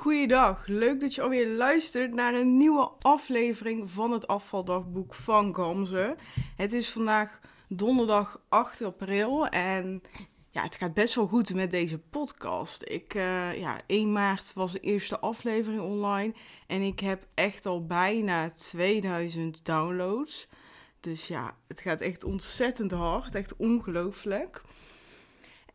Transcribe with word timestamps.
Goeiedag, 0.00 0.66
leuk 0.66 1.00
dat 1.00 1.14
je 1.14 1.22
alweer 1.22 1.48
luistert 1.48 2.14
naar 2.14 2.34
een 2.34 2.56
nieuwe 2.56 2.90
aflevering 3.00 3.90
van 3.90 4.12
het 4.12 4.26
afvaldagboek 4.26 5.14
van 5.14 5.54
Gamze. 5.54 6.16
Het 6.56 6.72
is 6.72 6.90
vandaag 6.90 7.40
donderdag 7.68 8.40
8 8.48 8.82
april 8.82 9.46
en 9.46 10.02
ja, 10.50 10.62
het 10.62 10.76
gaat 10.76 10.94
best 10.94 11.14
wel 11.14 11.26
goed 11.26 11.54
met 11.54 11.70
deze 11.70 11.98
podcast. 11.98 12.82
Ik, 12.86 13.14
uh, 13.14 13.58
ja, 13.58 13.80
1 13.86 14.12
maart 14.12 14.52
was 14.52 14.72
de 14.72 14.80
eerste 14.80 15.18
aflevering 15.18 15.82
online 15.82 16.34
en 16.66 16.82
ik 16.82 17.00
heb 17.00 17.26
echt 17.34 17.66
al 17.66 17.86
bijna 17.86 18.50
2000 18.50 19.64
downloads. 19.64 20.48
Dus 21.00 21.28
ja, 21.28 21.56
het 21.68 21.80
gaat 21.80 22.00
echt 22.00 22.24
ontzettend 22.24 22.92
hard, 22.92 23.34
echt 23.34 23.56
ongelooflijk. 23.56 24.62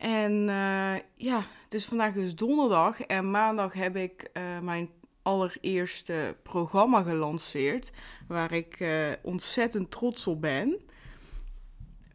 En 0.06 0.34
uh, 0.34 0.96
ja, 1.16 1.46
het 1.64 1.74
is 1.74 1.86
vandaag 1.86 2.14
dus 2.14 2.36
donderdag 2.36 3.02
en 3.02 3.32
maandag 3.32 3.74
heb 3.74 3.96
ik 3.96 4.30
uh, 4.34 4.60
mijn 4.60 4.90
allereerste 5.22 6.36
programma 6.44 7.02
gelanceerd, 7.02 7.92
waar 8.28 8.52
ik 8.52 8.80
uh, 8.80 9.12
ontzettend 9.22 9.92
trots 9.92 10.28
op 10.28 10.42
ben. 10.42 10.80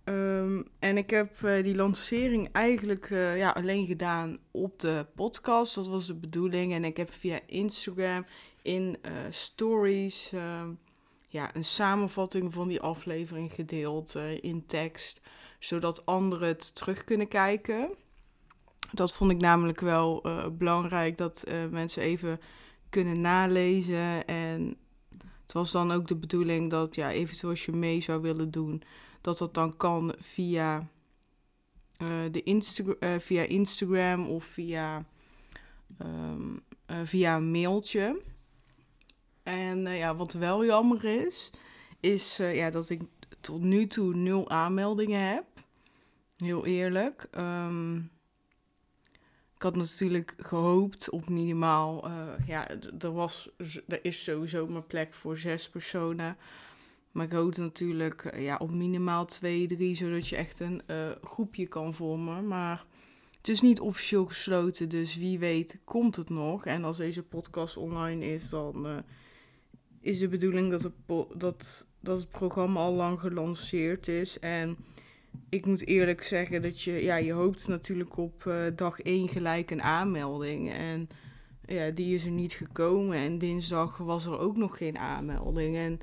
Um, 0.05 0.65
en 0.79 0.97
ik 0.97 1.11
heb 1.11 1.31
die 1.63 1.75
lancering 1.75 2.49
eigenlijk 2.53 3.09
ja, 3.37 3.51
alleen 3.51 3.87
gedaan 3.87 4.39
op 4.51 4.81
de 4.81 5.07
podcast, 5.15 5.75
dat 5.75 5.87
was 5.87 6.07
de 6.07 6.15
bedoeling. 6.15 6.73
En 6.73 6.85
ik 6.85 6.97
heb 6.97 7.13
via 7.13 7.41
Instagram 7.47 8.27
in 8.63 8.99
stories 9.31 10.33
ja, 11.29 11.55
een 11.55 11.65
samenvatting 11.65 12.53
van 12.53 12.69
die 12.69 12.81
aflevering 12.81 13.53
gedeeld 13.53 14.15
in 14.41 14.67
tekst 14.67 15.21
zodat 15.61 16.07
anderen 16.07 16.49
het 16.49 16.75
terug 16.75 17.05
kunnen 17.05 17.29
kijken. 17.29 17.91
Dat 18.93 19.13
vond 19.13 19.31
ik 19.31 19.41
namelijk 19.41 19.81
wel 19.81 20.27
uh, 20.27 20.47
belangrijk, 20.47 21.17
dat 21.17 21.45
uh, 21.49 21.67
mensen 21.67 22.03
even 22.03 22.41
kunnen 22.89 23.21
nalezen. 23.21 24.27
En 24.27 24.77
het 25.43 25.53
was 25.53 25.71
dan 25.71 25.91
ook 25.91 26.09
de 26.09 26.17
bedoeling 26.17 26.71
dat, 26.71 26.95
ja, 26.95 27.11
eventueel 27.11 27.51
als 27.51 27.65
je 27.65 27.73
mee 27.73 28.01
zou 28.01 28.23
willen 28.23 28.51
doen, 28.51 28.83
dat 29.21 29.39
dat 29.39 29.55
dan 29.55 29.77
kan 29.77 30.15
via, 30.19 30.89
uh, 32.03 32.09
de 32.31 32.43
Insta 32.43 32.85
via 33.19 33.43
Instagram 33.43 34.29
of 34.29 34.45
via, 34.45 35.05
um, 36.03 36.63
via 37.05 37.37
een 37.37 37.51
mailtje. 37.51 38.23
En 39.43 39.87
ja, 39.87 40.17
wat 40.17 40.33
wel 40.33 40.65
jammer 40.65 41.05
is, 41.05 41.51
is 42.01 42.37
ja, 42.37 42.71
dat 42.71 42.91
ik 42.91 43.03
tot 43.41 43.61
nu 43.61 43.87
toe 43.87 44.15
nul 44.15 44.51
aanmeldingen 44.51 45.29
heb. 45.29 45.45
Heel 46.41 46.67
eerlijk. 46.67 47.29
Um, 47.39 48.11
ik 49.55 49.63
had 49.63 49.77
natuurlijk 49.77 50.35
gehoopt 50.39 51.11
op 51.11 51.29
minimaal. 51.29 52.09
Uh, 52.09 52.47
ja, 52.47 52.69
er, 52.99 53.13
was, 53.13 53.51
er 53.89 54.05
is 54.05 54.25
sowieso 54.25 54.67
maar 54.67 54.83
plek 54.83 55.15
voor 55.15 55.39
zes 55.39 55.69
personen. 55.69 56.37
Maar 57.13 57.27
ik 57.27 57.33
hoopte 57.33 57.61
natuurlijk 57.61 58.33
uh, 58.35 58.45
ja, 58.45 58.57
op 58.57 58.71
minimaal 58.71 59.25
twee, 59.27 59.67
drie, 59.67 59.95
zodat 59.95 60.29
je 60.29 60.37
echt 60.37 60.61
een 60.61 60.83
uh, 60.87 61.11
groepje 61.23 61.67
kan 61.67 61.95
vormen. 61.95 62.47
Maar 62.47 62.85
het 63.37 63.49
is 63.49 63.61
niet 63.61 63.81
officieel 63.81 64.27
gesloten, 64.27 64.89
dus 64.89 65.17
wie 65.17 65.39
weet 65.39 65.79
komt 65.85 66.17
het 66.17 66.29
nog. 66.29 66.67
En 66.67 66.85
als 66.85 66.97
deze 66.97 67.23
podcast 67.23 67.77
online 67.77 68.25
is, 68.25 68.51
dan 68.51 69.03
is 70.01 70.19
de 70.19 70.29
bedoeling 70.29 70.71
dat 70.71 70.83
het, 70.83 70.95
dat, 71.37 71.87
dat 72.01 72.19
het 72.19 72.29
programma 72.29 72.81
al 72.81 72.93
lang 72.93 73.21
gelanceerd 73.21 74.09
is. 74.09 74.39
En 74.39 74.77
ik 75.49 75.67
moet 75.67 75.87
eerlijk 75.87 76.23
zeggen 76.23 76.63
dat 76.63 76.83
je, 76.83 76.93
ja, 76.93 77.17
je 77.17 77.33
hoopt 77.33 77.69
natuurlijk 77.69 78.17
op 78.17 78.45
uh, 78.45 78.67
dag 78.77 79.01
1 79.01 79.29
gelijk 79.29 79.71
een 79.71 79.83
aanmelding. 79.83 80.73
En 80.73 81.09
ja, 81.67 81.91
die 81.91 82.15
is 82.15 82.25
er 82.25 82.31
niet 82.31 82.53
gekomen. 82.53 83.17
En 83.17 83.39
dinsdag 83.39 83.97
was 83.97 84.27
er 84.27 84.39
ook 84.39 84.57
nog 84.57 84.77
geen 84.77 84.99
aanmelding. 84.99 85.77
En 85.77 85.99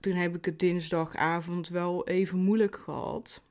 toen 0.00 0.14
heb 0.14 0.36
ik 0.36 0.44
het 0.44 0.58
dinsdagavond 0.58 1.68
wel 1.68 2.06
even 2.06 2.38
moeilijk 2.38 2.76
gehad. 2.76 3.42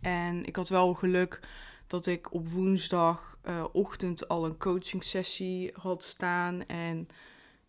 En 0.00 0.44
ik 0.44 0.56
had 0.56 0.68
wel 0.68 0.94
geluk 0.94 1.40
dat 1.86 2.06
ik 2.06 2.32
op 2.32 2.48
woensdagochtend 2.48 4.22
uh, 4.22 4.28
al 4.28 4.46
een 4.46 4.58
coaching 4.58 5.04
sessie 5.04 5.70
had 5.74 6.02
staan. 6.02 6.66
En 6.66 7.08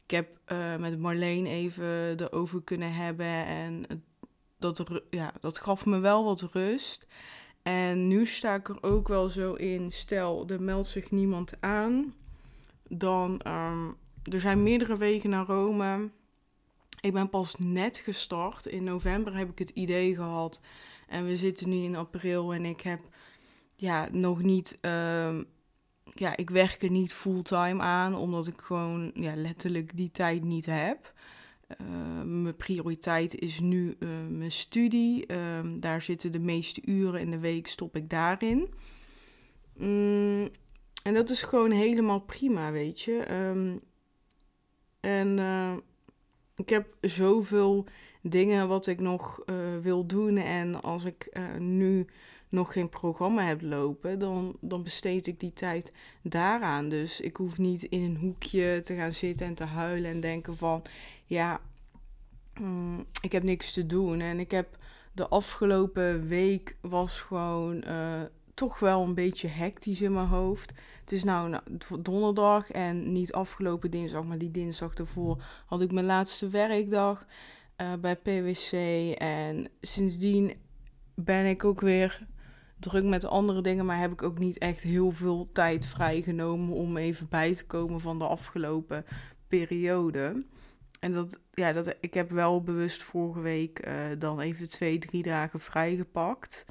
ik 0.03 0.12
heb 0.12 0.39
uh, 0.51 0.78
met 0.78 1.00
Marleen 1.00 1.45
even 1.45 2.19
erover 2.19 2.63
kunnen 2.63 2.94
hebben. 2.94 3.45
En 3.45 4.03
dat, 4.63 5.01
ja, 5.09 5.34
dat 5.40 5.57
gaf 5.57 5.85
me 5.85 6.00
wel 6.00 6.24
wat 6.24 6.41
rust. 6.51 7.06
En 7.63 8.07
nu 8.07 8.25
sta 8.25 8.56
ik 8.56 8.69
er 8.69 8.84
ook 8.84 9.07
wel 9.07 9.29
zo 9.29 9.53
in, 9.53 9.91
stel, 9.91 10.47
er 10.47 10.62
meldt 10.62 10.88
zich 10.88 11.12
niemand 11.12 11.53
aan. 11.59 12.13
Dan, 12.88 13.41
um, 13.47 13.96
er 14.24 14.40
zijn 14.40 14.63
meerdere 14.63 14.97
wegen 14.97 15.29
naar 15.29 15.46
Rome. 15.46 16.09
Ik 17.01 17.13
ben 17.13 17.29
pas 17.29 17.56
net 17.57 17.97
gestart. 17.97 18.66
In 18.66 18.84
november 18.84 19.38
heb 19.38 19.50
ik 19.50 19.59
het 19.59 19.69
idee 19.69 20.16
gehad. 20.16 20.62
En 21.07 21.25
we 21.25 21.38
zitten 21.38 21.69
nu 21.69 21.75
in 21.75 21.95
april 21.95 22.53
en 22.53 22.66
ik 22.66 22.81
heb 22.81 23.00
ja, 23.75 24.07
nog 24.12 24.41
niet... 24.41 24.78
Um, 24.81 25.45
ja, 26.13 26.38
ik 26.38 26.50
werk 26.50 26.84
er 26.84 26.90
niet 26.90 27.13
fulltime 27.13 27.81
aan, 27.81 28.16
omdat 28.16 28.47
ik 28.47 28.62
gewoon 28.62 29.12
ja, 29.13 29.35
letterlijk 29.35 29.97
die 29.97 30.12
tijd 30.12 30.44
niet 30.44 30.66
heb. 30.66 31.13
Uh, 31.81 32.22
mijn 32.22 32.56
prioriteit 32.56 33.39
is 33.39 33.59
nu 33.59 33.95
uh, 34.00 34.09
mijn 34.29 34.51
studie. 34.51 35.31
Uh, 35.31 35.59
daar 35.79 36.01
zitten 36.01 36.31
de 36.31 36.39
meeste 36.39 36.81
uren 36.85 37.19
in 37.19 37.31
de 37.31 37.39
week, 37.39 37.67
stop 37.67 37.95
ik 37.95 38.09
daarin. 38.09 38.73
Mm, 39.78 40.50
en 41.03 41.13
dat 41.13 41.29
is 41.29 41.41
gewoon 41.41 41.72
helemaal 41.72 42.19
prima, 42.19 42.72
weet 42.72 43.01
je. 43.01 43.17
En 45.00 45.39
eh, 45.39 45.73
ik 46.56 46.69
heb 46.69 46.95
zoveel 47.01 47.85
dingen 48.22 48.67
wat 48.67 48.88
ik 48.88 49.00
nog 49.00 49.44
wil 49.81 50.06
doen. 50.06 50.38
En 50.38 50.81
als 50.81 51.03
ik 51.03 51.39
nu 51.59 52.07
nog 52.53 52.73
geen 52.73 52.89
programma 52.89 53.44
heb 53.44 53.62
lopen, 53.62 54.19
dan, 54.19 54.57
dan 54.59 54.83
besteed 54.83 55.28
ik 55.28 55.39
die 55.39 55.53
tijd 55.53 55.91
daaraan. 56.22 56.89
Dus 56.89 57.22
ik 57.22 57.38
hoef 57.38 57.57
niet 57.57 57.83
in 57.83 58.03
een 58.03 58.17
hoekje 58.17 58.81
te 58.83 58.95
gaan 58.95 59.12
zitten 59.12 59.45
en 59.45 59.53
te 59.53 59.63
huilen 59.63 60.12
en 60.12 60.19
denken 60.19 60.57
van, 60.57 60.81
ja, 61.33 61.61
mm, 62.59 63.05
ik 63.21 63.31
heb 63.31 63.44
niks 63.44 63.73
te 63.73 63.85
doen. 63.85 64.19
En 64.19 64.39
ik 64.39 64.51
heb 64.51 64.77
de 65.13 65.27
afgelopen 65.27 66.27
week 66.27 66.77
was 66.81 67.21
gewoon 67.21 67.83
uh, 67.88 68.21
toch 68.53 68.79
wel 68.79 69.03
een 69.03 69.13
beetje 69.13 69.47
hectisch 69.47 70.01
in 70.01 70.13
mijn 70.13 70.27
hoofd. 70.27 70.73
Het 70.99 71.11
is 71.11 71.23
nou, 71.23 71.57
donderdag 71.99 72.71
en 72.71 73.11
niet 73.11 73.33
afgelopen 73.33 73.91
dinsdag, 73.91 74.23
maar 74.23 74.38
die 74.38 74.51
dinsdag 74.51 74.94
ervoor 74.94 75.44
had 75.66 75.81
ik 75.81 75.91
mijn 75.91 76.05
laatste 76.05 76.49
werkdag 76.49 77.25
uh, 77.81 77.94
bij 77.94 78.15
PwC. 78.15 78.71
En 79.17 79.67
sindsdien 79.81 80.53
ben 81.15 81.45
ik 81.45 81.63
ook 81.63 81.81
weer 81.81 82.27
druk 82.79 83.03
met 83.03 83.25
andere 83.25 83.61
dingen, 83.61 83.85
maar 83.85 84.00
heb 84.00 84.11
ik 84.11 84.23
ook 84.23 84.39
niet 84.39 84.57
echt 84.57 84.83
heel 84.83 85.11
veel 85.11 85.50
tijd 85.53 85.85
vrijgenomen 85.85 86.75
om 86.75 86.97
even 86.97 87.27
bij 87.29 87.55
te 87.55 87.65
komen 87.65 88.01
van 88.01 88.19
de 88.19 88.27
afgelopen 88.27 89.05
periode. 89.47 90.45
En 91.03 91.11
dat, 91.11 91.39
ja, 91.53 91.73
dat, 91.73 91.95
ik 91.99 92.13
heb 92.13 92.31
wel 92.31 92.63
bewust 92.63 93.03
vorige 93.03 93.39
week 93.39 93.87
uh, 93.87 93.93
dan 94.17 94.39
even 94.39 94.69
twee, 94.69 94.99
drie 94.99 95.23
dagen 95.23 95.59
vrijgepakt. 95.59 96.65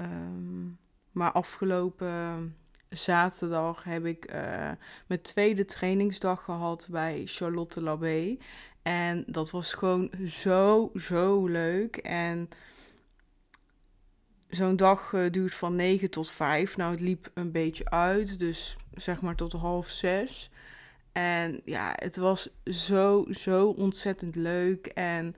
Um, 0.00 0.78
maar 1.10 1.32
afgelopen 1.32 2.56
zaterdag 2.88 3.84
heb 3.84 4.04
ik 4.04 4.32
uh, 4.32 4.70
mijn 5.06 5.22
tweede 5.22 5.64
trainingsdag 5.64 6.44
gehad 6.44 6.88
bij 6.90 7.22
Charlotte 7.24 7.82
Labé. 7.82 8.36
En 8.82 9.24
dat 9.26 9.50
was 9.50 9.74
gewoon 9.74 10.10
zo, 10.26 10.90
zo 10.94 11.46
leuk. 11.46 11.96
En 11.96 12.48
zo'n 14.48 14.76
dag 14.76 15.12
uh, 15.12 15.30
duurt 15.30 15.54
van 15.54 15.76
9 15.76 16.10
tot 16.10 16.30
5. 16.30 16.76
Nou, 16.76 16.90
het 16.90 17.00
liep 17.00 17.30
een 17.34 17.52
beetje 17.52 17.90
uit, 17.90 18.38
dus 18.38 18.76
zeg 18.94 19.20
maar 19.20 19.36
tot 19.36 19.52
half 19.52 19.88
6. 19.88 20.50
En 21.16 21.60
ja, 21.64 21.92
het 21.94 22.16
was 22.16 22.48
zo, 22.64 23.24
zo 23.30 23.68
ontzettend 23.68 24.34
leuk. 24.34 24.86
En 24.86 25.34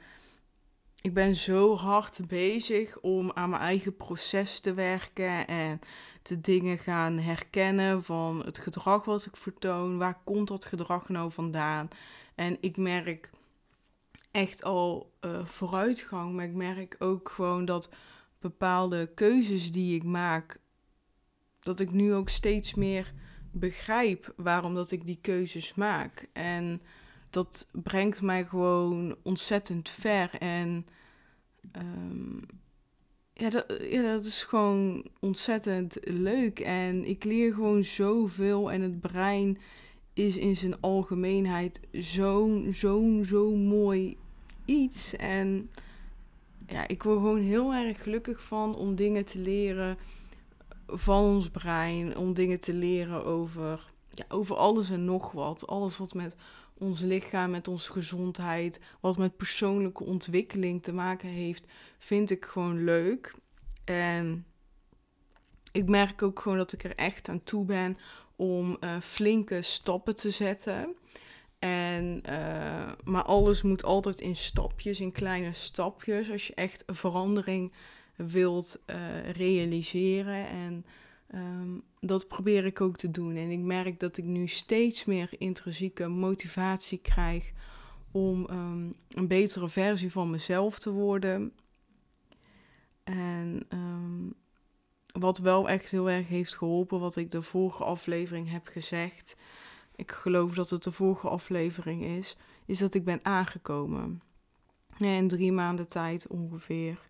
ik 1.01 1.15
ben 1.15 1.37
zo 1.37 1.77
hard 1.77 2.21
bezig 2.27 3.01
om 3.01 3.33
aan 3.35 3.51
mijn 3.51 3.63
eigen 3.63 3.97
proces 3.97 4.61
te 4.61 4.75
werken 4.75 5.47
en 5.47 5.81
de 6.23 6.41
dingen 6.41 6.79
gaan 6.79 7.19
herkennen 7.19 8.03
van 8.05 8.43
het 8.45 8.59
gedrag 8.59 9.05
wat 9.05 9.27
ik 9.27 9.37
vertoon. 9.37 9.99
Waar 9.99 10.21
komt 10.25 10.49
dat 10.49 10.65
gedrag 10.65 11.09
nou 11.09 11.33
vandaan? 11.33 11.89
En 12.35 12.57
ik 12.61 12.77
merk 12.77 13.31
echt 14.31 14.65
al 14.65 15.13
uh, 15.21 15.45
vooruitgang, 15.45 16.35
maar 16.35 16.45
ik 16.45 16.55
merk 16.55 16.97
ook 16.99 17.29
gewoon 17.29 17.65
dat 17.65 17.91
bepaalde 18.39 19.11
keuzes 19.15 19.73
die 19.73 19.95
ik 19.95 20.05
maak, 20.05 20.61
dat 21.61 21.81
ik 21.81 21.91
nu 21.91 22.15
ook 22.15 22.29
steeds 22.29 22.75
meer 22.75 23.13
begrijp 23.51 24.33
waarom 24.37 24.75
dat 24.75 24.91
ik 24.91 25.07
die 25.07 25.19
keuzes 25.21 25.75
maak. 25.75 26.29
En 26.33 26.81
dat 27.31 27.69
brengt 27.73 28.23
mij 28.23 28.45
gewoon 28.45 29.17
ontzettend 29.23 29.91
ver. 29.91 30.31
En 30.39 30.87
um, 31.77 32.41
ja, 33.33 33.51
dat, 34.03 34.25
is 34.25 34.43
gewoon 34.43 35.05
ontzettend 35.21 35.99
leuk. 36.03 36.61
En 36.61 37.05
ik 37.05 37.25
leer 37.25 37.55
gewoon 37.55 37.85
zoveel. 37.85 38.73
En 38.73 38.81
het 38.81 39.01
brein 39.01 39.59
is 40.13 40.37
in 40.37 40.57
zijn 40.57 40.81
algemeenheid 40.81 41.81
zo'n, 41.93 42.67
zo'n, 42.73 43.25
zo'n 43.25 43.67
mooi 43.67 44.17
iets. 44.65 45.17
En 45.17 45.71
ja, 46.67 46.89
ik 46.89 47.03
word 47.03 47.17
gewoon 47.17 47.41
heel 47.41 47.75
erg 47.75 48.03
gelukkig 48.03 48.43
van 48.43 48.77
om 48.77 48.95
dingen 48.95 49.25
te 49.25 49.39
leren 49.39 49.99
van 50.89 51.25
ons 51.25 51.51
brein. 51.51 52.17
Om 52.17 52.35
dingen 52.35 52.61
te 52.61 52.75
leren 52.75 53.25
over, 53.25 53.85
ja, 54.11 54.25
over 54.29 54.57
alles 54.57 54.91
en 54.91 55.05
nog 55.05 55.33
wat. 55.33 55.67
Alles 55.67 55.99
wat 55.99 56.15
met 56.15 56.35
ons 56.75 57.01
lichaam, 57.01 57.51
met 57.51 57.69
onze 57.69 57.93
gezondheid, 57.93 58.81
wat 59.01 59.17
met 59.17 59.37
persoonlijke 59.37 60.05
ontwikkeling 60.05 60.83
te 60.83 60.93
maken 60.93 61.29
heeft, 61.29 61.65
vind 61.99 62.31
ik 62.31 62.45
gewoon 62.45 62.85
leuk. 62.85 63.35
En 63.85 64.47
ik 65.73 65.89
merk 65.89 66.23
ook 66.23 66.41
gewoon 66.41 66.59
dat 66.59 66.73
ik 66.73 66.85
er 66.85 66.95
echt 66.95 67.29
aan 67.29 67.45
toe 67.45 67.65
ben 67.65 67.97
om 68.37 68.77
uh, 68.81 69.01
flinke 69.01 69.63
stappen 69.63 70.17
te 70.17 70.31
zetten. 70.31 70.97
En, 71.59 72.23
uh, 72.29 72.93
maar 73.05 73.23
alles 73.23 73.63
moet 73.63 73.85
altijd 73.85 74.21
in 74.21 74.37
stapjes, 74.37 75.01
in 75.01 75.13
kleine 75.13 75.53
stapjes. 75.53 76.31
Als 76.31 76.47
je 76.47 76.55
echt 76.55 76.85
verandering 76.87 77.73
wilt 78.27 78.81
uh, 78.87 79.31
realiseren. 79.31 80.49
En 80.49 80.85
um, 81.35 81.83
dat 82.01 82.29
probeer 82.29 82.65
ik 82.65 82.81
ook 82.81 82.97
te 82.97 83.11
doen. 83.11 83.37
En 83.37 83.51
ik 83.51 83.61
merk 83.61 84.01
dat 84.01 84.17
ik 84.17 84.25
nu 84.25 84.47
steeds 84.47 85.05
meer 85.05 85.31
intrinsieke 85.39 86.09
motivatie 86.09 86.99
krijg 86.99 87.53
om 88.11 88.47
um, 88.51 88.95
een 89.09 89.29
betere 89.29 89.69
versie 89.69 90.13
van 90.13 90.31
mezelf 90.31 90.79
te 90.79 90.91
worden. 90.91 91.53
En 93.05 93.67
um, 93.69 94.35
wat 95.13 95.39
wel 95.39 95.69
echt 95.69 95.91
heel 95.91 96.11
erg 96.11 96.29
heeft 96.29 96.57
geholpen, 96.57 97.01
wat 97.01 97.17
ik 97.17 97.31
de 97.31 97.43
vorige 97.43 97.85
aflevering 97.85 98.51
heb 98.51 98.67
gezegd. 98.67 99.37
Ik 99.97 100.13
geloof 100.13 100.55
dat 100.55 100.71
het 100.71 100.83
de 100.83 100.93
vorige 100.93 101.29
aflevering 101.29 102.05
is. 102.05 102.37
Is 102.67 102.79
dat 102.79 102.95
ik 102.95 103.05
ben 103.05 103.25
aangekomen. 103.25 104.23
Ja, 104.97 105.11
in 105.11 105.29
drie 105.29 105.53
maanden 105.53 105.89
tijd 105.89 106.27
ongeveer 106.27 107.09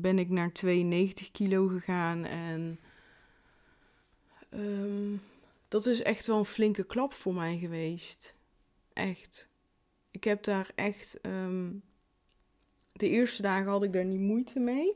ben 0.00 0.18
ik 0.18 0.28
naar 0.28 0.52
92 0.52 1.30
kilo 1.30 1.66
gegaan. 1.66 2.24
En 2.24 2.80
um, 4.54 5.20
dat 5.68 5.86
is 5.86 6.02
echt 6.02 6.26
wel 6.26 6.38
een 6.38 6.44
flinke 6.44 6.84
klap 6.84 7.14
voor 7.14 7.34
mij 7.34 7.58
geweest. 7.58 8.34
Echt. 8.92 9.48
Ik 10.10 10.24
heb 10.24 10.42
daar 10.42 10.70
echt. 10.74 11.18
Um, 11.22 11.82
de 12.92 13.08
eerste 13.08 13.42
dagen 13.42 13.70
had 13.70 13.82
ik 13.82 13.92
daar 13.92 14.04
niet 14.04 14.20
moeite 14.20 14.58
mee. 14.58 14.92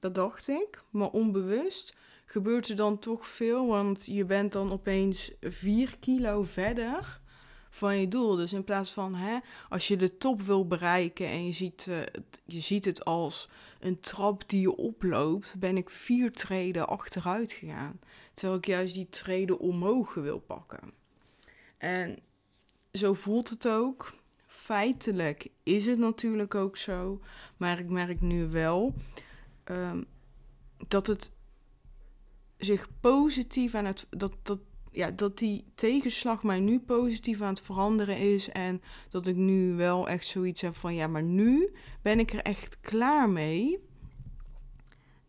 Dat 0.00 0.14
dacht 0.14 0.48
ik. 0.48 0.82
Maar 0.90 1.10
onbewust 1.10 1.94
gebeurt 2.26 2.68
er 2.68 2.76
dan 2.76 2.98
toch 2.98 3.26
veel. 3.26 3.66
Want 3.66 4.06
je 4.06 4.24
bent 4.24 4.52
dan 4.52 4.72
opeens 4.72 5.32
4 5.40 5.96
kilo 5.98 6.42
verder 6.42 7.21
van 7.74 7.98
je 7.98 8.08
doel. 8.08 8.36
Dus 8.36 8.52
in 8.52 8.64
plaats 8.64 8.92
van 8.92 9.14
hè, 9.14 9.38
als 9.68 9.88
je 9.88 9.96
de 9.96 10.18
top 10.18 10.42
wil 10.42 10.66
bereiken 10.66 11.26
en 11.26 11.46
je 11.46 11.52
ziet, 11.52 11.86
uh, 11.90 12.00
je 12.44 12.60
ziet 12.60 12.84
het 12.84 13.04
als 13.04 13.48
een 13.80 14.00
trap 14.00 14.48
die 14.48 14.60
je 14.60 14.76
oploopt, 14.76 15.54
ben 15.58 15.76
ik 15.76 15.90
vier 15.90 16.32
treden 16.32 16.88
achteruit 16.88 17.52
gegaan. 17.52 18.00
Terwijl 18.34 18.58
ik 18.58 18.66
juist 18.66 18.94
die 18.94 19.08
treden 19.08 19.58
omhoog 19.58 20.14
wil 20.14 20.38
pakken. 20.38 20.92
En 21.78 22.18
zo 22.92 23.14
voelt 23.14 23.48
het 23.50 23.68
ook. 23.68 24.14
Feitelijk 24.46 25.48
is 25.62 25.86
het 25.86 25.98
natuurlijk 25.98 26.54
ook 26.54 26.76
zo. 26.76 27.20
Maar 27.56 27.78
ik 27.78 27.88
merk 27.88 28.20
nu 28.20 28.46
wel 28.46 28.94
um, 29.64 30.06
dat 30.88 31.06
het 31.06 31.32
zich 32.58 32.88
positief 33.00 33.74
aan 33.74 33.84
het. 33.84 34.06
Dat, 34.10 34.32
dat, 34.42 34.58
ja, 34.92 35.10
dat 35.10 35.38
die 35.38 35.64
tegenslag 35.74 36.42
mij 36.42 36.60
nu 36.60 36.80
positief 36.80 37.40
aan 37.40 37.54
het 37.54 37.60
veranderen 37.60 38.16
is. 38.16 38.48
En 38.48 38.82
dat 39.08 39.26
ik 39.26 39.36
nu 39.36 39.74
wel 39.74 40.08
echt 40.08 40.26
zoiets 40.26 40.60
heb 40.60 40.76
van 40.76 40.94
ja, 40.94 41.06
maar 41.06 41.22
nu 41.22 41.72
ben 42.02 42.18
ik 42.18 42.32
er 42.32 42.42
echt 42.42 42.80
klaar 42.80 43.28
mee. 43.28 43.78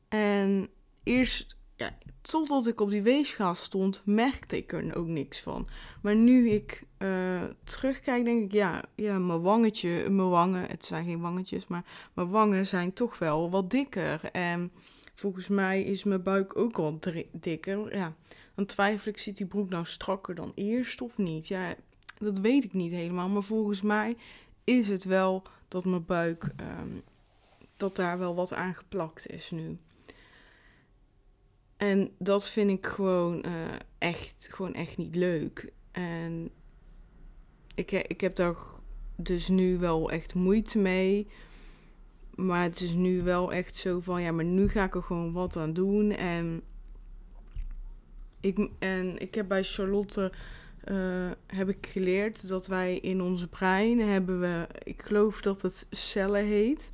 En 0.07 0.69
eerst, 1.03 1.57
ja, 1.75 1.97
totdat 2.21 2.67
ik 2.67 2.81
op 2.81 2.89
die 2.89 3.01
weegschaal 3.01 3.55
stond, 3.55 4.01
merkte 4.05 4.57
ik 4.57 4.73
er 4.73 4.95
ook 4.95 5.07
niks 5.07 5.39
van. 5.39 5.67
Maar 6.01 6.15
nu 6.15 6.49
ik 6.49 6.83
uh, 6.99 7.43
terugkijk, 7.63 8.25
denk 8.25 8.43
ik, 8.43 8.51
ja, 8.51 8.83
ja, 8.95 9.19
mijn 9.19 9.41
wangetje, 9.41 10.09
mijn 10.09 10.29
wangen, 10.29 10.67
het 10.67 10.85
zijn 10.85 11.05
geen 11.05 11.21
wangetjes, 11.21 11.67
maar 11.67 11.85
mijn 12.13 12.29
wangen 12.29 12.65
zijn 12.65 12.93
toch 12.93 13.17
wel 13.17 13.49
wat 13.49 13.69
dikker. 13.69 14.29
En 14.31 14.71
volgens 15.15 15.47
mij 15.47 15.83
is 15.83 16.03
mijn 16.03 16.23
buik 16.23 16.57
ook 16.57 16.77
al 16.77 16.99
dikker. 17.31 17.95
Ja, 17.95 18.15
dan 18.55 18.65
twijfel 18.65 19.11
ik, 19.11 19.17
zit 19.17 19.37
die 19.37 19.45
broek 19.45 19.69
nou 19.69 19.85
strakker 19.85 20.35
dan 20.35 20.51
eerst 20.55 21.01
of 21.01 21.17
niet? 21.17 21.47
Ja, 21.47 21.75
dat 22.17 22.39
weet 22.39 22.63
ik 22.63 22.73
niet 22.73 22.91
helemaal, 22.91 23.29
maar 23.29 23.43
volgens 23.43 23.81
mij 23.81 24.17
is 24.63 24.89
het 24.89 25.03
wel 25.03 25.43
dat 25.67 25.85
mijn 25.85 26.05
buik, 26.05 26.43
um, 26.43 27.03
dat 27.77 27.95
daar 27.95 28.17
wel 28.17 28.35
wat 28.35 28.53
aan 28.53 28.75
geplakt 28.75 29.27
is 29.27 29.51
nu. 29.51 29.77
En 31.77 32.11
dat 32.17 32.49
vind 32.49 32.69
ik 32.69 32.85
gewoon 32.85 33.45
uh, 33.45 33.51
echt, 33.97 34.47
gewoon 34.51 34.73
echt 34.73 34.97
niet 34.97 35.15
leuk. 35.15 35.73
En 35.91 36.49
ik, 37.75 37.91
ik 37.91 38.21
heb 38.21 38.35
daar 38.35 38.55
dus 39.15 39.47
nu 39.47 39.77
wel 39.77 40.11
echt 40.11 40.33
moeite 40.33 40.77
mee. 40.77 41.27
Maar 42.35 42.63
het 42.63 42.79
is 42.81 42.93
nu 42.93 43.21
wel 43.21 43.53
echt 43.53 43.75
zo 43.75 43.99
van, 43.99 44.21
ja, 44.21 44.31
maar 44.31 44.45
nu 44.45 44.69
ga 44.69 44.83
ik 44.83 44.95
er 44.95 45.03
gewoon 45.03 45.31
wat 45.31 45.57
aan 45.57 45.73
doen. 45.73 46.11
En 46.11 46.63
ik, 48.43 48.67
en 48.79 49.17
ik 49.17 49.35
heb 49.35 49.47
bij 49.47 49.63
Charlotte 49.63 50.31
uh, 50.91 51.31
heb 51.47 51.69
ik 51.69 51.87
geleerd 51.91 52.47
dat 52.47 52.67
wij 52.67 52.97
in 52.97 53.21
onze 53.21 53.47
brein 53.47 53.99
hebben 53.99 54.39
we, 54.39 54.67
ik 54.83 55.01
geloof 55.01 55.41
dat 55.41 55.61
het 55.61 55.85
cellen 55.89 56.45
heet. 56.45 56.91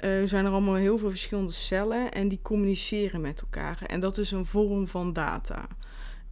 Uh, 0.00 0.24
zijn 0.24 0.44
er 0.44 0.50
allemaal 0.50 0.74
heel 0.74 0.98
veel 0.98 1.10
verschillende 1.10 1.52
cellen 1.52 2.12
en 2.12 2.28
die 2.28 2.38
communiceren 2.42 3.20
met 3.20 3.40
elkaar. 3.40 3.82
En 3.86 4.00
dat 4.00 4.18
is 4.18 4.30
een 4.30 4.44
vorm 4.44 4.86
van 4.86 5.12
data. 5.12 5.68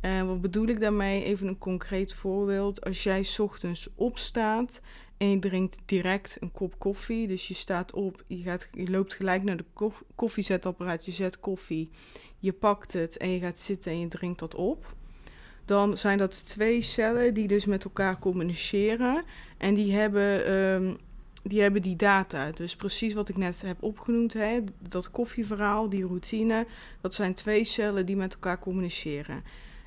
En 0.00 0.26
wat 0.26 0.40
bedoel 0.40 0.66
ik 0.66 0.80
daarmee? 0.80 1.24
Even 1.24 1.46
een 1.46 1.58
concreet 1.58 2.12
voorbeeld. 2.12 2.84
Als 2.84 3.02
jij 3.02 3.26
ochtends 3.38 3.88
opstaat 3.94 4.80
en 5.24 5.30
je 5.30 5.38
drinkt 5.38 5.78
direct 5.84 6.36
een 6.40 6.52
kop 6.52 6.78
koffie. 6.78 7.26
Dus 7.26 7.48
je 7.48 7.54
staat 7.54 7.92
op, 7.92 8.24
je, 8.26 8.42
gaat, 8.42 8.68
je 8.72 8.90
loopt 8.90 9.14
gelijk 9.14 9.42
naar 9.42 9.56
de 9.56 9.64
koff 9.72 10.02
koffiezetapparaat, 10.14 11.04
je 11.04 11.12
zet 11.12 11.40
koffie, 11.40 11.90
je 12.38 12.52
pakt 12.52 12.92
het 12.92 13.16
en 13.16 13.30
je 13.30 13.38
gaat 13.38 13.58
zitten 13.58 13.92
en 13.92 14.00
je 14.00 14.08
drinkt 14.08 14.38
dat 14.38 14.54
op. 14.54 14.94
Dan 15.64 15.96
zijn 15.96 16.18
dat 16.18 16.46
twee 16.46 16.80
cellen 16.80 17.34
die 17.34 17.48
dus 17.48 17.64
met 17.64 17.84
elkaar 17.84 18.18
communiceren. 18.18 19.24
En 19.58 19.74
die 19.74 19.92
hebben, 19.92 20.52
um, 20.52 20.96
die, 21.42 21.60
hebben 21.60 21.82
die 21.82 21.96
data. 21.96 22.50
Dus 22.50 22.76
precies 22.76 23.14
wat 23.14 23.28
ik 23.28 23.36
net 23.36 23.62
heb 23.62 23.82
opgenoemd, 23.82 24.32
hè, 24.32 24.60
dat 24.88 25.10
koffieverhaal, 25.10 25.88
die 25.88 26.06
routine. 26.06 26.66
Dat 27.00 27.14
zijn 27.14 27.34
twee 27.34 27.64
cellen 27.64 28.06
die 28.06 28.16
met 28.16 28.34
elkaar 28.34 28.58
communiceren. 28.58 29.42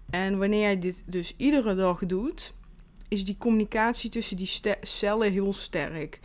En 0.10 0.38
wanneer 0.38 0.62
jij 0.62 0.80
dit 0.80 1.04
dus 1.06 1.34
iedere 1.38 1.76
dag 1.76 2.06
doet, 2.06 2.54
is 3.08 3.26
die 3.26 3.36
communicatie 3.38 4.10
tussen 4.10 4.38
die 4.38 4.52
cellen 4.82 5.32
heel 5.32 5.54
sterk. 5.54 6.20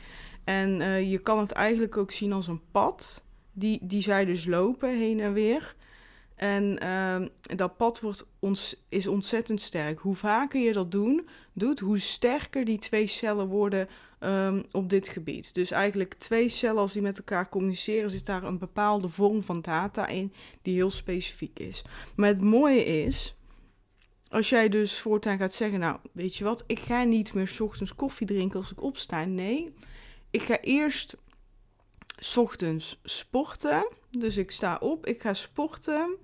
En 0.45 0.81
uh, 0.81 1.11
je 1.11 1.19
kan 1.19 1.39
het 1.39 1.53
eigenlijk 1.53 1.97
ook 1.97 2.11
zien 2.11 2.33
als 2.33 2.47
een 2.47 2.61
pad, 2.71 3.25
die, 3.53 3.79
die 3.83 4.01
zij 4.01 4.25
dus 4.25 4.45
lopen 4.45 4.99
heen 4.99 5.21
en 5.21 5.33
weer. 5.33 5.75
En 6.35 6.79
uh, 6.83 7.57
dat 7.57 7.77
pad 7.77 8.01
wordt 8.01 8.27
ons, 8.39 8.77
is 8.89 9.07
ontzettend 9.07 9.61
sterk. 9.61 9.99
Hoe 9.99 10.15
vaker 10.15 10.61
je 10.61 10.73
dat 10.73 10.93
doet, 11.53 11.81
hoe 11.81 11.99
sterker 11.99 12.65
die 12.65 12.79
twee 12.79 13.07
cellen 13.07 13.47
worden 13.47 13.89
um, 14.21 14.65
op 14.73 14.91
dit 14.91 15.09
gebied. 15.09 15.55
Dus 15.55 15.71
eigenlijk 15.71 16.15
twee 16.15 16.49
cellen, 16.49 16.81
als 16.81 16.93
die 16.93 17.03
met 17.03 17.19
elkaar 17.19 17.49
communiceren, 17.49 18.11
zit 18.11 18.27
daar 18.27 18.43
een 18.43 18.59
bepaalde 18.59 19.09
vorm 19.09 19.43
van 19.43 19.61
data 19.61 20.07
in 20.07 20.33
die 20.63 20.75
heel 20.75 20.91
specifiek 20.91 21.59
is. 21.59 21.85
Maar 22.17 22.29
het 22.29 22.41
mooie 22.41 22.85
is, 22.85 23.35
als 24.33 24.49
jij 24.49 24.69
dus 24.69 24.99
voortaan 24.99 25.39
gaat 25.39 25.55
zeggen, 25.55 25.81
nou, 25.81 25.99
weet 26.13 26.37
je 26.37 26.45
wat, 26.45 26.65
ik 26.67 26.81
ga 26.81 27.03
niet 27.03 27.35
meer 27.35 27.49
s 27.49 27.61
ochtends 27.61 27.95
koffie 27.95 28.27
drinken 28.27 28.57
als 28.57 28.71
ik 28.71 28.83
opsta. 28.83 29.25
Nee, 29.25 29.75
ik 30.31 30.43
ga 30.43 30.61
eerst 30.61 31.17
s 32.19 32.37
ochtends 32.37 33.01
sporten. 33.03 33.89
Dus 34.11 34.37
ik 34.37 34.51
sta 34.51 34.77
op, 34.77 35.07
ik 35.07 35.23
ga 35.23 35.35
sporten 35.35 36.17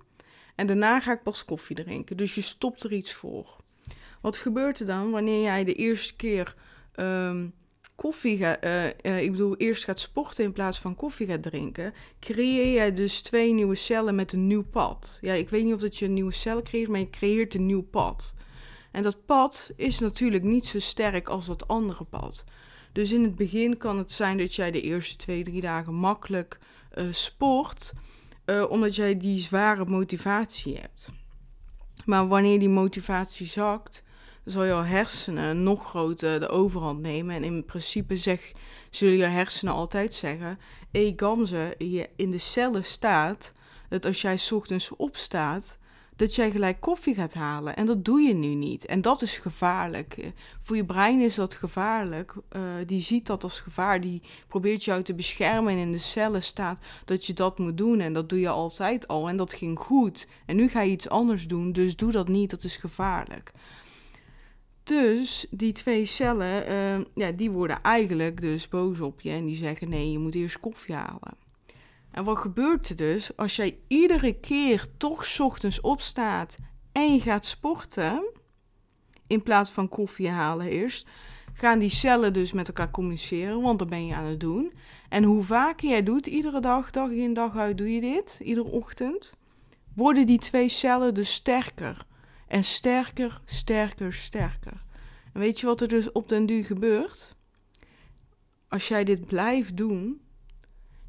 en 0.55 0.67
daarna 0.67 0.99
ga 0.99 1.11
ik 1.11 1.23
pas 1.23 1.45
koffie 1.45 1.75
drinken. 1.75 2.17
Dus 2.17 2.35
je 2.35 2.41
stopt 2.41 2.83
er 2.83 2.91
iets 2.91 3.13
voor. 3.13 3.55
Wat 4.21 4.37
gebeurt 4.37 4.79
er 4.79 4.85
dan 4.85 5.11
wanneer 5.11 5.41
jij 5.41 5.63
de 5.63 5.75
eerste 5.75 6.15
keer 6.15 6.55
um, 6.95 7.53
koffie 7.99 8.37
gaat, 8.37 8.65
uh, 8.65 8.85
uh, 8.85 9.21
ik 9.21 9.31
bedoel, 9.31 9.55
eerst 9.57 9.83
gaat 9.83 9.99
sporten 9.99 10.43
in 10.43 10.51
plaats 10.51 10.79
van 10.79 10.95
koffie 10.95 11.27
gaat 11.27 11.43
drinken, 11.43 11.93
creëer 12.19 12.73
jij 12.73 12.93
dus 12.93 13.21
twee 13.21 13.53
nieuwe 13.53 13.75
cellen 13.75 14.15
met 14.15 14.33
een 14.33 14.47
nieuw 14.47 14.63
pad. 14.63 15.17
Ja, 15.21 15.33
ik 15.33 15.49
weet 15.49 15.63
niet 15.63 15.73
of 15.73 15.81
dat 15.81 15.97
je 15.97 16.05
een 16.05 16.13
nieuwe 16.13 16.31
cel 16.31 16.61
creëert, 16.61 16.89
maar 16.89 16.99
je 16.99 17.09
creëert 17.09 17.53
een 17.53 17.65
nieuw 17.65 17.81
pad. 17.81 18.35
En 18.91 19.03
dat 19.03 19.25
pad 19.25 19.71
is 19.75 19.99
natuurlijk 19.99 20.43
niet 20.43 20.65
zo 20.65 20.79
sterk 20.79 21.27
als 21.27 21.45
dat 21.45 21.67
andere 21.67 22.03
pad. 22.03 22.43
Dus 22.91 23.11
in 23.11 23.23
het 23.23 23.35
begin 23.35 23.77
kan 23.77 23.97
het 23.97 24.11
zijn 24.11 24.37
dat 24.37 24.55
jij 24.55 24.71
de 24.71 24.81
eerste 24.81 25.15
twee, 25.15 25.43
drie 25.43 25.61
dagen 25.61 25.93
makkelijk 25.93 26.57
uh, 26.97 27.07
sport, 27.11 27.93
omdat 28.69 28.95
jij 28.95 29.17
die 29.17 29.39
zware 29.39 29.85
motivatie 29.85 30.75
hebt. 30.75 31.11
Maar 32.05 32.27
wanneer 32.27 32.59
die 32.59 32.69
motivatie 32.69 33.45
zakt, 33.45 34.03
zal 34.51 34.65
jouw 34.65 34.83
hersenen 34.83 35.63
nog 35.63 35.89
groter 35.89 36.39
de 36.39 36.47
overhand 36.47 36.99
nemen. 36.99 37.35
En 37.35 37.43
in 37.43 37.65
principe 37.65 38.17
zeg, 38.17 38.51
zullen 38.89 39.17
je 39.17 39.23
hersenen 39.23 39.73
altijd 39.73 40.13
zeggen: 40.13 40.59
hey, 40.91 41.13
Gamze, 41.15 41.75
je 41.77 42.09
in 42.15 42.31
de 42.31 42.37
cellen 42.37 42.85
staat 42.85 43.53
dat 43.89 44.05
als 44.05 44.21
jij 44.21 44.39
ochtends 44.51 44.95
opstaat, 44.95 45.77
dat 46.19 46.35
jij 46.35 46.51
gelijk 46.51 46.79
koffie 46.79 47.13
gaat 47.13 47.33
halen. 47.33 47.75
En 47.75 47.85
dat 47.85 48.05
doe 48.05 48.21
je 48.21 48.33
nu 48.33 48.47
niet. 48.47 48.85
En 48.85 49.01
dat 49.01 49.21
is 49.21 49.37
gevaarlijk. 49.37 50.31
Voor 50.61 50.75
je 50.75 50.85
brein 50.85 51.21
is 51.21 51.35
dat 51.35 51.55
gevaarlijk. 51.55 52.33
Uh, 52.51 52.61
die 52.85 53.01
ziet 53.01 53.25
dat 53.25 53.43
als 53.43 53.59
gevaar. 53.59 54.01
Die 54.01 54.21
probeert 54.47 54.83
jou 54.83 55.03
te 55.03 55.13
beschermen. 55.13 55.73
En 55.73 55.79
in 55.79 55.91
de 55.91 55.97
cellen 55.97 56.43
staat 56.43 56.79
dat 57.05 57.25
je 57.25 57.33
dat 57.33 57.59
moet 57.59 57.77
doen. 57.77 57.99
En 57.99 58.13
dat 58.13 58.29
doe 58.29 58.39
je 58.39 58.49
altijd 58.49 59.07
al. 59.07 59.29
En 59.29 59.37
dat 59.37 59.53
ging 59.53 59.79
goed. 59.79 60.27
En 60.45 60.55
nu 60.55 60.67
ga 60.69 60.81
je 60.81 60.91
iets 60.91 61.09
anders 61.09 61.47
doen. 61.47 61.71
Dus 61.71 61.95
doe 61.95 62.11
dat 62.11 62.27
niet. 62.27 62.49
Dat 62.49 62.63
is 62.63 62.77
gevaarlijk. 62.77 63.51
Dus 64.89 65.45
die 65.49 65.71
twee 65.71 66.05
cellen, 66.05 66.71
uh, 66.71 67.05
ja, 67.15 67.31
die 67.31 67.51
worden 67.51 67.81
eigenlijk 67.81 68.41
dus 68.41 68.67
boos 68.67 68.99
op 68.99 69.21
je. 69.21 69.29
En 69.29 69.45
die 69.45 69.55
zeggen: 69.55 69.89
nee, 69.89 70.11
je 70.11 70.19
moet 70.19 70.35
eerst 70.35 70.59
koffie 70.59 70.95
halen. 70.95 71.37
En 72.11 72.23
wat 72.23 72.37
gebeurt 72.37 72.89
er 72.89 72.95
dus 72.95 73.37
als 73.37 73.55
jij 73.55 73.77
iedere 73.87 74.33
keer 74.39 74.85
toch 74.97 75.39
ochtends 75.39 75.81
opstaat 75.81 76.55
en 76.91 77.13
je 77.13 77.19
gaat 77.19 77.45
sporten, 77.45 78.31
in 79.27 79.43
plaats 79.43 79.69
van 79.69 79.89
koffie 79.89 80.29
halen 80.29 80.67
eerst, 80.67 81.07
gaan 81.53 81.79
die 81.79 81.89
cellen 81.89 82.33
dus 82.33 82.51
met 82.51 82.67
elkaar 82.67 82.91
communiceren, 82.91 83.61
want 83.61 83.79
dat 83.79 83.89
ben 83.89 84.05
je 84.05 84.15
aan 84.15 84.25
het 84.25 84.39
doen. 84.39 84.73
En 85.09 85.23
hoe 85.23 85.43
vaker 85.43 85.89
jij 85.89 86.03
doet, 86.03 86.27
iedere 86.27 86.59
dag, 86.59 86.91
dag 86.91 87.09
in 87.09 87.33
dag 87.33 87.57
uit 87.57 87.77
doe 87.77 87.93
je 87.93 88.01
dit, 88.01 88.39
iedere 88.43 88.67
ochtend, 88.67 89.33
worden 89.95 90.25
die 90.25 90.39
twee 90.39 90.69
cellen 90.69 91.13
dus 91.13 91.33
sterker. 91.33 92.07
En 92.49 92.63
sterker, 92.63 93.41
sterker, 93.45 94.13
sterker. 94.13 94.83
En 95.33 95.39
weet 95.39 95.59
je 95.59 95.65
wat 95.65 95.81
er 95.81 95.87
dus 95.87 96.11
op 96.11 96.29
den 96.29 96.45
duur 96.45 96.63
gebeurt? 96.63 97.35
Als 98.67 98.87
jij 98.87 99.03
dit 99.03 99.25
blijft 99.25 99.77
doen, 99.77 100.21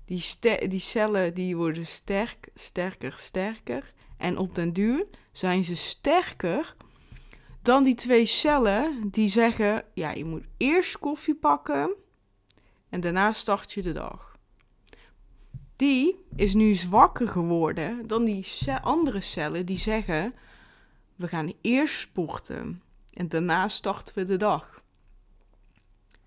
die, 0.05 0.69
die 0.69 0.79
cellen 0.79 1.35
die 1.35 1.57
worden 1.57 1.87
sterk, 1.87 2.49
sterker, 2.55 3.15
sterker. 3.19 3.93
En 4.17 4.39
op 4.39 4.55
den 4.55 4.73
duur 4.73 5.07
zijn 5.33 5.65
ze 5.65 5.77
sterker 5.77 6.77
dan 7.63 7.85
die 7.85 7.95
twee 7.95 8.27
cellen 8.27 9.09
die 9.11 9.29
zeggen: 9.29 9.85
ja, 9.95 10.11
je 10.11 10.25
moet 10.25 10.45
eerst 10.57 10.99
koffie 10.99 11.35
pakken 11.35 11.95
en 12.89 13.01
daarna 13.01 13.33
start 13.33 13.73
je 13.73 13.83
de 13.83 13.93
dag. 13.93 14.39
Die 15.77 16.17
is 16.37 16.55
nu 16.55 16.75
zwakker 16.75 17.29
geworden 17.29 18.07
dan 18.07 18.25
die 18.25 18.47
andere 18.83 19.21
cellen 19.21 19.67
die 19.67 19.79
zeggen: 19.79 20.35
we 21.21 21.29
gaan 21.29 21.53
eerst 21.61 22.01
sporten 22.01 22.83
en 23.13 23.29
daarna 23.29 23.69
starten 23.69 24.15
we 24.15 24.25
de 24.25 24.37
dag. 24.37 24.83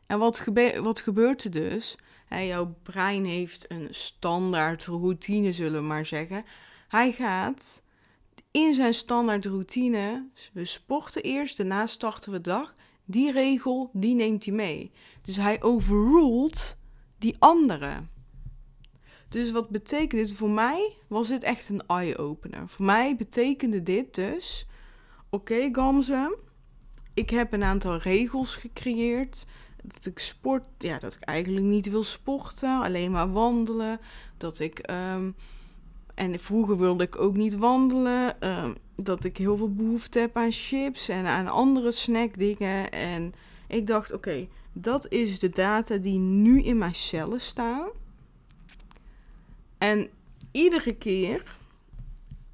En 0.05 0.19
wat, 0.19 0.43
wat 0.81 0.99
gebeurt 0.99 1.43
er 1.43 1.51
dus? 1.51 1.97
jouw 2.29 2.75
brein 2.83 3.25
heeft 3.25 3.71
een 3.71 3.87
standaard 3.91 4.85
routine, 4.85 5.53
zullen 5.53 5.81
we 5.81 5.87
maar 5.87 6.05
zeggen. 6.05 6.45
Hij 6.87 7.11
gaat 7.11 7.81
in 8.51 8.73
zijn 8.73 8.93
standaard 8.93 9.45
routine, 9.45 10.27
we 10.53 10.65
sporten 10.65 11.21
eerst, 11.21 11.57
daarna 11.57 11.87
starten 11.87 12.31
we 12.31 12.41
de 12.41 12.49
dag. 12.49 12.73
Die 13.05 13.31
regel, 13.31 13.89
die 13.93 14.15
neemt 14.15 14.45
hij 14.45 14.53
mee. 14.53 14.91
Dus 15.21 15.35
hij 15.35 15.61
overruled 15.61 16.77
die 17.17 17.35
andere. 17.39 18.03
Dus 19.29 19.51
wat 19.51 19.69
betekent 19.69 20.27
dit? 20.27 20.33
Voor 20.33 20.49
mij 20.49 20.95
was 21.07 21.27
dit 21.27 21.43
echt 21.43 21.69
een 21.69 21.83
eye-opener. 21.87 22.69
Voor 22.69 22.85
mij 22.85 23.15
betekende 23.15 23.83
dit 23.83 24.15
dus... 24.15 24.67
Oké, 25.33 25.53
okay, 25.53 25.69
Gamze, 25.71 26.37
ik 27.13 27.29
heb 27.29 27.53
een 27.53 27.63
aantal 27.63 27.97
regels 27.97 28.55
gecreëerd 28.55 29.45
dat 29.83 30.05
ik 30.05 30.19
sport, 30.19 30.63
ja, 30.77 30.99
dat 30.99 31.13
ik 31.13 31.23
eigenlijk 31.23 31.65
niet 31.65 31.89
wil 31.89 32.03
sporten, 32.03 32.81
alleen 32.81 33.11
maar 33.11 33.31
wandelen. 33.31 33.99
Dat 34.37 34.59
ik, 34.59 34.79
ehm, 34.79 35.31
en 36.15 36.39
vroeger 36.39 36.77
wilde 36.77 37.03
ik 37.03 37.19
ook 37.19 37.35
niet 37.35 37.55
wandelen. 37.55 38.41
Ehm, 38.41 38.73
dat 38.95 39.23
ik 39.23 39.37
heel 39.37 39.57
veel 39.57 39.73
behoefte 39.73 40.19
heb 40.19 40.37
aan 40.37 40.51
chips 40.51 41.09
en 41.09 41.25
aan 41.25 41.47
andere 41.47 41.91
snackdingen. 41.91 42.91
En 42.91 43.33
ik 43.67 43.87
dacht, 43.87 44.13
oké, 44.13 44.47
dat 44.73 45.11
is 45.11 45.39
de 45.39 45.49
data 45.49 45.97
die 45.97 46.19
nu 46.19 46.61
in 46.61 46.77
mijn 46.77 46.95
cellen 46.95 47.41
staan. 47.41 47.89
En 49.77 50.09
iedere 50.51 50.95
keer 50.95 51.57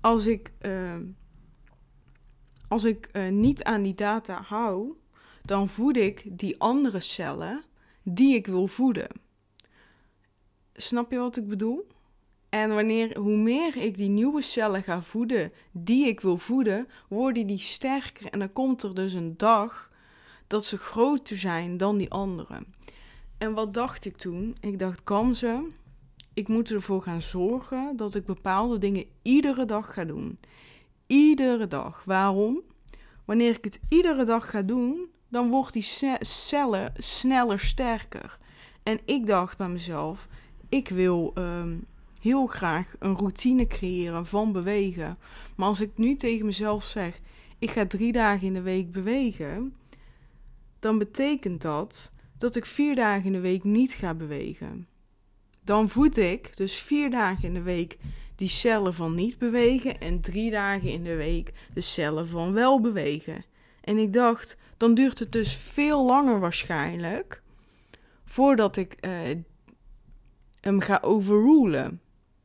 als 0.01 0.25
ik, 0.25 0.51
ehm, 0.59 1.01
als 2.69 2.83
ik 2.83 3.09
uh, 3.13 3.29
niet 3.29 3.63
aan 3.63 3.81
die 3.81 3.95
data 3.95 4.41
hou, 4.41 4.93
dan 5.43 5.67
voed 5.67 5.97
ik 5.97 6.23
die 6.25 6.59
andere 6.59 6.99
cellen 6.99 7.63
die 8.03 8.35
ik 8.35 8.47
wil 8.47 8.67
voeden. 8.67 9.07
Snap 10.73 11.11
je 11.11 11.17
wat 11.17 11.37
ik 11.37 11.47
bedoel? 11.47 11.87
En 12.49 12.69
wanneer, 12.69 13.17
hoe 13.17 13.37
meer 13.37 13.77
ik 13.77 13.97
die 13.97 14.09
nieuwe 14.09 14.41
cellen 14.41 14.83
ga 14.83 15.01
voeden 15.01 15.51
die 15.71 16.07
ik 16.07 16.19
wil 16.19 16.37
voeden, 16.37 16.87
worden 17.09 17.47
die 17.47 17.57
sterker. 17.57 18.25
En 18.25 18.39
dan 18.39 18.53
komt 18.53 18.83
er 18.83 18.95
dus 18.95 19.13
een 19.13 19.37
dag 19.37 19.91
dat 20.47 20.65
ze 20.65 20.77
groter 20.77 21.37
zijn 21.37 21.77
dan 21.77 21.97
die 21.97 22.11
andere. 22.11 22.63
En 23.37 23.53
wat 23.53 23.73
dacht 23.73 24.05
ik 24.05 24.17
toen? 24.17 24.57
Ik 24.59 24.79
dacht, 24.79 25.03
Kamze, 25.03 25.67
ik 26.33 26.47
moet 26.47 26.71
ervoor 26.71 27.01
gaan 27.01 27.21
zorgen 27.21 27.97
dat 27.97 28.15
ik 28.15 28.25
bepaalde 28.25 28.77
dingen 28.77 29.05
iedere 29.21 29.65
dag 29.65 29.93
ga 29.93 30.05
doen. 30.05 30.39
Iedere 31.09 31.67
dag. 31.67 32.03
Waarom? 32.05 32.61
Wanneer 33.25 33.49
ik 33.49 33.63
het 33.63 33.79
iedere 33.87 34.23
dag 34.23 34.49
ga 34.49 34.61
doen, 34.61 35.07
dan 35.29 35.49
wordt 35.49 35.73
die 35.73 36.15
cellen 36.19 36.93
sneller 36.97 37.59
sterker. 37.59 38.37
En 38.83 38.99
ik 39.05 39.27
dacht 39.27 39.57
bij 39.57 39.69
mezelf, 39.69 40.27
ik 40.67 40.89
wil 40.89 41.31
ehm, 41.35 41.77
heel 42.21 42.47
graag 42.47 42.95
een 42.99 43.15
routine 43.15 43.67
creëren 43.67 44.25
van 44.25 44.51
bewegen. 44.51 45.17
Maar 45.55 45.67
als 45.67 45.81
ik 45.81 45.91
nu 45.95 46.15
tegen 46.15 46.45
mezelf 46.45 46.83
zeg, 46.83 47.19
ik 47.59 47.71
ga 47.71 47.85
drie 47.87 48.11
dagen 48.11 48.47
in 48.47 48.53
de 48.53 48.61
week 48.61 48.91
bewegen, 48.91 49.75
dan 50.79 50.97
betekent 50.97 51.61
dat 51.61 52.11
dat 52.37 52.55
ik 52.55 52.65
vier 52.65 52.95
dagen 52.95 53.25
in 53.25 53.31
de 53.33 53.39
week 53.39 53.63
niet 53.63 53.93
ga 53.93 54.13
bewegen. 54.13 54.87
Dan 55.63 55.89
voed 55.89 56.17
ik 56.17 56.57
dus 56.57 56.75
vier 56.75 57.09
dagen 57.09 57.43
in 57.43 57.53
de 57.53 57.61
week 57.61 57.97
die 58.39 58.49
cellen 58.49 58.93
van 58.93 59.15
niet 59.15 59.37
bewegen 59.37 59.99
en 59.99 60.21
drie 60.21 60.51
dagen 60.51 60.89
in 60.89 61.03
de 61.03 61.15
week 61.15 61.53
de 61.73 61.81
cellen 61.81 62.27
van 62.27 62.53
wel 62.53 62.81
bewegen. 62.81 63.43
En 63.81 63.97
ik 63.97 64.13
dacht, 64.13 64.57
dan 64.77 64.93
duurt 64.93 65.19
het 65.19 65.31
dus 65.31 65.55
veel 65.55 66.05
langer 66.05 66.39
waarschijnlijk 66.39 67.41
voordat 68.25 68.75
ik 68.77 68.97
uh, 69.01 69.11
hem 70.61 70.79
ga 70.79 70.99
overrulen. 71.01 72.01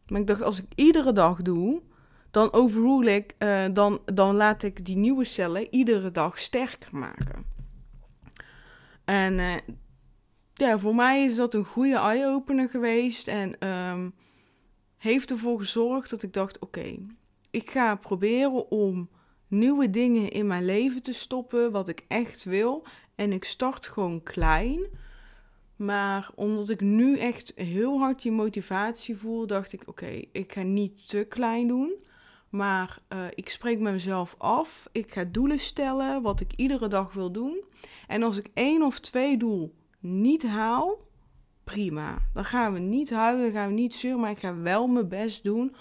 Maar 0.07 0.21
ik 0.21 0.27
dacht, 0.27 0.43
als 0.43 0.59
ik 0.59 0.67
iedere 0.75 1.13
dag 1.13 1.43
doe, 1.43 1.83
dan 2.31 2.53
overrule 2.53 3.11
ik, 3.11 3.35
uh, 3.39 3.67
dan, 3.73 4.01
dan 4.05 4.35
laat 4.35 4.63
ik 4.63 4.85
die 4.85 4.97
nieuwe 4.97 5.25
cellen 5.25 5.75
iedere 5.75 6.11
dag 6.11 6.39
sterker 6.39 6.89
maken. 6.97 7.45
En 9.05 9.39
uh, 9.39 9.55
ja, 10.55 10.79
voor 10.79 10.95
mij 10.95 11.25
is 11.25 11.37
dat 11.37 11.55
een 11.55 11.65
goede 11.65 11.97
eye-opener 11.97 12.69
geweest 12.69 13.29
en 13.29 13.69
um, 13.69 14.15
heeft 15.05 15.31
ervoor 15.31 15.59
gezorgd 15.59 16.11
dat 16.11 16.23
ik 16.23 16.33
dacht, 16.33 16.59
oké, 16.59 16.97
ik 17.51 17.71
ga 17.71 17.97
proberen 17.97 18.71
om 18.71 19.09
nieuwe 19.49 19.91
dingen 19.91 20.31
in 20.31 20.47
mijn 20.47 20.65
leven 20.65 21.03
te 21.03 21.13
stoppen, 21.13 21.71
wat 21.71 21.89
ik 21.89 22.05
echt 22.09 22.45
wil. 22.45 22.87
En 23.15 23.33
ik 23.33 23.45
start 23.45 23.87
gewoon 23.87 24.23
klein. 24.23 24.87
Maar 25.77 26.31
omdat 26.35 26.69
ik 26.69 26.81
nu 26.81 27.19
echt 27.19 27.53
heel 27.57 27.99
hard 27.99 28.23
die 28.23 28.33
motivatie 28.33 29.17
voel, 29.17 29.47
dacht 29.47 29.73
ik: 29.73 29.83
oké, 29.87 30.23
ik 30.33 30.53
ga 30.53 30.63
niet 30.63 31.09
te 31.09 31.25
klein 31.29 31.69
doen. 31.69 31.95
Maar 32.49 32.99
uh, 33.09 33.27
ik 33.31 33.49
spreek 33.49 33.79
mezelf 33.79 34.35
af. 34.39 34.89
Ik 34.93 35.13
ga 35.13 35.25
doelen 35.25 35.59
stellen, 35.59 36.23
wat 36.23 36.41
ik 36.41 36.53
iedere 36.57 36.89
dag 36.89 37.13
wil 37.13 37.33
doen. 37.33 37.65
En 38.07 38.23
als 38.23 38.37
ik 38.37 38.51
één 38.55 38.83
of 38.83 39.01
twee 39.01 39.37
doel 39.37 39.75
niet 40.01 40.47
haal, 40.47 40.99
prima. 41.65 42.19
Dan 42.33 42.45
gaan 42.45 42.73
we 42.73 42.79
niet 42.79 43.11
huilen, 43.11 43.45
dan 43.45 43.53
gaan 43.53 43.69
we 43.69 43.75
niet 43.75 43.95
zeuren, 43.95 44.21
maar 44.21 44.31
ik 44.31 44.39
ga 44.39 44.57
wel 44.57 44.87
mijn 44.87 45.09
best 45.09 45.45
doen 45.45 45.75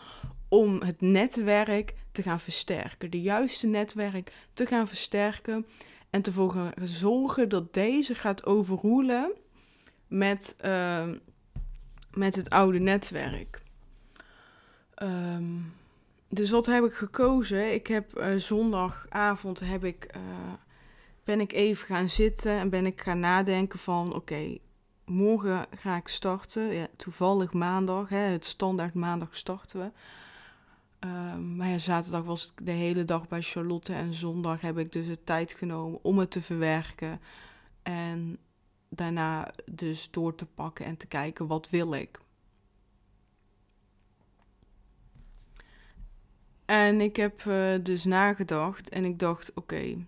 om 0.47 0.81
het 0.81 1.01
netwerk 1.01 1.93
te 2.11 2.21
gaan 2.21 2.39
versterken. 2.39 3.11
De 3.11 3.21
juiste 3.21 3.67
netwerk 3.67 4.33
te 4.53 4.65
gaan 4.65 4.87
versterken. 4.87 5.65
En 6.09 6.21
te 6.21 6.71
zorgen 6.83 7.49
dat 7.49 7.73
deze 7.73 8.15
gaat 8.15 8.45
overroelen 8.45 9.31
met, 10.07 10.55
ehm, 10.59 11.17
met 12.13 12.35
het 12.35 12.49
oude 12.49 12.79
netwerk. 12.79 13.61
Ehm, 14.95 15.59
dus 16.29 16.49
wat 16.49 16.65
heb 16.65 16.83
ik 16.83 16.93
gekozen? 16.93 17.73
Ik 17.73 17.87
heb 17.87 18.19
uh, 18.19 18.35
zondagavond 18.35 19.59
heb 19.59 19.83
ik, 19.83 20.13
uh, 20.15 20.21
ben 21.23 21.39
ik 21.39 21.53
even 21.53 21.85
gaan 21.85 22.09
zitten 22.09 22.51
en 22.51 22.69
ben 22.69 22.85
ik 22.85 23.01
gaan 23.01 23.19
nadenken 23.19 23.79
van 23.79 24.13
oké, 24.13 24.57
morgen 25.13 25.65
ga 25.75 25.95
ik 25.95 26.07
starten. 26.07 26.73
Ja, 26.73 26.87
toevallig 26.95 27.53
maandag, 27.53 28.09
hè, 28.09 28.17
het 28.17 28.45
standaard 28.45 28.93
maandag 28.93 29.35
starten 29.35 29.79
we. 29.79 29.91
Ehm, 30.99 31.55
maar 31.55 31.67
ja, 31.67 31.77
zaterdag 31.77 32.23
was 32.23 32.53
ik 32.55 32.65
de 32.65 32.71
hele 32.71 33.05
dag 33.05 33.27
bij 33.27 33.41
Charlotte 33.41 33.93
en 33.93 34.13
zondag 34.13 34.61
heb 34.61 34.77
ik 34.77 34.91
dus 34.91 35.07
de 35.07 35.23
tijd 35.23 35.51
genomen 35.51 35.99
om 36.03 36.17
het 36.17 36.31
te 36.31 36.41
verwerken. 36.41 37.21
En 37.81 38.37
daarna 38.89 39.51
dus 39.65 40.11
door 40.11 40.35
te 40.35 40.45
pakken 40.45 40.85
en 40.85 40.97
te 40.97 41.07
kijken 41.07 41.47
wat 41.47 41.69
wil 41.69 41.93
ik. 41.93 42.19
En 46.65 47.01
ik 47.01 47.15
heb 47.15 47.43
uh, 47.43 47.73
dus 47.81 48.03
nagedacht 48.03 48.89
en 48.89 49.05
ik 49.05 49.19
dacht, 49.19 49.53
oké, 49.53 50.05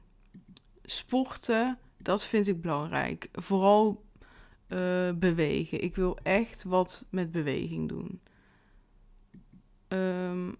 sporten, 0.83 1.77
dat 1.97 2.25
vind 2.25 2.47
ik 2.47 2.61
belangrijk. 2.61 3.29
Vooral 3.31 4.04
uh, 4.67 5.11
bewegen. 5.15 5.83
Ik 5.83 5.95
wil 5.95 6.17
echt 6.23 6.63
wat 6.63 7.05
met 7.09 7.31
beweging 7.31 7.89
doen. 7.89 8.19
Um, 9.87 10.55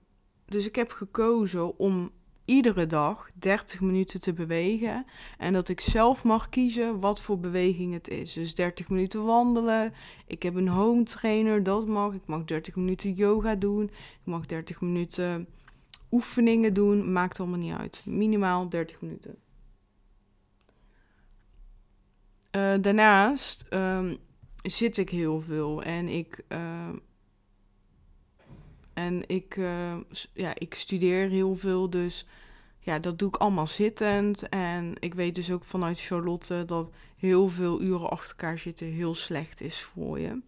dus 0.46 0.68
ik 0.68 0.76
heb 0.76 0.92
gekozen 0.92 1.78
om 1.78 2.12
iedere 2.46 2.86
dag 2.86 3.30
30 3.34 3.82
minuten 3.82 4.22
te 4.22 4.34
bewegen. 4.34 5.06
En 5.38 5.54
dat 5.54 5.70
ik 5.70 5.80
zelf 5.80 6.24
mag 6.24 6.50
kiezen 6.50 7.00
wat 7.00 7.22
voor 7.22 7.40
beweging 7.40 7.94
het 7.94 8.08
is. 8.08 8.34
Dus 8.34 8.56
30 8.56 8.90
minuten 8.90 9.24
wandelen. 9.24 9.94
Ik 10.28 10.44
heb 10.44 10.56
een 10.56 10.68
home 10.68 11.04
trainer, 11.04 11.64
dat 11.64 11.88
mag. 11.88 12.14
Ik 12.14 12.26
mag 12.26 12.44
30 12.44 12.76
minuten 12.76 13.14
yoga 13.14 13.56
doen. 13.56 13.84
Ik 13.84 14.24
mag 14.24 14.46
30 14.46 14.82
minuten 14.82 15.48
oefeningen 16.12 16.74
doen. 16.74 17.12
Maakt 17.12 17.40
allemaal 17.40 17.60
niet 17.60 17.74
uit. 17.74 18.04
Minimaal 18.06 18.70
30 18.70 19.02
minuten. 19.02 19.36
Uh, 22.56 22.74
daarnaast 22.82 23.66
um, 23.70 24.18
zit 24.62 24.98
ik 24.98 25.10
heel 25.10 25.42
veel 25.42 25.84
en 25.84 26.08
ik 26.08 26.44
uh, 26.50 26.90
en 28.94 29.28
ik, 29.28 29.56
uh, 29.56 29.96
ja, 30.34 30.52
ik 30.56 30.74
studeer 30.74 31.30
heel 31.30 31.56
veel, 31.56 31.90
dus 31.90 32.26
ja, 32.80 33.00
dat 33.00 33.20
doe 33.20 33.28
ik 33.28 33.36
allemaal 33.36 33.68
zittend. 33.68 34.50
En 34.50 34.94
ik 35.00 35.14
weet 35.14 35.36
dus 35.36 35.52
ook 35.52 35.64
vanuit 35.64 36.02
Charlotte 36.02 36.66
dat 36.66 36.90
heel 37.18 37.48
veel 37.48 37.82
uren 37.82 38.10
achter 38.10 38.30
elkaar 38.30 38.58
zitten 38.58 38.88
heel 38.88 39.14
slecht 39.14 39.62
is 39.62 39.82
voor 39.82 40.20
je. 40.20 40.42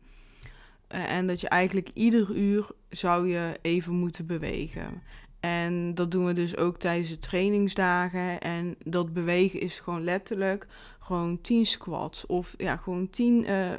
Uh, 0.92 1.12
en 1.12 1.28
dat 1.28 1.42
je 1.42 1.50
eigenlijk 1.50 1.90
ieder 1.94 2.36
uur 2.36 2.68
zou 2.90 3.28
je 3.28 3.60
even 3.62 3.94
moeten 3.94 4.26
bewegen. 4.26 5.02
En 5.48 5.96
dat 5.96 6.12
doen 6.12 6.26
we 6.26 6.34
dus 6.34 6.58
ook 6.58 6.78
tijdens 6.78 7.10
de 7.10 7.20
trainingsdagen. 7.20 8.42
En 8.42 8.76
dat 8.84 9.14
bewegen 9.14 9.60
is 9.60 9.80
gewoon 9.80 10.04
letterlijk 10.04 10.68
gewoon 11.00 11.42
10 11.42 11.66
squats. 11.66 12.26
Of 12.26 12.54
ja, 12.58 12.78
gewoon 12.78 13.10
10 13.10 13.44
uh, 13.44 13.72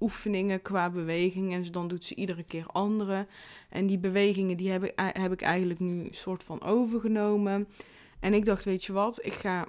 oefeningen 0.00 0.62
qua 0.62 0.90
beweging. 0.90 1.52
En 1.52 1.72
dan 1.72 1.88
doet 1.88 2.04
ze 2.04 2.14
iedere 2.14 2.42
keer 2.42 2.66
andere. 2.66 3.26
En 3.68 3.86
die 3.86 3.98
bewegingen 3.98 4.56
die 4.56 4.70
heb 4.70 4.84
ik, 4.84 4.92
heb 4.96 5.32
ik 5.32 5.42
eigenlijk 5.42 5.80
nu 5.80 6.08
soort 6.10 6.44
van 6.44 6.62
overgenomen. 6.62 7.68
En 8.20 8.34
ik 8.34 8.44
dacht, 8.44 8.64
weet 8.64 8.84
je 8.84 8.92
wat, 8.92 9.24
ik 9.24 9.32
ga 9.32 9.68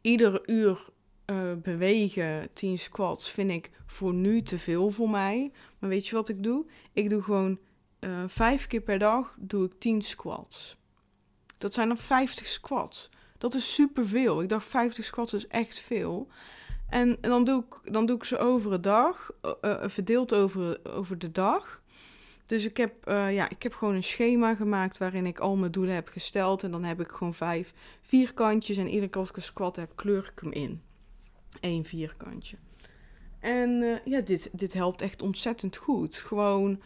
iedere 0.00 0.42
uur 0.46 0.88
uh, 1.30 1.52
bewegen, 1.62 2.48
10 2.52 2.78
squats, 2.78 3.30
vind 3.30 3.50
ik 3.50 3.70
voor 3.86 4.14
nu 4.14 4.42
te 4.42 4.58
veel 4.58 4.90
voor 4.90 5.10
mij. 5.10 5.50
Maar 5.78 5.90
weet 5.90 6.06
je 6.06 6.14
wat 6.14 6.28
ik 6.28 6.42
doe? 6.42 6.66
Ik 6.92 7.10
doe 7.10 7.22
gewoon 7.22 7.58
uh, 8.04 8.24
vijf 8.26 8.66
keer 8.66 8.80
per 8.80 8.98
dag 8.98 9.34
doe 9.38 9.64
ik 9.64 9.72
10 9.78 10.02
squats. 10.02 10.76
Dat 11.58 11.74
zijn 11.74 11.88
dan 11.88 11.96
50 11.96 12.46
squats. 12.46 13.10
Dat 13.38 13.54
is 13.54 13.74
superveel. 13.74 14.42
Ik 14.42 14.48
dacht 14.48 14.66
50 14.66 15.04
squats 15.04 15.34
is 15.34 15.46
echt 15.46 15.80
veel. 15.80 16.28
En, 16.88 17.18
dan, 17.20 17.44
doe 17.44 17.64
ik, 17.64 17.92
dan 17.92 18.06
doe 18.06 18.16
ik 18.16 18.24
ze 18.24 18.38
over 18.38 18.72
een 18.72 18.82
dag, 18.82 19.30
uh, 19.62 19.82
verdeeld 19.86 20.34
over, 20.34 20.80
over 20.84 21.18
de 21.18 21.32
dag. 21.32 21.80
Dus 22.46 22.64
ik 22.64 22.76
heb, 22.76 22.94
ja, 23.06 23.48
ik 23.48 23.62
heb 23.62 23.74
gewoon 23.74 23.94
een 23.94 24.02
schema 24.02 24.54
gemaakt 24.54 24.98
waarin 24.98 25.26
ik 25.26 25.38
al 25.38 25.56
mijn 25.56 25.72
doelen 25.72 25.94
heb 25.94 26.08
gesteld. 26.08 26.62
En 26.62 26.70
dan 26.70 26.84
heb 26.84 27.00
ik 27.00 27.10
gewoon 27.10 27.34
vijf 27.34 27.72
vierkantjes. 28.00 28.76
En 28.76 28.88
iedere 28.88 29.08
keer 29.08 29.20
als 29.20 29.28
ik 29.28 29.36
een 29.36 29.42
squat 29.42 29.76
heb, 29.76 29.92
kleur 29.94 30.30
ik 30.32 30.40
hem 30.40 30.52
in. 30.52 30.82
Eén 31.60 31.84
vierkantje. 31.84 32.56
En 33.40 34.00
ja, 34.04 34.20
dit, 34.20 34.50
dit 34.52 34.72
helpt 34.72 35.02
echt 35.02 35.22
ontzettend 35.22 35.76
goed. 35.76 36.16
Gewoon, 36.16 36.80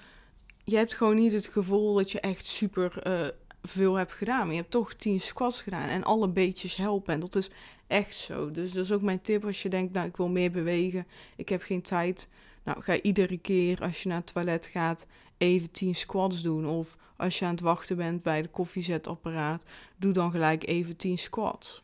je 0.66 0.76
hebt 0.76 0.94
gewoon 0.94 1.16
niet 1.16 1.33
het 1.33 1.46
gevoel 1.46 1.94
dat 1.94 2.11
je 2.11 2.20
echt 2.20 2.46
super 2.46 3.07
uh, 3.07 3.26
veel 3.62 3.94
hebt 3.94 4.12
gedaan. 4.12 4.38
Maar 4.38 4.55
je 4.55 4.61
hebt 4.61 4.70
toch 4.70 4.94
tien 4.94 5.20
squats 5.20 5.62
gedaan. 5.62 5.88
En 5.88 6.05
alle 6.05 6.29
beetjes 6.29 6.76
helpen. 6.76 7.14
En 7.14 7.20
dat 7.20 7.35
is 7.35 7.50
echt 7.87 8.14
zo. 8.14 8.50
Dus 8.50 8.72
dat 8.72 8.85
is 8.85 8.92
ook 8.92 9.02
mijn 9.02 9.20
tip 9.20 9.44
als 9.44 9.62
je 9.62 9.68
denkt, 9.68 9.92
nou, 9.92 10.07
ik 10.07 10.16
wil 10.16 10.29
meer 10.29 10.50
bewegen. 10.50 11.07
Ik 11.37 11.48
heb 11.48 11.62
geen 11.62 11.83
tijd. 11.83 12.29
Nou, 12.62 12.83
ga 12.83 13.00
iedere 13.00 13.38
keer 13.38 13.83
als 13.83 14.02
je 14.02 14.09
naar 14.09 14.18
het 14.18 14.33
toilet 14.33 14.66
gaat 14.66 15.07
even 15.38 15.70
10 15.70 15.94
squats 15.94 16.42
doen. 16.42 16.66
Of 16.66 16.96
als 17.16 17.38
je 17.38 17.44
aan 17.44 17.50
het 17.50 17.61
wachten 17.61 17.96
bent 17.96 18.22
bij 18.22 18.42
de 18.42 18.48
koffiezetapparaat, 18.48 19.66
doe 19.96 20.12
dan 20.12 20.31
gelijk 20.31 20.66
even 20.66 20.96
10 20.96 21.18
squats. 21.18 21.83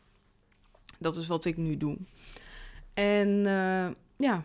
Dat 0.98 1.16
is 1.16 1.26
wat 1.26 1.44
ik 1.44 1.56
nu 1.56 1.76
doe. 1.76 1.96
En 2.94 3.28
uh, 3.28 3.88
ja, 4.16 4.44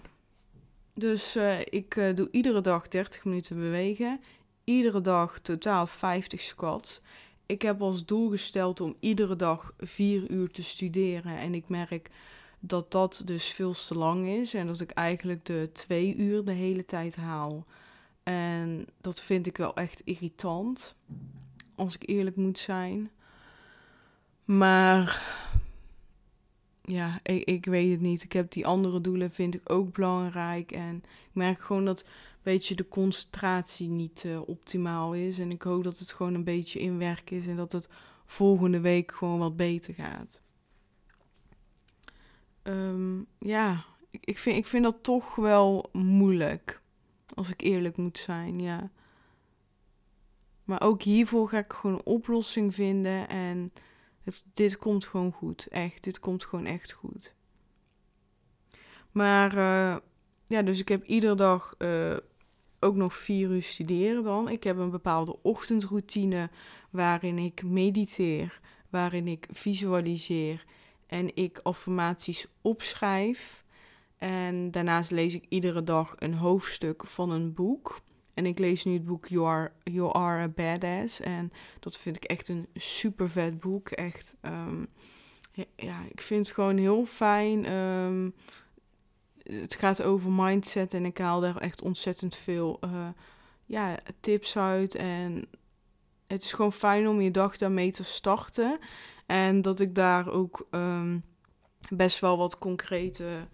dus 0.98 1.36
uh, 1.36 1.60
ik 1.60 1.96
uh, 1.96 2.16
doe 2.16 2.28
iedere 2.32 2.62
dag 2.62 2.88
30 2.88 3.26
minuten 3.26 3.56
bewegen. 3.56 4.22
Iedere 4.64 5.02
dag 5.02 5.40
totaal 5.40 5.88
50 5.88 6.42
squats. 6.42 7.02
Ik 7.46 7.62
heb 7.62 7.82
als 7.82 8.06
doel 8.06 8.30
gesteld 8.30 8.82
om 8.82 8.96
iedere 9.00 9.36
dag 9.36 9.74
4 9.78 10.32
uur 10.32 10.52
te 10.52 10.64
studeren. 10.64 11.38
En 11.38 11.54
ik 11.54 11.68
merk 11.68 12.10
dat 12.60 12.92
dat 12.92 13.22
dus 13.26 13.46
veel 13.46 13.72
te 13.72 13.94
lang 13.94 14.28
is. 14.28 14.54
En 14.54 14.68
dat 14.68 14.80
ik 14.80 14.92
eigenlijk 14.92 15.46
de 15.46 15.70
2 15.74 16.16
uur 16.16 16.44
de 16.44 16.52
hele 16.52 16.86
tijd 16.86 17.16
haal. 17.16 17.66
En 18.24 18.86
dat 19.02 19.22
vind 19.22 19.48
ik 19.48 19.58
wel 19.58 19.76
echt 19.76 20.02
irritant, 20.06 20.96
als 21.76 21.96
ik 21.96 22.10
eerlijk 22.10 22.36
moet 22.36 22.60
zijn. 22.60 23.12
Maar 24.46 25.22
ja, 26.88 27.20
ik, 27.24 27.44
ik 27.44 27.66
weet 27.66 27.92
het 27.92 28.02
niet. 28.02 28.24
Ik 28.24 28.34
heb 28.34 28.52
die 28.52 28.66
andere 28.66 29.02
doelen, 29.02 29.32
vind 29.32 29.56
ik 29.56 29.72
ook 29.72 29.94
belangrijk. 29.94 30.72
En 30.72 30.96
ik 31.06 31.34
merk 31.34 31.62
gewoon 31.62 31.86
dat 31.86 32.00
een 32.00 32.08
beetje 32.44 32.76
de 32.76 32.88
concentratie 32.88 33.90
niet 33.90 34.24
uh, 34.24 34.48
optimaal 34.48 35.14
is. 35.14 35.40
En 35.40 35.52
ik 35.52 35.62
hoop 35.62 35.84
dat 35.84 36.00
het 36.00 36.12
gewoon 36.12 36.34
een 36.34 36.44
beetje 36.44 36.80
in 36.80 36.98
werk 36.98 37.32
is 37.32 37.48
en 37.48 37.56
dat 37.56 37.72
het 37.72 37.88
volgende 38.26 38.80
week 38.80 39.12
gewoon 39.12 39.40
wat 39.40 39.56
beter 39.56 39.94
gaat. 39.94 40.42
Um, 42.64 43.28
ja, 43.40 43.84
ik, 44.12 44.26
ik, 44.26 44.38
vind, 44.38 44.58
ik 44.58 44.66
vind 44.66 44.84
dat 44.84 45.04
toch 45.04 45.36
wel 45.36 45.90
moeilijk. 45.92 46.82
Als 47.34 47.50
ik 47.50 47.62
eerlijk 47.62 47.98
moet 47.98 48.18
zijn, 48.18 48.60
ja. 48.60 48.92
Maar 50.64 50.82
ook 50.82 51.02
hiervoor 51.02 51.50
ga 51.50 51.58
ik 51.58 51.74
gewoon 51.74 51.96
een 51.96 52.06
oplossing 52.06 52.74
vinden. 52.74 53.30
En 53.30 53.72
dit 54.54 54.78
komt 54.78 55.06
gewoon 55.06 55.32
goed. 55.32 55.68
Echt, 55.68 56.04
dit 56.04 56.20
komt 56.20 56.46
gewoon 56.46 56.66
echt 56.66 56.92
goed. 56.92 57.34
Maar 59.12 59.58
uh, 59.58 59.98
ja, 60.46 60.62
dus 60.62 60.80
ik 60.80 60.88
heb 60.88 61.04
iedere 61.04 61.36
dag 61.36 61.76
uh, 61.78 62.18
ook 62.80 62.96
nog 62.96 63.16
vier 63.16 63.50
uur 63.50 63.64
studeren 63.64 64.24
dan. 64.24 64.50
Ik 64.50 64.64
heb 64.64 64.78
een 64.78 64.90
bepaalde 64.90 65.42
ochtendroutine 65.42 66.50
waarin 66.90 67.38
ik 67.38 67.64
mediteer, 67.64 68.60
waarin 68.90 69.28
ik 69.28 69.48
visualiseer 69.52 70.66
en 71.08 71.36
ik 71.36 71.60
affirmaties 71.64 72.48
opschrijf. 72.62 73.64
En 74.18 74.72
daarnaast 74.72 75.12
lees 75.12 75.34
ik 75.34 75.46
iedere 75.50 75.84
dag 75.84 76.16
een 76.18 76.34
hoofdstuk 76.34 77.08
van 77.08 77.32
een 77.32 77.54
boek. 77.54 78.02
En 78.38 78.46
ik 78.46 78.60
lees 78.60 78.84
nu 78.84 78.94
het 78.94 79.06
boek 79.06 79.28
You 79.28 79.46
Are, 79.46 79.72
you 79.84 80.14
Are 80.14 80.42
a 80.42 80.48
Badass. 80.48 81.20
En 81.20 81.52
dat 81.80 81.98
vind 81.98 82.16
ik 82.16 82.24
echt 82.24 82.48
een 82.48 82.68
super 82.74 83.30
vet 83.30 83.60
boek. 83.60 83.90
Echt, 83.90 84.36
um, 84.42 84.88
ja, 85.76 86.02
ik 86.10 86.22
vind 86.22 86.46
het 86.46 86.56
gewoon 86.56 86.78
heel 86.78 87.06
fijn. 87.06 87.72
Um, 87.72 88.34
het 89.44 89.76
gaat 89.76 90.04
over 90.04 90.32
mindset 90.32 90.94
en 90.94 91.06
ik 91.06 91.18
haal 91.18 91.40
daar 91.40 91.58
echt 91.58 91.82
ontzettend 91.82 92.36
veel 92.36 92.80
uh, 92.86 93.08
ja, 93.66 93.98
tips 94.20 94.58
uit. 94.58 94.96
En 94.96 95.48
het 96.28 96.44
is 96.44 96.54
gewoon 96.54 96.74
fijn 96.74 97.08
om 97.08 97.22
je 97.22 97.32
dag 97.32 97.58
daarmee 97.58 97.92
te 97.92 98.04
starten. 98.04 98.80
En 99.26 99.62
dat 99.62 99.80
ik 99.80 99.96
daar 99.96 100.30
ook 100.30 100.68
um, 100.72 101.24
best 101.90 102.20
wel 102.20 102.38
wat 102.38 102.58
concrete 102.58 103.48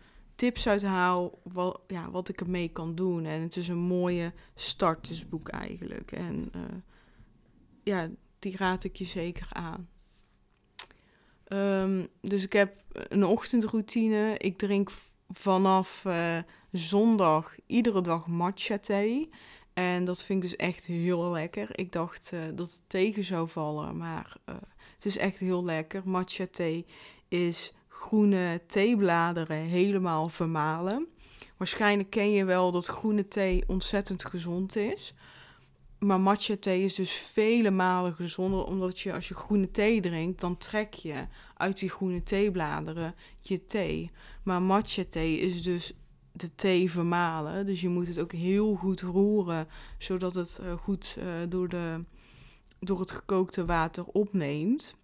tips 0.43 0.67
uit 0.67 0.83
haal 0.83 1.39
wat, 1.43 1.81
ja, 1.87 2.11
wat 2.11 2.29
ik 2.29 2.41
ermee 2.41 2.69
kan 2.69 2.95
doen. 2.95 3.25
En 3.25 3.41
het 3.41 3.55
is 3.55 3.67
een 3.67 3.77
mooie 3.77 4.33
startersboek 4.55 5.47
eigenlijk. 5.49 6.11
En 6.11 6.51
uh, 6.55 6.61
ja, 7.83 8.09
die 8.39 8.57
raad 8.57 8.83
ik 8.83 8.95
je 8.95 9.05
zeker 9.05 9.47
aan. 9.49 9.89
Um, 11.47 12.07
dus 12.21 12.43
ik 12.43 12.53
heb 12.53 12.83
een 12.91 13.25
ochtendroutine. 13.25 14.37
Ik 14.37 14.57
drink 14.57 14.91
vanaf 15.29 16.03
uh, 16.07 16.37
zondag 16.71 17.55
iedere 17.65 18.01
dag 18.01 18.27
matcha 18.27 18.77
thee. 18.77 19.29
En 19.73 20.05
dat 20.05 20.23
vind 20.23 20.43
ik 20.43 20.49
dus 20.49 20.59
echt 20.59 20.85
heel 20.85 21.31
lekker. 21.31 21.79
Ik 21.79 21.91
dacht 21.91 22.31
uh, 22.33 22.39
dat 22.55 22.71
het 22.71 22.81
tegen 22.87 23.23
zou 23.23 23.49
vallen, 23.49 23.97
maar 23.97 24.37
het 24.93 25.05
is 25.05 25.17
echt 25.17 25.39
heel 25.39 25.63
lekker. 25.63 26.01
Matcha 26.05 26.47
thee 26.51 26.85
is 27.27 27.73
groene 27.93 28.61
theebladeren 28.67 29.57
helemaal 29.57 30.29
vermalen. 30.29 31.07
Waarschijnlijk 31.57 32.09
ken 32.09 32.31
je 32.31 32.45
wel 32.45 32.71
dat 32.71 32.85
groene 32.85 33.27
thee 33.27 33.63
ontzettend 33.67 34.25
gezond 34.25 34.75
is. 34.75 35.13
maar 35.99 36.19
matcha 36.19 36.55
thee 36.59 36.83
is 36.83 36.95
dus 36.95 37.11
vele 37.11 37.71
malen 37.71 38.13
gezonder, 38.13 38.65
omdat 38.65 38.99
je 38.99 39.13
als 39.13 39.27
je 39.27 39.33
groene 39.33 39.71
thee 39.71 40.01
drinkt, 40.01 40.41
dan 40.41 40.57
trek 40.57 40.93
je 40.93 41.27
uit 41.57 41.79
die 41.79 41.89
groene 41.89 42.23
theebladeren 42.23 43.15
je 43.39 43.65
thee. 43.65 44.11
Maar 44.43 44.61
matcha 44.61 45.03
thee 45.09 45.39
is 45.39 45.63
dus 45.63 45.93
de 46.31 46.55
thee 46.55 46.91
vermalen, 46.91 47.65
dus 47.65 47.81
je 47.81 47.89
moet 47.89 48.07
het 48.07 48.19
ook 48.19 48.31
heel 48.31 48.75
goed 48.75 49.01
roeren, 49.01 49.67
zodat 49.97 50.35
het 50.35 50.59
uh, 50.61 50.73
goed 50.73 51.15
uh, 51.19 51.25
door, 51.49 51.69
de, 51.69 51.99
door 52.79 52.99
het 52.99 53.11
gekookte 53.11 53.65
water 53.65 54.05
opneemt. 54.05 54.95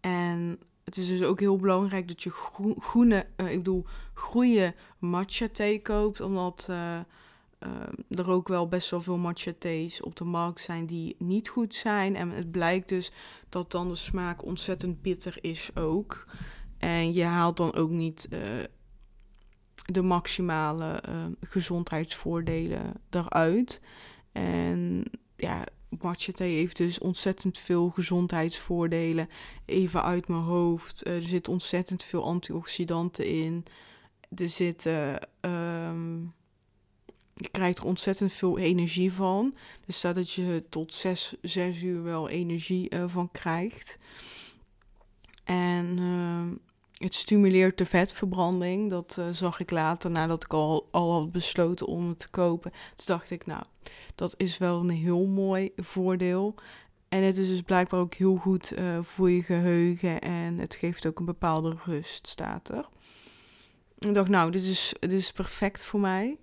En 0.00 0.58
het 0.90 0.98
is 0.98 1.08
dus 1.08 1.22
ook 1.22 1.40
heel 1.40 1.56
belangrijk 1.56 2.08
dat 2.08 2.22
je 2.22 2.30
groene, 2.78 3.26
uh, 3.36 3.50
ik 3.50 3.56
bedoel, 3.56 3.84
goede 4.14 4.74
matcha 4.98 5.48
thee 5.52 5.82
koopt, 5.82 6.20
omdat 6.20 6.66
uh, 6.70 6.98
er 8.08 8.30
ook 8.30 8.48
wel 8.48 8.68
best 8.68 8.90
wel 8.90 9.00
veel 9.02 9.18
matcha 9.18 9.52
thees 9.58 10.02
op 10.02 10.16
de 10.16 10.24
markt 10.24 10.60
zijn 10.60 10.86
die 10.86 11.16
niet 11.18 11.48
goed 11.48 11.74
zijn. 11.74 12.16
En 12.16 12.30
het 12.30 12.50
blijkt 12.50 12.88
dus 12.88 13.12
dat 13.48 13.70
dan 13.70 13.88
de 13.88 13.94
smaak 13.94 14.44
ontzettend 14.44 15.02
bitter 15.02 15.38
is 15.40 15.70
ook. 15.76 16.26
En 16.78 17.12
je 17.12 17.24
haalt 17.24 17.56
dan 17.56 17.74
ook 17.74 17.90
niet 17.90 18.28
de 19.84 20.02
maximale 20.02 21.02
gezondheidsvoordelen 21.40 22.92
eruit. 23.10 23.80
En 24.32 25.04
ja, 25.36 25.64
matcha 25.98 26.44
heeft 26.44 26.76
dus 26.76 26.98
ontzettend 26.98 27.58
veel 27.58 27.90
gezondheidsvoordelen. 27.90 29.28
Even 29.64 30.02
uit 30.02 30.28
mijn 30.28 30.42
hoofd. 30.42 31.06
er 31.06 31.22
zit 31.22 31.48
ontzettend 31.48 32.04
veel 32.04 32.24
antioxidanten 32.24 33.26
in. 33.26 33.64
Er 34.36 34.48
zitten... 34.48 35.28
Um, 35.40 36.34
je 37.34 37.48
krijgt 37.48 37.78
er 37.78 37.84
ontzettend 37.84 38.32
veel 38.32 38.58
energie 38.58 39.12
van. 39.12 39.54
Dus 39.86 39.96
staat 39.96 40.14
dat 40.14 40.30
je 40.30 40.64
tot 40.68 40.94
6, 40.94 41.34
6 41.42 41.82
uur 41.82 42.02
wel 42.02 42.28
energie 42.28 42.94
uh, 42.94 43.04
van 43.06 43.30
krijgt. 43.30 43.98
En 45.44 45.98
uh, 45.98 46.58
het 47.00 47.14
stimuleert 47.14 47.78
de 47.78 47.86
vetverbranding. 47.86 48.90
Dat 48.90 49.16
uh, 49.18 49.28
zag 49.30 49.60
ik 49.60 49.70
later 49.70 50.10
nadat 50.10 50.44
ik 50.44 50.52
al, 50.52 50.88
al 50.90 51.12
had 51.12 51.32
besloten 51.32 51.86
om 51.86 52.08
het 52.08 52.18
te 52.18 52.28
kopen. 52.28 52.70
Toen 52.70 53.06
dacht 53.06 53.30
ik, 53.30 53.46
nou, 53.46 53.62
dat 54.14 54.34
is 54.36 54.58
wel 54.58 54.80
een 54.80 54.90
heel 54.90 55.26
mooi 55.26 55.72
voordeel. 55.76 56.54
En 57.08 57.22
het 57.22 57.36
is 57.36 57.48
dus 57.48 57.62
blijkbaar 57.62 58.00
ook 58.00 58.14
heel 58.14 58.36
goed 58.36 58.78
uh, 58.78 58.98
voor 59.02 59.30
je 59.30 59.42
geheugen. 59.42 60.20
En 60.20 60.58
het 60.58 60.74
geeft 60.74 61.06
ook 61.06 61.18
een 61.18 61.24
bepaalde 61.24 61.76
rust, 61.84 62.26
staat 62.26 62.68
er. 62.68 62.88
Ik 63.98 64.14
dacht, 64.14 64.28
nou, 64.28 64.50
dit 64.50 64.62
is, 64.62 64.94
dit 64.98 65.12
is 65.12 65.32
perfect 65.32 65.84
voor 65.84 66.00
mij. 66.00 66.36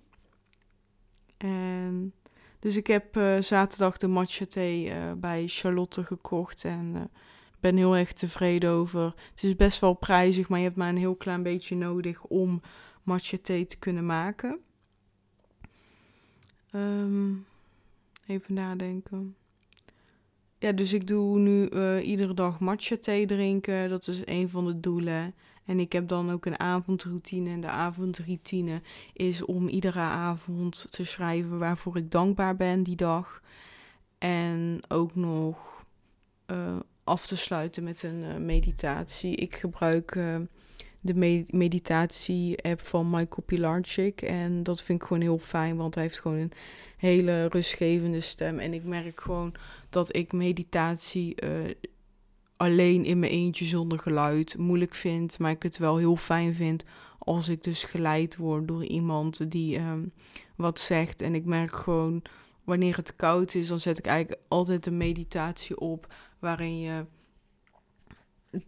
En 1.36 2.12
dus 2.58 2.76
ik 2.76 2.86
heb 2.86 3.16
uh, 3.16 3.40
zaterdag 3.40 3.96
de 3.96 4.08
matcha 4.08 4.46
thee 4.46 4.92
bij 5.16 5.42
Charlotte 5.46 6.04
gekocht 6.04 6.64
en 6.64 7.10
ben 7.60 7.76
heel 7.76 7.96
erg 7.96 8.12
tevreden 8.12 8.70
over. 8.70 9.14
Het 9.30 9.42
is 9.42 9.56
best 9.56 9.80
wel 9.80 9.94
prijzig, 9.94 10.48
maar 10.48 10.58
je 10.58 10.64
hebt 10.64 10.76
maar 10.76 10.88
een 10.88 10.96
heel 10.96 11.16
klein 11.16 11.42
beetje 11.42 11.76
nodig 11.76 12.24
om 12.24 12.60
matcha 13.02 13.36
thee 13.42 13.66
te 13.66 13.78
kunnen 13.78 14.06
maken. 14.06 14.58
Um, 16.72 17.46
even 18.26 18.54
nadenken. 18.54 19.36
Ja, 20.58 20.72
dus 20.72 20.92
ik 20.92 21.06
doe 21.06 21.38
nu 21.38 21.68
iedere 22.00 22.34
dag 22.34 22.60
matcha 22.60 22.96
thee 22.96 23.26
drinken. 23.26 23.88
Dat 23.88 24.06
is 24.06 24.20
een 24.24 24.48
van 24.48 24.66
de 24.66 24.80
doelen. 24.80 25.34
En 25.64 25.80
ik 25.80 25.92
heb 25.92 26.08
dan 26.08 26.30
ook 26.30 26.46
een 26.46 26.60
avondroutine. 26.60 27.50
En 27.50 27.60
de 27.60 27.68
avondroutine 27.68 28.82
is 29.12 29.44
om 29.44 29.68
iedere 29.68 30.00
avond 30.00 30.86
te 30.90 31.04
schrijven 31.04 31.58
waarvoor 31.58 31.96
ik 31.96 32.10
dankbaar 32.10 32.56
ben 32.56 32.82
die 32.82 32.96
dag. 32.96 33.42
En 34.18 34.80
ook 34.88 35.14
nog 35.14 35.84
uh, 36.46 36.76
af 37.08 37.26
te 37.26 37.36
sluiten 37.36 37.84
met 37.84 38.02
een 38.02 38.22
uh, 38.22 38.36
meditatie. 38.36 39.36
Ik 39.36 39.54
gebruik 39.54 40.14
uh, 40.14 40.36
de 41.00 41.14
me 41.14 41.44
meditatie-app 41.50 42.86
van 42.86 43.10
Michael 43.10 43.42
Pilarczyk. 43.46 44.22
En 44.22 44.62
dat 44.62 44.82
vind 44.82 45.00
ik 45.02 45.06
gewoon 45.06 45.22
heel 45.22 45.38
fijn, 45.38 45.76
want 45.76 45.94
hij 45.94 46.04
heeft 46.04 46.20
gewoon 46.20 46.38
een 46.38 46.52
hele 46.96 47.46
rustgevende 47.46 48.20
stem. 48.20 48.58
En 48.58 48.74
ik 48.74 48.84
merk 48.84 49.20
gewoon 49.20 49.54
dat 49.90 50.16
ik 50.16 50.32
meditatie 50.32 51.34
alleen 52.56 53.04
in 53.04 53.18
mijn 53.18 53.32
eentje 53.32 53.64
zonder 53.64 53.98
geluid 53.98 54.58
moeilijk 54.58 54.94
vind. 54.94 55.38
Maar 55.38 55.50
ik 55.50 55.62
het 55.62 55.78
wel 55.78 55.96
heel 55.96 56.16
fijn 56.16 56.54
vind 56.54 56.84
als 57.18 57.48
ik 57.48 57.62
dus 57.62 57.84
geleid 57.84 58.36
word 58.36 58.68
door 58.68 58.84
iemand 58.84 59.50
die 59.50 59.78
um, 59.78 60.12
wat 60.56 60.80
zegt. 60.80 61.20
En 61.20 61.34
ik 61.34 61.44
merk 61.44 61.76
gewoon, 61.76 62.22
wanneer 62.64 62.96
het 62.96 63.16
koud 63.16 63.54
is, 63.54 63.68
dan 63.68 63.80
zet 63.80 63.98
ik 63.98 64.06
eigenlijk 64.06 64.40
altijd 64.48 64.86
een 64.86 64.96
meditatie 64.96 65.78
op 65.78 66.14
waarin 66.38 66.80
je 66.80 67.04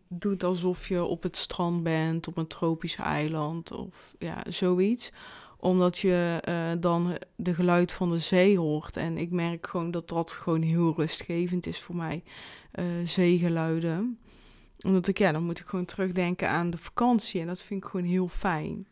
doet 0.09 0.45
alsof 0.45 0.89
je 0.89 1.05
op 1.05 1.23
het 1.23 1.37
strand 1.37 1.83
bent, 1.83 2.29
op 2.29 2.37
een 2.37 2.47
tropisch 2.47 2.97
eiland 2.97 3.73
of 3.73 4.15
ja, 4.19 4.45
zoiets 4.49 5.13
omdat 5.61 5.99
je 5.99 6.43
uh, 6.49 6.71
dan 6.81 7.17
de 7.37 7.55
geluid 7.55 7.93
van 7.93 8.11
de 8.11 8.19
zee 8.19 8.59
hoort. 8.59 8.97
En 8.97 9.19
ik 9.19 9.31
merk 9.31 9.67
gewoon 9.67 9.91
dat 9.91 10.09
dat 10.09 10.33
gewoon 10.33 10.63
heel 10.63 10.95
rustgevend 10.97 11.67
is 11.67 11.81
voor 11.81 11.97
mij. 11.97 12.23
Uh, 12.75 12.85
zeegeluiden. 13.05 14.19
Omdat 14.87 15.09
ik, 15.09 15.19
ja, 15.19 15.33
dan 15.33 15.45
moet 15.45 15.61
ik 15.61 15.67
gewoon 15.67 15.85
terugdenken 15.85 16.49
aan 16.49 16.71
de 16.71 16.79
vakantie. 16.79 17.41
En 17.41 17.47
dat 17.47 17.63
vind 17.63 17.85
ik 17.85 17.91
gewoon 17.91 18.07
heel 18.07 18.29
fijn. 18.29 18.87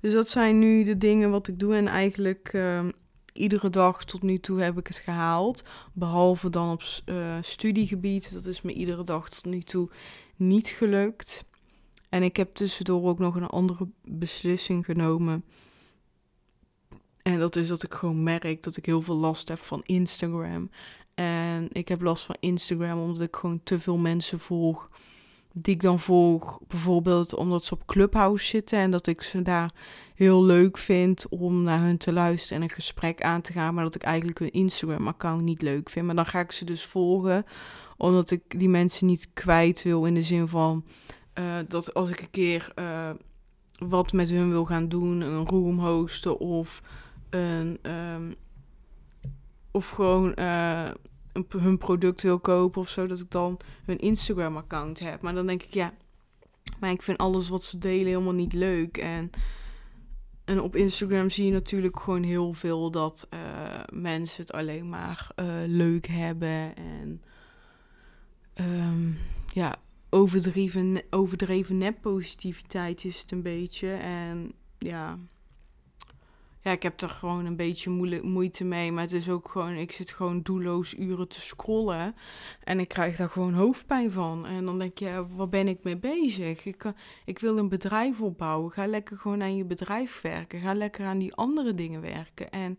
Dus 0.00 0.12
dat 0.12 0.28
zijn 0.28 0.58
nu 0.58 0.84
de 0.84 0.98
dingen 0.98 1.30
wat 1.30 1.48
ik 1.48 1.58
doe. 1.58 1.74
En 1.74 1.86
eigenlijk 1.86 2.52
uh, 2.52 2.84
iedere 3.32 3.70
dag 3.70 4.04
tot 4.04 4.22
nu 4.22 4.38
toe 4.38 4.60
heb 4.60 4.78
ik 4.78 4.86
het 4.86 4.98
gehaald. 4.98 5.62
Behalve 5.92 6.50
dan 6.50 6.70
op 6.70 6.82
uh, 7.06 7.36
studiegebied. 7.40 8.32
Dat 8.32 8.44
is 8.44 8.62
me 8.62 8.72
iedere 8.72 9.04
dag 9.04 9.28
tot 9.28 9.44
nu 9.44 9.60
toe 9.60 9.90
niet 10.36 10.68
gelukt. 10.68 11.44
En 12.08 12.22
ik 12.22 12.36
heb 12.36 12.52
tussendoor 12.52 13.08
ook 13.08 13.18
nog 13.18 13.34
een 13.34 13.46
andere 13.46 13.88
beslissing 14.04 14.84
genomen. 14.84 15.44
En 17.22 17.38
dat 17.38 17.56
is 17.56 17.68
dat 17.68 17.82
ik 17.82 17.94
gewoon 17.94 18.22
merk 18.22 18.62
dat 18.62 18.76
ik 18.76 18.86
heel 18.86 19.02
veel 19.02 19.16
last 19.16 19.48
heb 19.48 19.58
van 19.58 19.80
Instagram. 19.84 20.70
En 21.14 21.68
ik 21.72 21.88
heb 21.88 22.00
last 22.00 22.24
van 22.24 22.36
Instagram 22.40 23.00
omdat 23.00 23.20
ik 23.20 23.36
gewoon 23.36 23.60
te 23.64 23.80
veel 23.80 23.96
mensen 23.96 24.40
volg. 24.40 24.90
Die 25.54 25.74
ik 25.74 25.82
dan 25.82 25.98
volg, 25.98 26.58
bijvoorbeeld 26.68 27.34
omdat 27.34 27.64
ze 27.64 27.74
op 27.74 27.86
Clubhouse 27.86 28.46
zitten. 28.46 28.78
En 28.78 28.90
dat 28.90 29.06
ik 29.06 29.22
ze 29.22 29.42
daar 29.42 29.72
heel 30.14 30.44
leuk 30.44 30.78
vind 30.78 31.28
om 31.28 31.62
naar 31.62 31.80
hun 31.80 31.96
te 31.96 32.12
luisteren 32.12 32.56
en 32.56 32.62
een 32.62 32.74
gesprek 32.74 33.22
aan 33.22 33.40
te 33.40 33.52
gaan. 33.52 33.74
Maar 33.74 33.84
dat 33.84 33.94
ik 33.94 34.02
eigenlijk 34.02 34.38
hun 34.38 34.52
Instagram-account 34.52 35.42
niet 35.42 35.62
leuk 35.62 35.90
vind. 35.90 36.06
Maar 36.06 36.14
dan 36.14 36.26
ga 36.26 36.40
ik 36.40 36.52
ze 36.52 36.64
dus 36.64 36.84
volgen, 36.84 37.46
omdat 37.96 38.30
ik 38.30 38.42
die 38.58 38.68
mensen 38.68 39.06
niet 39.06 39.28
kwijt 39.32 39.82
wil 39.82 40.04
in 40.04 40.14
de 40.14 40.22
zin 40.22 40.48
van 40.48 40.84
uh, 41.38 41.44
dat 41.68 41.94
als 41.94 42.10
ik 42.10 42.20
een 42.20 42.30
keer 42.30 42.72
uh, 42.78 43.10
wat 43.78 44.12
met 44.12 44.30
hun 44.30 44.50
wil 44.50 44.64
gaan 44.64 44.88
doen, 44.88 45.20
een 45.20 45.46
room 45.46 45.78
hosten 45.78 46.38
of 46.38 46.82
een. 47.30 47.78
Um, 47.82 48.34
of 49.72 49.88
gewoon 49.88 50.32
uh, 50.38 50.88
een, 51.32 51.46
hun 51.48 51.78
product 51.78 52.22
wil 52.22 52.38
kopen 52.38 52.80
of 52.80 52.88
zo, 52.88 53.06
dat 53.06 53.20
ik 53.20 53.30
dan 53.30 53.60
hun 53.84 53.98
Instagram-account 53.98 54.98
heb. 54.98 55.20
Maar 55.20 55.34
dan 55.34 55.46
denk 55.46 55.62
ik, 55.62 55.74
ja, 55.74 55.94
maar 56.80 56.90
ik 56.90 57.02
vind 57.02 57.18
alles 57.18 57.48
wat 57.48 57.64
ze 57.64 57.78
delen 57.78 58.06
helemaal 58.06 58.32
niet 58.32 58.52
leuk. 58.52 58.96
En, 58.96 59.30
en 60.44 60.60
op 60.60 60.76
Instagram 60.76 61.30
zie 61.30 61.44
je 61.44 61.52
natuurlijk 61.52 62.00
gewoon 62.00 62.22
heel 62.22 62.52
veel 62.52 62.90
dat 62.90 63.28
mensen 63.92 64.42
het 64.42 64.52
alleen 64.52 64.88
maar 64.88 65.30
leuk 65.66 66.06
hebben. 66.06 66.76
En 66.76 67.22
um, 68.54 69.18
ja, 69.52 69.76
overdreven, 70.10 71.02
overdreven 71.10 71.78
neppositiviteit 71.78 73.04
is 73.04 73.20
het 73.20 73.30
een 73.30 73.42
beetje. 73.42 73.88
En 73.92 74.52
ja, 74.78 75.18
ja, 76.62 76.70
ik 76.70 76.82
heb 76.82 77.00
er 77.00 77.08
gewoon 77.08 77.46
een 77.46 77.56
beetje 77.56 77.90
moeite 78.22 78.64
mee. 78.64 78.92
Maar 78.92 79.02
het 79.02 79.12
is 79.12 79.28
ook 79.28 79.48
gewoon, 79.48 79.72
ik 79.72 79.92
zit 79.92 80.10
gewoon 80.10 80.42
doelloos 80.42 80.94
uren 80.94 81.28
te 81.28 81.40
scrollen. 81.40 82.14
En 82.64 82.80
ik 82.80 82.88
krijg 82.88 83.16
daar 83.16 83.28
gewoon 83.28 83.52
hoofdpijn 83.52 84.10
van. 84.10 84.46
En 84.46 84.64
dan 84.64 84.78
denk 84.78 84.98
je, 84.98 85.04
ja, 85.04 85.26
waar 85.26 85.48
ben 85.48 85.68
ik 85.68 85.82
mee 85.82 85.96
bezig? 85.96 86.64
Ik, 86.64 86.84
eh, 86.84 86.92
ik 87.24 87.38
wil 87.38 87.58
een 87.58 87.68
bedrijf 87.68 88.20
opbouwen. 88.20 88.72
Ga 88.72 88.86
lekker 88.86 89.16
gewoon 89.16 89.42
aan 89.42 89.56
je 89.56 89.64
bedrijf 89.64 90.20
werken. 90.20 90.60
Ga 90.60 90.74
lekker 90.74 91.06
aan 91.06 91.18
die 91.18 91.34
andere 91.34 91.74
dingen 91.74 92.00
werken. 92.00 92.50
En 92.50 92.76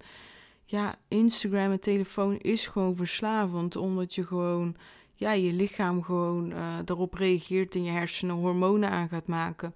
ja, 0.65 0.96
Instagram 1.08 1.72
en 1.72 1.80
telefoon 1.80 2.38
is 2.38 2.67
gewoon 2.67 2.96
verslavend. 2.96 3.76
Omdat 3.76 4.15
je 4.15 4.26
gewoon 4.26 4.76
ja, 5.15 5.32
je 5.32 5.54
lichaam 5.54 6.04
gewoon 6.04 6.52
uh, 6.52 6.78
erop 6.86 7.13
reageert 7.13 7.76
en 7.76 7.84
je 7.84 7.91
hersenen 7.91 8.36
hormonen 8.36 8.89
aan 8.89 9.10
gaat 9.10 9.28
maken. 9.28 9.76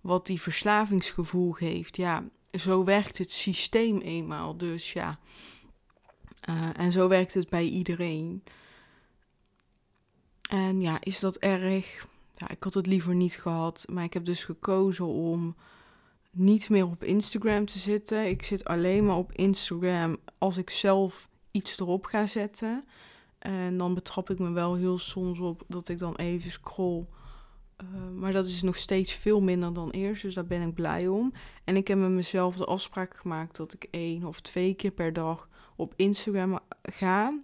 Wat 0.00 0.26
die 0.26 0.40
verslavingsgevoel 0.40 1.52
geeft. 1.52 1.96
Ja, 1.96 2.24
zo 2.58 2.84
werkt 2.84 3.18
het 3.18 3.30
systeem 3.30 4.00
eenmaal. 4.00 4.56
Dus 4.56 4.92
ja. 4.92 5.18
Uh, 6.48 6.68
en 6.76 6.92
zo 6.92 7.08
werkt 7.08 7.34
het 7.34 7.48
bij 7.48 7.64
iedereen. 7.64 8.42
En 10.50 10.80
ja, 10.80 10.96
is 11.00 11.20
dat 11.20 11.36
erg? 11.36 12.06
Ja, 12.36 12.48
ik 12.50 12.62
had 12.62 12.74
het 12.74 12.86
liever 12.86 13.14
niet 13.14 13.36
gehad. 13.36 13.84
Maar 13.88 14.04
ik 14.04 14.12
heb 14.12 14.24
dus 14.24 14.44
gekozen 14.44 15.06
om 15.06 15.56
niet 16.30 16.68
meer 16.68 16.86
op 16.86 17.04
Instagram 17.04 17.66
te 17.66 17.78
zitten. 17.78 18.28
Ik 18.28 18.42
zit 18.42 18.64
alleen 18.64 19.06
maar 19.06 19.16
op 19.16 19.32
Instagram 19.32 20.16
als 20.38 20.56
ik 20.56 20.70
zelf 20.70 21.28
iets 21.50 21.78
erop 21.78 22.06
ga 22.06 22.26
zetten. 22.26 22.84
En 23.38 23.76
dan 23.76 23.94
betrap 23.94 24.30
ik 24.30 24.38
me 24.38 24.50
wel 24.50 24.74
heel 24.74 24.98
soms 24.98 25.38
op 25.38 25.62
dat 25.68 25.88
ik 25.88 25.98
dan 25.98 26.16
even 26.16 26.50
scroll. 26.50 27.06
Uh, 27.82 28.10
maar 28.14 28.32
dat 28.32 28.46
is 28.46 28.62
nog 28.62 28.76
steeds 28.76 29.12
veel 29.12 29.40
minder 29.40 29.72
dan 29.72 29.90
eerst, 29.90 30.22
dus 30.22 30.34
daar 30.34 30.46
ben 30.46 30.68
ik 30.68 30.74
blij 30.74 31.08
om. 31.08 31.32
En 31.64 31.76
ik 31.76 31.88
heb 31.88 31.98
met 31.98 32.10
mezelf 32.10 32.56
de 32.56 32.64
afspraak 32.64 33.16
gemaakt 33.16 33.56
dat 33.56 33.74
ik 33.74 33.86
één 33.90 34.24
of 34.24 34.40
twee 34.40 34.74
keer 34.74 34.90
per 34.90 35.12
dag 35.12 35.48
op 35.76 35.92
Instagram 35.96 36.60
ga. 36.82 37.40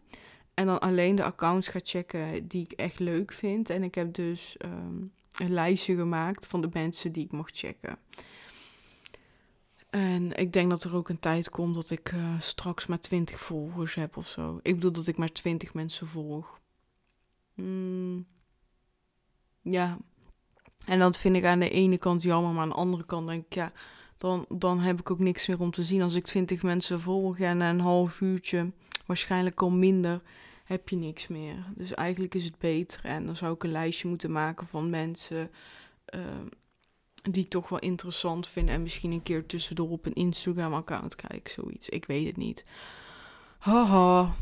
En 0.54 0.66
dan 0.66 0.80
alleen 0.80 1.14
de 1.14 1.24
accounts 1.24 1.68
ga 1.68 1.78
checken 1.82 2.48
die 2.48 2.62
ik 2.62 2.72
echt 2.72 2.98
leuk 2.98 3.32
vind. 3.32 3.70
En 3.70 3.82
ik 3.82 3.94
heb 3.94 4.14
dus 4.14 4.56
um, 4.64 5.12
een 5.36 5.52
lijstje 5.52 5.96
gemaakt 5.96 6.46
van 6.46 6.60
de 6.60 6.68
mensen 6.72 7.12
die 7.12 7.24
ik 7.24 7.32
mocht 7.32 7.58
checken. 7.58 7.98
En 9.90 10.36
ik 10.36 10.52
denk 10.52 10.70
dat 10.70 10.84
er 10.84 10.96
ook 10.96 11.08
een 11.08 11.18
tijd 11.18 11.50
komt 11.50 11.74
dat 11.74 11.90
ik 11.90 12.12
uh, 12.12 12.40
straks 12.40 12.86
maar 12.86 13.00
20 13.00 13.40
volgers 13.40 13.94
heb 13.94 14.16
of 14.16 14.28
zo. 14.28 14.58
Ik 14.62 14.74
bedoel 14.74 14.92
dat 14.92 15.06
ik 15.06 15.16
maar 15.16 15.32
20 15.32 15.74
mensen 15.74 16.06
volg. 16.06 16.60
Mm. 17.54 18.26
Ja. 19.62 19.98
En 20.86 20.98
dat 20.98 21.18
vind 21.18 21.36
ik 21.36 21.44
aan 21.44 21.58
de 21.58 21.70
ene 21.70 21.98
kant 21.98 22.22
jammer, 22.22 22.52
maar 22.52 22.62
aan 22.62 22.68
de 22.68 22.74
andere 22.74 23.04
kant 23.04 23.28
denk 23.28 23.44
ik, 23.44 23.54
ja, 23.54 23.72
dan, 24.18 24.44
dan 24.48 24.78
heb 24.78 25.00
ik 25.00 25.10
ook 25.10 25.18
niks 25.18 25.46
meer 25.46 25.60
om 25.60 25.70
te 25.70 25.82
zien. 25.82 26.02
Als 26.02 26.14
ik 26.14 26.24
20 26.24 26.62
mensen 26.62 27.00
volg 27.00 27.38
en 27.38 27.60
een 27.60 27.80
half 27.80 28.20
uurtje, 28.20 28.72
waarschijnlijk 29.06 29.62
al 29.62 29.70
minder, 29.70 30.20
heb 30.64 30.88
je 30.88 30.96
niks 30.96 31.28
meer. 31.28 31.64
Dus 31.74 31.94
eigenlijk 31.94 32.34
is 32.34 32.44
het 32.44 32.58
beter. 32.58 33.04
En 33.04 33.26
dan 33.26 33.36
zou 33.36 33.54
ik 33.54 33.62
een 33.62 33.70
lijstje 33.70 34.08
moeten 34.08 34.32
maken 34.32 34.66
van 34.66 34.90
mensen. 34.90 35.50
Uh, 36.14 36.20
die 37.22 37.44
ik 37.44 37.50
toch 37.50 37.68
wel 37.68 37.78
interessant 37.78 38.48
vind. 38.48 38.68
En 38.68 38.82
misschien 38.82 39.12
een 39.12 39.22
keer 39.22 39.46
tussendoor 39.46 39.90
op 39.90 40.06
een 40.06 40.12
Instagram-account 40.12 41.16
kijk, 41.16 41.48
zoiets. 41.48 41.88
Ik 41.88 42.04
weet 42.04 42.26
het 42.26 42.36
niet. 42.36 42.64
Haha. 43.58 44.34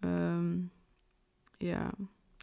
um, 0.00 0.70
ja. 1.58 1.90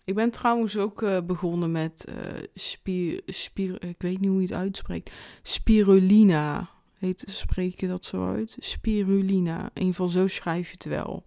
Ik 0.05 0.15
ben 0.15 0.31
trouwens 0.31 0.77
ook 0.77 1.01
uh, 1.01 1.21
begonnen 1.21 1.71
met 1.71 2.05
uh, 2.09 2.15
spier, 2.53 3.21
spier, 3.25 3.83
ik 3.83 4.01
weet 4.01 4.19
niet 4.19 4.29
hoe 4.29 4.41
je 4.41 4.47
het 4.47 4.55
uitspreekt. 4.55 5.11
Spirulina. 5.41 6.69
Heet, 6.93 7.23
spreek 7.27 7.79
je 7.79 7.87
dat 7.87 8.05
zo 8.05 8.33
uit? 8.33 8.57
Spirulina. 8.59 9.59
In 9.59 9.69
ieder 9.73 9.85
geval 9.85 10.07
zo 10.07 10.27
schrijf 10.27 10.67
je 10.67 10.73
het 10.73 10.85
wel. 10.85 11.25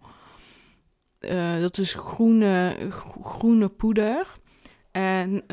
Uh, 1.20 1.60
dat 1.60 1.78
is 1.78 1.94
groene, 1.94 2.76
groene 3.22 3.68
poeder. 3.68 4.36
En 4.90 5.44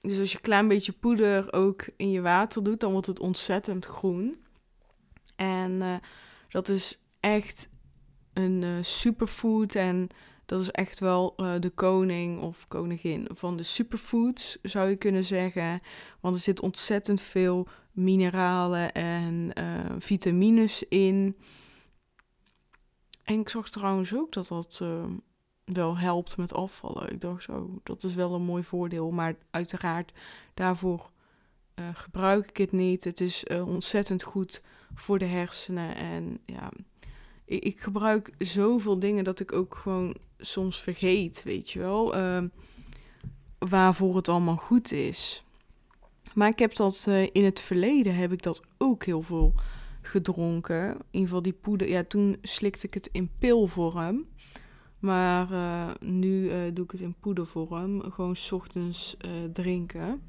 dus 0.00 0.18
als 0.18 0.30
je 0.30 0.36
een 0.36 0.42
klein 0.42 0.68
beetje 0.68 0.92
poeder 0.92 1.52
ook 1.52 1.84
in 1.96 2.10
je 2.10 2.20
water 2.20 2.62
doet, 2.62 2.80
dan 2.80 2.92
wordt 2.92 3.06
het 3.06 3.20
ontzettend 3.20 3.86
groen. 3.86 4.36
En 5.36 6.00
dat 6.48 6.68
is 6.68 6.98
echt 7.20 7.68
een 8.32 8.84
superfood. 8.84 9.74
En 9.74 10.08
dat 10.52 10.60
is 10.60 10.70
echt 10.70 11.00
wel 11.00 11.34
uh, 11.36 11.52
de 11.60 11.70
koning 11.70 12.40
of 12.40 12.68
koningin 12.68 13.28
van 13.34 13.56
de 13.56 13.62
superfoods, 13.62 14.58
zou 14.62 14.88
je 14.88 14.96
kunnen 14.96 15.24
zeggen. 15.24 15.80
Want 16.20 16.34
er 16.34 16.40
zit 16.40 16.60
ontzettend 16.60 17.20
veel 17.20 17.66
mineralen 17.92 18.92
en 18.92 19.52
vitamines 19.98 20.82
in. 20.88 21.36
En 23.24 23.40
ik 23.40 23.48
zag 23.48 23.70
trouwens 23.70 24.14
ook 24.14 24.32
dat 24.32 24.48
dat 24.48 24.80
wel 25.64 25.98
helpt 25.98 26.36
met 26.36 26.54
afvallen. 26.54 27.12
Ik 27.12 27.20
dacht 27.20 27.42
zo, 27.42 27.80
dat 27.82 28.02
is 28.02 28.14
wel 28.14 28.34
een 28.34 28.42
mooi 28.42 28.62
voordeel. 28.62 29.10
Maar 29.10 29.34
uiteraard, 29.50 30.12
daarvoor 30.54 31.10
gebruik 31.92 32.48
ik 32.48 32.56
het 32.56 32.72
niet. 32.72 33.04
Het 33.04 33.20
is 33.20 33.44
ontzettend 33.46 34.22
goed 34.22 34.62
voor 34.94 35.18
de 35.18 35.24
hersenen. 35.24 35.96
En 35.96 36.38
ja, 36.46 36.70
ik, 37.44 37.64
ik, 37.64 37.80
gebruik 37.80 38.34
zoveel 38.38 38.98
dingen 38.98 39.24
dat 39.24 39.40
ik 39.40 39.52
ook 39.52 39.74
gewoon 39.74 40.16
soms 40.42 40.80
vergeet, 40.80 41.42
weet 41.42 41.70
je 41.70 41.78
wel. 41.78 42.16
Uh, 42.16 42.42
waarvoor 43.58 44.16
het 44.16 44.28
allemaal 44.28 44.56
goed 44.56 44.92
is. 44.92 45.44
Maar 46.34 46.48
ik 46.48 46.58
heb 46.58 46.74
dat 46.74 47.06
uh, 47.08 47.22
in 47.32 47.44
het 47.44 47.60
verleden 47.60 48.14
heb 48.14 48.32
ik 48.32 48.42
dat 48.42 48.62
ook 48.78 49.04
heel 49.04 49.22
veel 49.22 49.54
gedronken. 50.02 50.88
In 50.88 50.96
ieder 51.10 51.28
geval 51.28 51.42
die 51.42 51.52
poeder. 51.52 51.88
Ja, 51.88 52.04
toen 52.04 52.36
slikte 52.42 52.86
ik 52.86 52.94
het 52.94 53.08
in 53.12 53.30
pilvorm. 53.38 54.26
Maar 54.98 55.52
uh, 55.52 55.90
nu 56.00 56.44
uh, 56.44 56.54
doe 56.74 56.84
ik 56.84 56.90
het 56.90 57.00
in 57.00 57.14
poedervorm. 57.20 58.10
Gewoon 58.12 58.36
s 58.36 58.52
ochtends 58.52 59.16
drinken. 59.52 60.22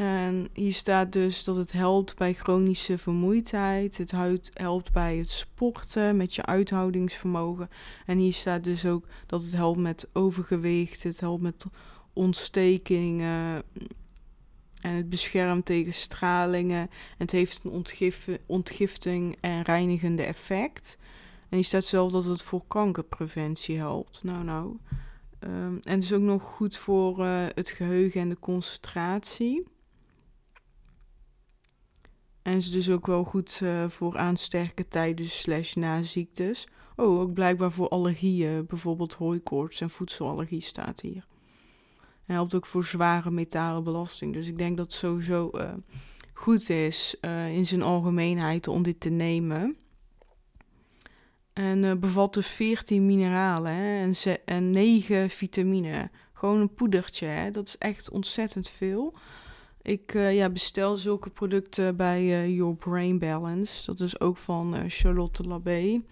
En 0.00 0.48
hier 0.52 0.72
staat 0.72 1.12
dus 1.12 1.44
dat 1.44 1.56
het 1.56 1.72
helpt 1.72 2.16
bij 2.16 2.34
chronische 2.34 2.98
vermoeidheid. 2.98 3.96
Het 3.96 4.12
helpt 4.54 4.92
bij 4.92 5.16
het 5.16 5.30
sporten, 5.30 6.16
met 6.16 6.34
je 6.34 6.44
uithoudingsvermogen. 6.44 7.70
En 8.06 8.18
hier 8.18 8.32
staat 8.32 8.64
dus 8.64 8.86
ook 8.86 9.06
dat 9.26 9.42
het 9.42 9.52
helpt 9.52 9.78
met 9.78 10.08
overgewicht. 10.12 11.02
Het 11.02 11.20
helpt 11.20 11.42
met 11.42 11.64
ontstekingen. 12.12 13.62
En 14.80 14.92
het 14.94 15.10
beschermt 15.10 15.64
tegen 15.64 15.92
stralingen. 15.92 16.80
En 16.80 16.88
het 17.18 17.30
heeft 17.30 17.60
een 17.64 17.84
ontgifting 18.46 19.36
en 19.40 19.62
reinigende 19.62 20.22
effect. 20.22 20.98
En 21.48 21.56
hier 21.56 21.64
staat 21.64 21.84
zelf 21.84 22.12
dat 22.12 22.24
het 22.24 22.42
voor 22.42 22.62
kankerpreventie 22.68 23.76
helpt. 23.76 24.22
Nou, 24.22 24.44
nou. 24.44 24.76
Um, 25.40 25.80
en 25.82 25.94
het 25.94 26.02
is 26.02 26.12
ook 26.12 26.20
nog 26.20 26.42
goed 26.42 26.76
voor 26.76 27.18
uh, 27.18 27.46
het 27.54 27.70
geheugen 27.70 28.20
en 28.20 28.28
de 28.28 28.38
concentratie. 28.38 29.66
En 32.42 32.56
is 32.56 32.70
dus 32.70 32.90
ook 32.90 33.06
wel 33.06 33.24
goed 33.24 33.60
uh, 33.62 33.88
voor 33.88 34.18
aansterken 34.18 34.88
tijdens 34.88 35.40
slash 35.40 35.74
na 35.74 36.02
ziektes. 36.02 36.68
Oh, 36.96 37.20
ook 37.20 37.32
blijkbaar 37.32 37.72
voor 37.72 37.88
allergieën. 37.88 38.66
Bijvoorbeeld 38.66 39.14
hooikoorts 39.14 39.80
en 39.80 39.90
voedselallergie 39.90 40.60
staat 40.60 41.00
hier. 41.00 41.26
En 42.26 42.34
helpt 42.34 42.54
ook 42.54 42.66
voor 42.66 42.84
zware 42.84 43.30
metalenbelasting. 43.30 44.32
Dus 44.32 44.46
ik 44.46 44.58
denk 44.58 44.76
dat 44.76 44.86
het 44.86 44.94
sowieso 44.94 45.50
uh, 45.54 45.72
goed 46.32 46.68
is 46.68 47.16
in 47.52 47.66
zijn 47.66 47.82
algemeenheid 47.82 48.68
om 48.68 48.82
dit 48.82 49.00
te 49.00 49.08
nemen. 49.08 49.76
En 51.52 52.00
bevat 52.00 52.34
dus 52.34 52.46
14 52.46 53.06
mineralen 53.06 53.74
hè, 53.74 54.02
en, 54.02 54.14
en 54.44 54.70
9 54.70 55.30
vitamine. 55.30 56.10
Gewoon 56.32 56.60
een 56.60 56.74
poedertje, 56.74 57.26
hè. 57.26 57.50
dat 57.50 57.68
is 57.68 57.78
echt 57.78 58.10
ontzettend 58.10 58.68
veel. 58.68 59.14
Ik 59.82 60.14
uh, 60.14 60.34
ja, 60.34 60.50
bestel 60.50 60.96
zulke 60.96 61.30
producten 61.30 61.96
bij 61.96 62.22
uh, 62.22 62.56
Your 62.56 62.74
Brain 62.76 63.18
Balance. 63.18 63.86
Dat 63.86 64.00
is 64.00 64.20
ook 64.20 64.36
van 64.36 64.90
Charlotte 64.90 65.42
Labé. 65.42 66.02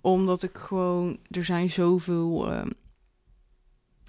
Omdat 0.00 0.42
ik 0.42 0.56
gewoon, 0.58 1.18
er 1.30 1.44
zijn 1.44 1.70
zoveel 1.70 2.52
uh, 2.52 2.62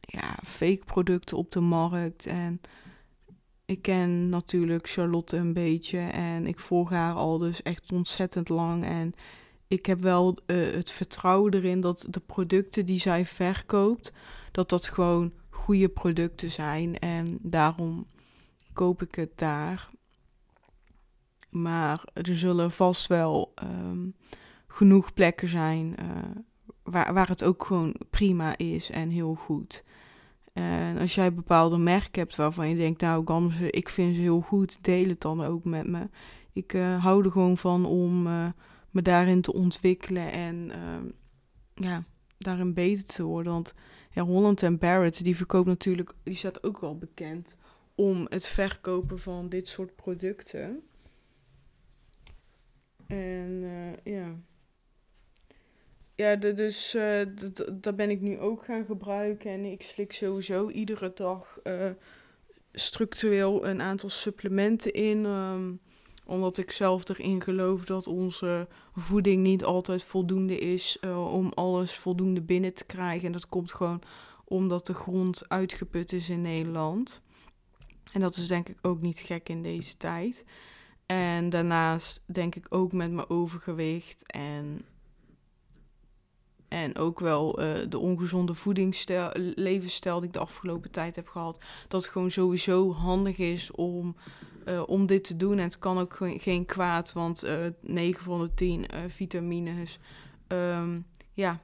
ja, 0.02 0.38
fake 0.44 0.82
producten 0.86 1.38
op 1.38 1.52
de 1.52 1.60
markt. 1.60 2.26
En 2.26 2.62
ik 3.66 3.82
ken 3.82 4.30
natuurlijk 4.30 4.90
Charlotte 4.90 5.38
een 5.38 5.54
beetje. 5.54 6.00
En 6.00 6.48
ik 6.48 6.60
volg 6.60 6.90
haar 6.90 7.14
al 7.14 7.38
dus 7.38 7.62
echt 7.62 7.92
ontzettend 7.92 8.50
lang. 8.50 8.86
En 8.86 9.14
ik 9.68 9.86
heb 9.86 10.02
wel 10.02 10.38
uh, 10.48 10.74
het 10.74 10.92
vertrouwen 10.92 11.54
erin 11.54 11.82
dat 11.82 12.08
de 12.10 12.20
producten 12.20 12.86
die 12.86 13.00
zij 13.00 13.26
verkoopt, 13.26 14.14
dat 14.52 14.70
dat 14.70 14.88
gewoon 14.88 15.32
goede 15.50 15.90
producten 15.90 16.52
zijn. 16.52 17.00
En 17.00 17.40
daarom 17.42 18.06
koop 18.74 19.02
ik 19.02 19.16
het 19.16 19.38
daar. 19.38 19.90
Maar 21.50 22.04
er 22.14 22.38
zullen 22.38 22.72
vast 22.72 23.08
wel 23.08 23.54
um, 23.64 24.16
genoeg 24.68 25.14
plekken 25.14 25.48
zijn 25.48 25.96
uh, 26.00 26.08
waar, 26.84 27.14
waar 27.14 27.28
het 27.28 27.44
ook 27.44 27.66
gewoon 27.66 27.96
prima 28.10 28.58
is 28.58 28.90
en 28.90 29.10
heel 29.10 29.36
goed. 29.36 29.84
En 30.54 30.98
als 30.98 31.16
jij 31.16 31.34
bepaalde 31.34 31.78
merken 31.78 32.22
hebt 32.22 32.36
waarvan 32.36 32.70
je 32.70 32.76
denkt, 32.76 33.02
nou 33.02 33.26
Gamze, 33.26 33.70
ik 33.70 33.90
vind 33.90 34.16
ze 34.16 34.22
heel 34.22 34.42
goed, 34.42 34.84
deel 34.84 35.08
het 35.08 35.22
dan 35.22 35.44
ook 35.44 35.64
met 35.64 35.88
me. 35.88 36.10
Ik 36.54 36.74
uh, 36.74 37.04
hou 37.04 37.26
er 37.26 37.32
gewoon 37.32 37.58
van 37.58 37.86
om 37.86 38.28
uh, 38.28 38.48
me 38.90 39.02
daarin 39.02 39.42
te 39.42 39.54
ontwikkelen 39.54 40.32
en 40.32 40.56
uh, 40.56 41.12
ja, 41.74 42.04
daarin 42.38 42.74
beter 42.74 43.06
te 43.06 43.24
worden. 43.24 43.54
Want 43.54 43.74
ja, 44.12 44.24
Holland 44.24 44.80
Barrett, 44.80 45.24
die 45.24 45.36
verkoopt 45.36 45.68
natuurlijk, 45.68 46.14
die 46.24 46.34
staat 46.34 46.64
ook 46.64 46.80
wel 46.80 46.98
bekend 46.98 47.58
om 47.96 48.26
het 48.30 48.48
verkopen 48.48 49.20
van 49.20 49.50
dit 49.50 49.68
soort 49.68 49.96
producten. 49.96 50.84
En 53.08 53.62
uh, 53.64 54.14
ja. 54.14 54.36
Ja, 56.16 56.36
de, 56.36 56.54
dus 56.54 56.96
uh, 56.96 57.22
dat 57.74 57.96
ben 57.96 58.10
ik 58.10 58.22
nu 58.22 58.40
ook 58.40 58.64
gaan 58.64 58.86
gebruiken. 58.86 59.52
En 59.52 59.66
ik 59.66 59.82
slik 59.82 60.14
sowieso 60.14 60.70
iedere 60.70 61.12
dag 61.14 61.60
uh, 61.64 61.90
structureel 62.72 63.68
een 63.68 63.82
aantal 63.82 64.10
supplementen 64.10 64.94
in. 64.94 65.26
Um, 65.26 65.80
omdat 66.26 66.58
ik 66.58 66.72
zelf 66.72 67.10
erin 67.10 67.42
geloof 67.42 67.86
dat 67.86 68.08
onze 68.08 68.68
voeding 68.94 69.44
niet 69.44 69.64
altijd 69.64 70.04
voldoende 70.04 70.60
is 70.60 71.00
om 71.16 71.52
alles 71.54 71.94
voldoende 71.94 72.42
binnen 72.42 72.74
te 72.74 72.86
krijgen. 72.86 73.26
En 73.26 73.32
dat 73.32 73.48
komt 73.48 73.74
gewoon 73.74 74.02
omdat 74.46 74.86
de 74.88 74.94
grond 74.94 75.50
uitgeput 75.50 76.14
is 76.14 76.30
in 76.30 76.42
Nederland. 76.42 77.22
En 78.12 78.22
dat 78.22 78.36
is 78.36 78.48
denk 78.48 78.70
ik 78.70 78.78
ook 78.82 79.02
niet 79.02 79.20
gek 79.20 79.50
in 79.50 79.64
deze 79.64 79.98
tijd. 79.98 80.46
En 81.06 81.50
daarnaast 81.50 82.24
denk 82.26 82.56
ik 82.56 82.66
ook 82.70 82.92
met 82.92 83.12
mijn 83.12 83.30
overgewicht 83.30 84.32
en, 84.32 84.86
en 86.68 86.98
ook 86.98 87.20
wel 87.20 87.62
uh, 87.62 87.80
de 87.90 87.98
ongezonde 87.98 88.54
levensstijl 89.56 90.20
die 90.20 90.28
ik 90.28 90.34
de 90.34 90.40
afgelopen 90.40 90.92
tijd 90.92 91.16
heb 91.16 91.28
gehad, 91.28 91.60
dat 91.88 92.02
het 92.02 92.12
gewoon 92.12 92.32
sowieso 92.32 92.94
handig 92.94 93.38
is 93.38 93.72
om, 93.72 94.16
uh, 94.66 94.84
om 94.86 95.06
dit 95.06 95.24
te 95.24 95.38
doen. 95.38 95.58
En 95.58 95.64
het 95.64 95.80
kan 95.80 96.00
ook 96.00 96.18
geen, 96.38 96.66
kwaad, 96.66 97.14
want 97.14 97.46
uh, 97.46 97.66
9 97.82 98.24
van 98.24 98.42
de 98.42 98.54
10 98.54 98.86
vitamines 99.08 100.00
um, 100.48 101.06
ja, 101.34 101.60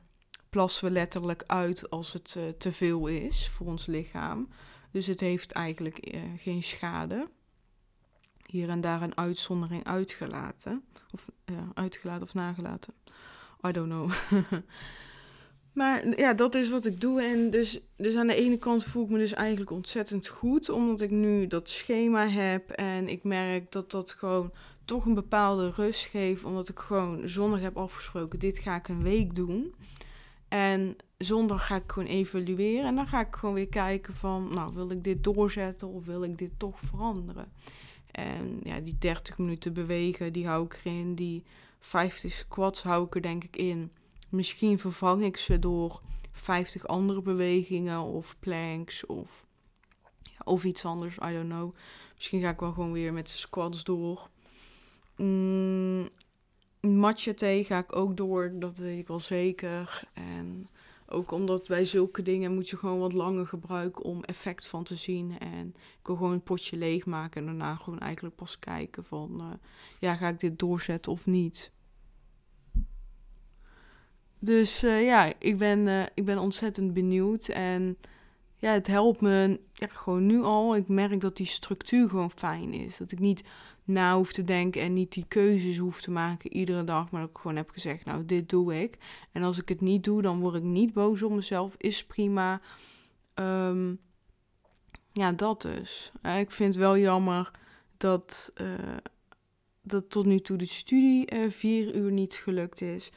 plassen 0.49 0.85
we 0.85 0.91
letterlijk 0.91 1.43
uit 1.45 1.89
als 1.89 2.13
het 2.13 2.37
te 2.57 2.71
veel 2.71 3.07
is 3.07 3.49
voor 3.49 3.67
ons 3.67 3.85
lichaam. 3.85 4.47
Dus 4.91 5.07
het 5.07 5.19
heeft 5.19 5.51
eigenlijk 5.51 6.17
geen 6.37 6.63
schade 6.63 7.27
hier 8.47 8.69
en 8.69 8.81
daar 8.81 9.01
een 9.01 9.17
uitzondering 9.17 9.83
uitgelaten. 9.83 10.83
Of 11.11 11.29
ja, 11.45 11.71
uitgelaten 11.73 12.23
of 12.23 12.33
nagelaten. 12.33 12.93
I 13.67 13.71
don't 13.71 13.89
know. 13.89 14.11
maar 15.79 16.19
ja, 16.19 16.33
dat 16.33 16.55
is 16.55 16.69
wat 16.69 16.85
ik 16.85 17.01
doe. 17.01 17.21
En 17.21 17.49
dus, 17.49 17.79
dus 17.95 18.15
aan 18.15 18.27
de 18.27 18.35
ene 18.35 18.57
kant 18.57 18.83
voel 18.83 19.03
ik 19.03 19.09
me 19.09 19.17
dus 19.17 19.33
eigenlijk 19.33 19.71
ontzettend 19.71 20.27
goed. 20.27 20.69
Omdat 20.69 21.01
ik 21.01 21.11
nu 21.11 21.47
dat 21.47 21.69
schema 21.69 22.27
heb. 22.27 22.69
En 22.69 23.07
ik 23.07 23.23
merk 23.23 23.71
dat 23.71 23.91
dat 23.91 24.13
gewoon 24.13 24.51
toch 24.85 25.05
een 25.05 25.13
bepaalde 25.13 25.71
rust 25.71 26.05
geeft. 26.05 26.43
Omdat 26.43 26.69
ik 26.69 26.79
gewoon 26.79 27.29
zondag 27.29 27.59
heb 27.59 27.77
afgesproken. 27.77 28.39
Dit 28.39 28.59
ga 28.59 28.75
ik 28.75 28.87
een 28.87 29.03
week 29.03 29.35
doen. 29.35 29.73
En 30.47 30.97
zondag 31.17 31.67
ga 31.67 31.75
ik 31.75 31.91
gewoon 31.91 32.07
evalueren. 32.07 32.85
En 32.85 32.95
dan 32.95 33.07
ga 33.07 33.19
ik 33.19 33.35
gewoon 33.35 33.55
weer 33.55 33.69
kijken 33.69 34.15
van, 34.15 34.49
nou, 34.53 34.73
wil 34.73 34.91
ik 34.91 35.03
dit 35.03 35.23
doorzetten 35.23 35.87
of 35.87 36.05
wil 36.05 36.23
ik 36.23 36.37
dit 36.37 36.51
toch 36.57 36.79
veranderen? 36.79 37.51
En 38.11 38.59
ja, 38.63 38.79
die 38.79 38.97
30 38.97 39.37
minuten 39.37 39.73
bewegen, 39.73 40.33
die 40.33 40.47
hou 40.47 40.65
ik 40.65 40.79
erin. 40.83 41.15
Die 41.15 41.43
50 41.79 42.31
squats 42.31 42.83
hou 42.83 43.05
ik 43.05 43.15
er 43.15 43.21
denk 43.21 43.43
ik 43.43 43.55
in. 43.55 43.91
Misschien 44.29 44.79
vervang 44.79 45.23
ik 45.23 45.37
ze 45.37 45.59
door 45.59 46.01
50 46.31 46.87
andere 46.87 47.21
bewegingen 47.21 48.01
of 48.01 48.35
planks 48.39 49.05
of, 49.05 49.45
ja, 50.23 50.39
of 50.43 50.63
iets 50.63 50.85
anders. 50.85 51.15
I 51.15 51.31
don't 51.33 51.49
know. 51.49 51.75
Misschien 52.15 52.41
ga 52.41 52.49
ik 52.49 52.59
wel 52.59 52.71
gewoon 52.71 52.91
weer 52.91 53.13
met 53.13 53.27
de 53.27 53.33
squats 53.33 53.83
door. 53.83 54.29
Mm, 55.15 56.09
matcha 56.81 57.33
ga 57.37 57.77
ik 57.77 57.95
ook 57.95 58.17
door, 58.17 58.51
dat 58.53 58.77
weet 58.77 58.99
ik 58.99 59.07
wel 59.07 59.19
zeker. 59.19 60.03
En 60.13 60.69
ook 61.09 61.31
omdat 61.31 61.67
bij 61.67 61.83
zulke 61.83 62.21
dingen 62.21 62.53
moet 62.53 62.69
je 62.69 62.77
gewoon 62.77 62.99
wat 62.99 63.13
langer 63.13 63.47
gebruiken 63.47 64.03
om 64.03 64.23
effect 64.23 64.67
van 64.67 64.83
te 64.83 64.95
zien. 64.95 65.39
En 65.39 65.67
ik 65.99 66.07
wil 66.07 66.15
gewoon 66.15 66.31
een 66.31 66.43
potje 66.43 66.77
leegmaken 66.77 67.41
en 67.41 67.45
daarna 67.47 67.75
gewoon 67.75 67.99
eigenlijk 67.99 68.35
pas 68.35 68.59
kijken 68.59 69.03
van... 69.03 69.41
Uh, 69.41 69.47
ja, 69.99 70.15
ga 70.15 70.27
ik 70.27 70.39
dit 70.39 70.59
doorzetten 70.59 71.11
of 71.11 71.25
niet? 71.25 71.71
Dus 74.39 74.83
uh, 74.83 75.05
ja, 75.05 75.33
ik 75.39 75.57
ben, 75.57 75.79
uh, 75.79 76.03
ik 76.13 76.25
ben 76.25 76.37
ontzettend 76.37 76.93
benieuwd. 76.93 77.47
En 77.47 77.97
ja, 78.55 78.71
het 78.71 78.87
helpt 78.87 79.21
me 79.21 79.59
gewoon 79.73 80.25
nu 80.25 80.41
al. 80.41 80.75
Ik 80.75 80.87
merk 80.87 81.21
dat 81.21 81.37
die 81.37 81.45
structuur 81.45 82.09
gewoon 82.09 82.31
fijn 82.31 82.73
is. 82.73 82.97
Dat 82.97 83.11
ik 83.11 83.19
niet 83.19 83.43
na 83.87 84.15
hoef 84.15 84.33
te 84.33 84.43
denken 84.43 84.81
en 84.81 84.93
niet 84.93 85.13
die 85.13 85.25
keuzes 85.27 85.77
hoef 85.77 86.01
te 86.01 86.11
maken 86.11 86.53
iedere 86.53 86.83
dag, 86.83 87.11
maar 87.11 87.21
dat 87.21 87.29
ik 87.29 87.37
gewoon 87.37 87.55
heb 87.55 87.69
gezegd, 87.69 88.05
nou, 88.05 88.25
dit 88.25 88.49
doe 88.49 88.81
ik. 88.81 88.97
En 89.31 89.43
als 89.43 89.61
ik 89.61 89.69
het 89.69 89.81
niet 89.81 90.03
doe, 90.03 90.21
dan 90.21 90.39
word 90.39 90.55
ik 90.55 90.63
niet 90.63 90.93
boos 90.93 91.23
op 91.23 91.31
mezelf, 91.31 91.75
is 91.77 92.05
prima. 92.05 92.61
Um, 93.35 93.99
ja, 95.11 95.31
dat 95.31 95.61
dus. 95.61 96.11
Ik 96.39 96.51
vind 96.51 96.73
het 96.73 96.83
wel 96.83 96.97
jammer 96.97 97.51
dat, 97.97 98.51
uh, 98.61 98.97
dat 99.81 100.09
tot 100.09 100.25
nu 100.25 100.39
toe 100.39 100.57
de 100.57 100.65
studie 100.65 101.33
uh, 101.35 101.49
vier 101.49 101.95
uur 101.95 102.11
niet 102.11 102.33
gelukt 102.33 102.81
is. 102.81 103.11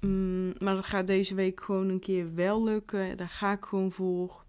Um, 0.00 0.52
maar 0.58 0.74
dat 0.74 0.86
gaat 0.86 1.06
deze 1.06 1.34
week 1.34 1.60
gewoon 1.62 1.88
een 1.88 2.00
keer 2.00 2.34
wel 2.34 2.64
lukken. 2.64 3.16
Daar 3.16 3.28
ga 3.28 3.52
ik 3.52 3.64
gewoon 3.64 3.92
voor. 3.92 4.44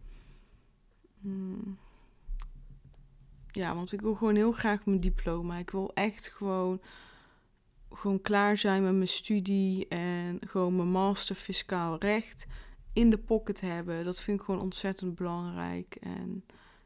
Um, 1.26 1.78
ja, 3.54 3.76
want 3.76 3.92
ik 3.92 4.02
wil 4.02 4.16
gewoon 4.16 4.36
heel 4.36 4.52
graag 4.52 4.86
mijn 4.86 5.00
diploma. 5.00 5.58
Ik 5.58 5.70
wil 5.70 5.92
echt 5.94 6.28
gewoon, 6.28 6.82
gewoon 7.92 8.22
klaar 8.22 8.58
zijn 8.58 8.84
met 8.84 8.94
mijn 8.94 9.08
studie 9.08 9.88
en 9.88 10.40
gewoon 10.48 10.76
mijn 10.76 10.92
master 10.92 11.36
fiscaal 11.36 11.98
recht 11.98 12.46
in 12.94 13.10
de 13.10 13.18
pocket 13.18 13.62
hebben. 13.62 14.06
Dat 14.06 14.22
vind 14.22 14.40
ik 14.40 14.46
gewoon 14.46 14.62
ontzettend 14.62 15.16
belangrijk. 15.16 15.96
En 15.96 16.46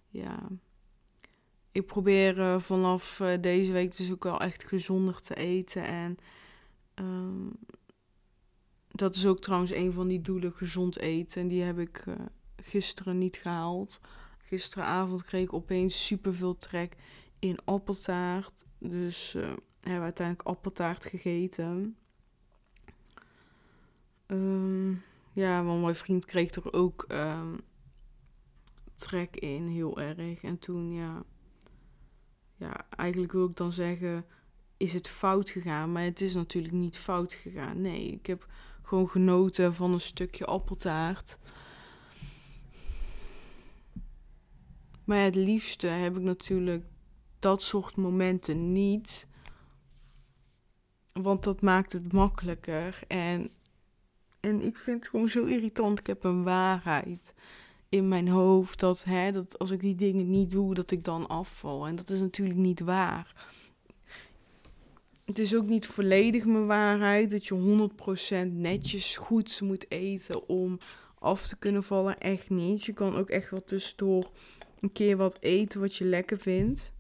ja, 0.09 0.47
ik 1.71 1.85
probeer 1.85 2.37
uh, 2.37 2.59
vanaf 2.59 3.19
uh, 3.19 3.41
deze 3.41 3.71
week 3.71 3.97
dus 3.97 4.11
ook 4.11 4.23
wel 4.23 4.39
echt 4.39 4.63
gezonder 4.63 5.21
te 5.21 5.35
eten. 5.35 5.83
En 5.83 6.17
um, 6.95 7.51
dat 8.91 9.15
is 9.15 9.25
ook 9.25 9.39
trouwens 9.39 9.71
een 9.71 9.91
van 9.91 10.07
die 10.07 10.21
doelen, 10.21 10.53
gezond 10.53 10.99
eten. 10.99 11.41
En 11.41 11.47
die 11.47 11.63
heb 11.63 11.79
ik 11.79 12.03
uh, 12.07 12.15
gisteren 12.55 13.17
niet 13.17 13.35
gehaald. 13.35 13.99
Gisteravond 14.47 15.23
kreeg 15.23 15.43
ik 15.43 15.53
opeens 15.53 16.05
superveel 16.05 16.57
trek 16.57 16.95
in 17.39 17.57
appeltaart. 17.65 18.65
Dus 18.77 19.33
uh, 19.35 19.41
hebben 19.41 19.99
we 19.99 19.99
uiteindelijk 19.99 20.47
appeltaart 20.47 21.05
gegeten. 21.05 21.97
Um, 24.27 25.03
ja, 25.33 25.63
want 25.63 25.81
mijn 25.81 25.95
vriend 25.95 26.25
kreeg 26.25 26.51
er 26.51 26.73
ook 26.73 27.05
um, 27.07 27.61
trek 28.95 29.35
in, 29.35 29.67
heel 29.67 29.99
erg. 29.99 30.43
En 30.43 30.59
toen, 30.59 30.93
ja... 30.93 31.23
Ja, 32.55 32.85
eigenlijk 32.89 33.31
wil 33.31 33.45
ik 33.47 33.55
dan 33.55 33.71
zeggen... 33.71 34.25
Is 34.77 34.93
het 34.93 35.09
fout 35.09 35.49
gegaan? 35.49 35.91
Maar 35.91 36.03
het 36.03 36.21
is 36.21 36.33
natuurlijk 36.33 36.73
niet 36.73 36.97
fout 36.97 37.33
gegaan. 37.33 37.81
Nee, 37.81 38.07
ik 38.07 38.25
heb 38.25 38.47
gewoon 38.81 39.09
genoten 39.09 39.73
van 39.73 39.93
een 39.93 40.01
stukje 40.01 40.45
appeltaart. 40.45 41.37
Maar 45.07 45.23
het 45.23 45.35
liefste 45.35 45.87
heb 45.87 46.17
ik 46.17 46.23
natuurlijk 46.23 46.85
dat 47.39 47.61
soort 47.61 47.95
momenten 47.95 48.71
niet. 48.71 49.27
Want 51.13 51.43
dat 51.43 51.61
maakt 51.61 51.93
het 51.93 52.13
makkelijker. 52.13 52.99
En, 53.07 53.49
en 54.39 54.61
ik 54.61 54.77
vind 54.77 54.99
het 54.99 55.09
gewoon 55.09 55.29
zo 55.29 55.45
irritant. 55.45 55.99
Ik 55.99 56.07
heb 56.07 56.23
een 56.23 56.43
waarheid 56.43 57.33
in 57.89 58.07
mijn 58.07 58.27
hoofd 58.27 58.79
dat, 58.79 59.03
hè, 59.03 59.31
dat 59.31 59.59
als 59.59 59.71
ik 59.71 59.79
die 59.79 59.95
dingen 59.95 60.29
niet 60.29 60.51
doe, 60.51 60.73
dat 60.73 60.91
ik 60.91 61.03
dan 61.03 61.27
afval. 61.27 61.87
En 61.87 61.95
dat 61.95 62.09
is 62.09 62.19
natuurlijk 62.19 62.59
niet 62.59 62.79
waar. 62.79 63.47
Het 65.25 65.39
is 65.39 65.55
ook 65.55 65.67
niet 65.67 65.85
volledig 65.85 66.45
mijn 66.45 66.67
waarheid 66.67 67.31
dat 67.31 67.45
je 67.45 67.89
100% 68.47 68.51
netjes 68.51 69.17
goed 69.17 69.61
moet 69.61 69.91
eten 69.91 70.47
om 70.47 70.77
af 71.19 71.47
te 71.47 71.57
kunnen 71.57 71.83
vallen. 71.83 72.19
Echt 72.19 72.49
niet. 72.49 72.83
Je 72.83 72.93
kan 72.93 73.15
ook 73.15 73.29
echt 73.29 73.49
wel 73.49 73.63
tussendoor 73.63 74.31
een 74.79 74.91
keer 74.91 75.17
wat 75.17 75.41
eten 75.41 75.79
wat 75.79 75.95
je 75.95 76.05
lekker 76.05 76.39
vindt. 76.39 76.93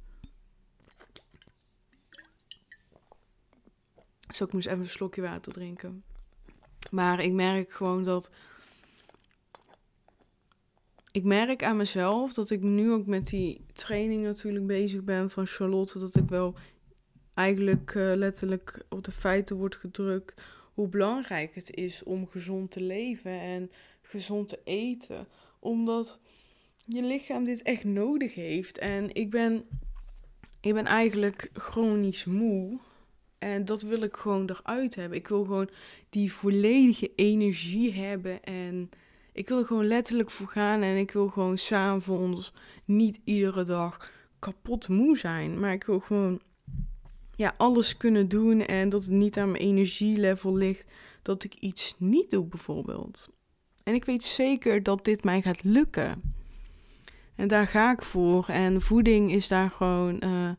Zo, 4.33 4.43
ik 4.43 4.53
moest 4.53 4.67
even 4.67 4.79
een 4.79 4.87
slokje 4.87 5.21
water 5.21 5.53
drinken. 5.53 6.03
Maar 6.91 7.23
ik 7.23 7.31
merk 7.31 7.71
gewoon 7.71 8.03
dat. 8.03 8.31
Ik 11.11 11.23
merk 11.23 11.63
aan 11.63 11.77
mezelf 11.77 12.33
dat 12.33 12.49
ik 12.49 12.61
nu 12.61 12.91
ook 12.91 13.05
met 13.05 13.27
die 13.27 13.65
training 13.73 14.23
natuurlijk 14.23 14.67
bezig 14.67 15.03
ben 15.03 15.29
van 15.29 15.45
Charlotte. 15.45 15.99
Dat 15.99 16.15
ik 16.15 16.29
wel 16.29 16.55
eigenlijk 17.33 17.93
uh, 17.93 18.15
letterlijk 18.15 18.85
op 18.89 19.03
de 19.03 19.11
feiten 19.11 19.55
word 19.55 19.75
gedrukt. 19.75 20.41
Hoe 20.73 20.87
belangrijk 20.87 21.55
het 21.55 21.75
is 21.75 22.03
om 22.03 22.27
gezond 22.27 22.71
te 22.71 22.81
leven 22.81 23.31
en 23.31 23.71
gezond 24.01 24.49
te 24.49 24.59
eten. 24.63 25.27
Omdat 25.59 26.19
je 26.87 27.03
lichaam 27.03 27.43
dit 27.43 27.61
echt 27.61 27.83
nodig 27.83 28.35
heeft. 28.35 28.77
En 28.77 29.15
ik 29.15 29.29
ben, 29.29 29.65
ik 30.61 30.73
ben 30.73 30.85
eigenlijk 30.85 31.49
chronisch 31.53 32.25
moe. 32.25 32.79
En 33.39 33.65
dat 33.65 33.81
wil 33.81 34.01
ik 34.01 34.15
gewoon 34.15 34.49
eruit 34.49 34.95
hebben. 34.95 35.17
Ik 35.17 35.27
wil 35.27 35.43
gewoon 35.43 35.69
die 36.09 36.33
volledige 36.33 37.11
energie 37.15 37.93
hebben. 37.93 38.43
En 38.43 38.89
ik 39.33 39.47
wil 39.47 39.59
er 39.59 39.65
gewoon 39.65 39.87
letterlijk 39.87 40.29
voor 40.29 40.47
gaan. 40.47 40.81
En 40.81 40.97
ik 40.97 41.11
wil 41.11 41.27
gewoon 41.27 41.57
s'avonds 41.57 42.53
niet 42.85 43.19
iedere 43.23 43.63
dag 43.63 44.11
kapot 44.39 44.89
moe 44.89 45.17
zijn. 45.17 45.59
Maar 45.59 45.73
ik 45.73 45.83
wil 45.83 45.99
gewoon 45.99 46.41
ja, 47.35 47.53
alles 47.57 47.97
kunnen 47.97 48.27
doen. 48.27 48.61
En 48.61 48.89
dat 48.89 49.01
het 49.01 49.11
niet 49.11 49.37
aan 49.37 49.51
mijn 49.51 49.63
energielevel 49.63 50.55
ligt. 50.55 50.91
Dat 51.21 51.43
ik 51.43 51.53
iets 51.53 51.95
niet 51.97 52.29
doe, 52.31 52.45
bijvoorbeeld. 52.45 53.29
En 53.83 53.93
ik 53.93 54.05
weet 54.05 54.23
zeker 54.23 54.83
dat 54.83 55.05
dit 55.05 55.23
mij 55.23 55.41
gaat 55.41 55.63
lukken. 55.63 56.35
En 57.37 57.47
daar 57.47 57.67
ga 57.67 57.91
ik 57.91 58.01
voor. 58.01 58.45
En 58.47 58.81
voeding 58.81 59.31
is 59.31 59.47
daar 59.47 59.69
gewoon 59.69 60.21
uh, 60.25 60.49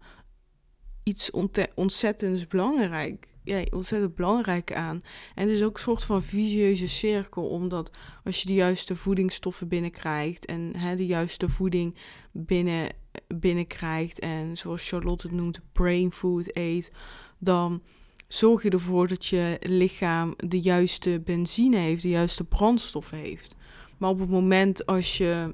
iets 1.03 1.31
ontzettend 1.74 2.49
belangrijk. 2.49 3.26
Ja, 3.45 3.64
ontzettend 3.70 4.14
belangrijk 4.14 4.74
aan. 4.74 5.03
En 5.35 5.49
het 5.49 5.57
is 5.57 5.62
ook 5.62 5.74
een 5.74 5.83
soort 5.83 6.05
van 6.05 6.22
visieuze 6.22 6.89
cirkel, 6.89 7.49
omdat 7.49 7.91
als 8.24 8.41
je 8.41 8.47
de 8.47 8.55
juiste 8.55 8.97
voedingsstoffen 8.97 9.68
binnenkrijgt 9.68 10.47
en 10.47 10.76
hè, 10.76 10.97
de 10.97 11.07
juiste 11.07 11.49
voeding 11.49 11.97
binnen 12.33 12.89
binnenkrijgt 13.35 14.18
en 14.18 14.57
zoals 14.57 14.89
Charlotte 14.89 15.26
het 15.26 15.37
noemt, 15.37 15.61
brain 15.72 16.12
food 16.12 16.57
eet, 16.57 16.93
dan 17.39 17.83
zorg 18.29 18.62
je 18.62 18.70
ervoor 18.70 19.09
dat 19.09 19.26
je 19.26 19.57
lichaam 19.61 20.35
de 20.37 20.61
juiste 20.61 21.20
benzine 21.24 21.76
heeft, 21.76 22.03
de 22.03 22.09
juiste 22.09 22.45
brandstof 22.45 23.11
heeft. 23.11 23.57
Maar 23.99 24.11
op 24.11 24.18
het 24.18 24.29
moment 24.29 24.87
als 24.87 25.16
je, 25.16 25.53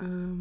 ehm, 0.00 0.38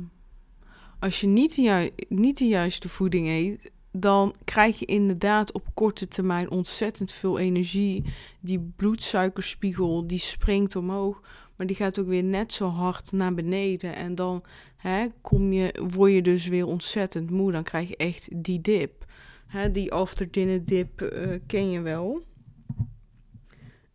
als 1.00 1.22
je 1.22 1.28
niet, 1.28 1.56
de 1.56 1.94
niet 2.10 2.38
de 2.38 2.48
juiste 2.48 2.90
voeding 2.90 3.28
eet, 3.28 3.72
dan 3.92 4.36
krijg 4.44 4.80
je 4.80 4.86
inderdaad 4.86 5.52
op 5.52 5.66
korte 5.74 6.08
termijn 6.08 6.52
ontzettend 6.52 7.12
veel 7.12 7.40
energie. 7.40 8.04
Die 8.40 8.72
bloedsuikerspiegel 8.76 10.08
die 10.08 10.20
springt 10.20 10.76
omhoog, 10.76 11.22
maar 11.56 11.68
die 11.68 11.76
gaat 11.76 12.00
ook 12.00 12.08
weer 12.08 12.24
net 12.24 12.54
zo 12.54 12.68
hard 12.68 13.12
naar 13.12 13.34
beneden. 13.34 13.96
En 13.96 14.16
dan 14.16 14.44
hè, 14.78 15.08
kom 15.22 15.54
je, 15.54 15.84
word 15.92 16.12
je 16.12 16.22
dus 16.22 16.48
weer 16.48 16.66
ontzettend 16.66 17.30
moe. 17.30 17.52
Dan 17.52 17.64
krijg 17.64 17.88
je 17.88 17.98
echt 17.98 18.30
die 18.44 18.62
dip. 18.62 19.06
Hè, 19.48 19.72
die 19.72 19.92
after 19.92 20.32
dip 20.66 21.02
uh, 21.02 21.36
ken 21.48 21.70
je 21.70 21.82
wel. 21.82 22.24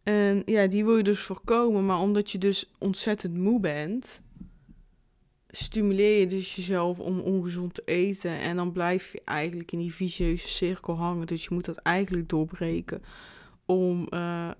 En 0.02 0.42
ja, 0.46 0.66
die 0.66 0.84
wil 0.84 0.96
je 0.96 1.02
dus 1.02 1.20
voorkomen. 1.20 1.86
Maar 1.86 2.00
omdat 2.00 2.30
je 2.30 2.38
dus 2.38 2.72
ontzettend 2.78 3.36
moe 3.36 3.60
bent, 3.60 4.22
stimuleer 5.56 6.20
je 6.20 6.26
dus 6.26 6.54
jezelf 6.54 6.98
om 6.98 7.20
ongezond 7.20 7.74
te 7.74 7.82
eten. 7.84 8.38
En 8.38 8.56
dan 8.56 8.72
blijf 8.72 9.12
je 9.12 9.22
eigenlijk 9.24 9.72
in 9.72 9.78
die 9.78 9.94
vicieuze 9.94 10.48
cirkel 10.48 10.96
hangen. 10.96 11.26
Dus 11.26 11.44
je 11.44 11.54
moet 11.54 11.64
dat 11.64 11.76
eigenlijk 11.76 12.28
doorbreken 12.28 13.02
om, 13.66 14.06
uh, 14.10 14.50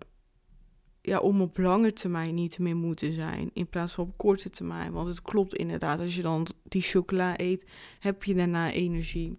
ja, 1.01 1.19
om 1.19 1.41
op 1.41 1.59
lange 1.59 1.93
termijn 1.93 2.35
niet 2.35 2.59
meer 2.59 2.77
moe 2.77 2.95
te 2.95 3.13
zijn. 3.13 3.51
In 3.53 3.67
plaats 3.67 3.93
van 3.93 4.05
op 4.05 4.17
korte 4.17 4.51
termijn. 4.51 4.93
Want 4.93 5.09
het 5.09 5.23
klopt 5.23 5.55
inderdaad. 5.55 6.01
Als 6.01 6.17
je 6.17 6.23
dan 6.23 6.47
die 6.63 6.83
chocola 6.83 7.41
eet, 7.41 7.67
heb 7.99 8.25
je 8.25 8.35
daarna 8.35 8.71
energie. 8.71 9.39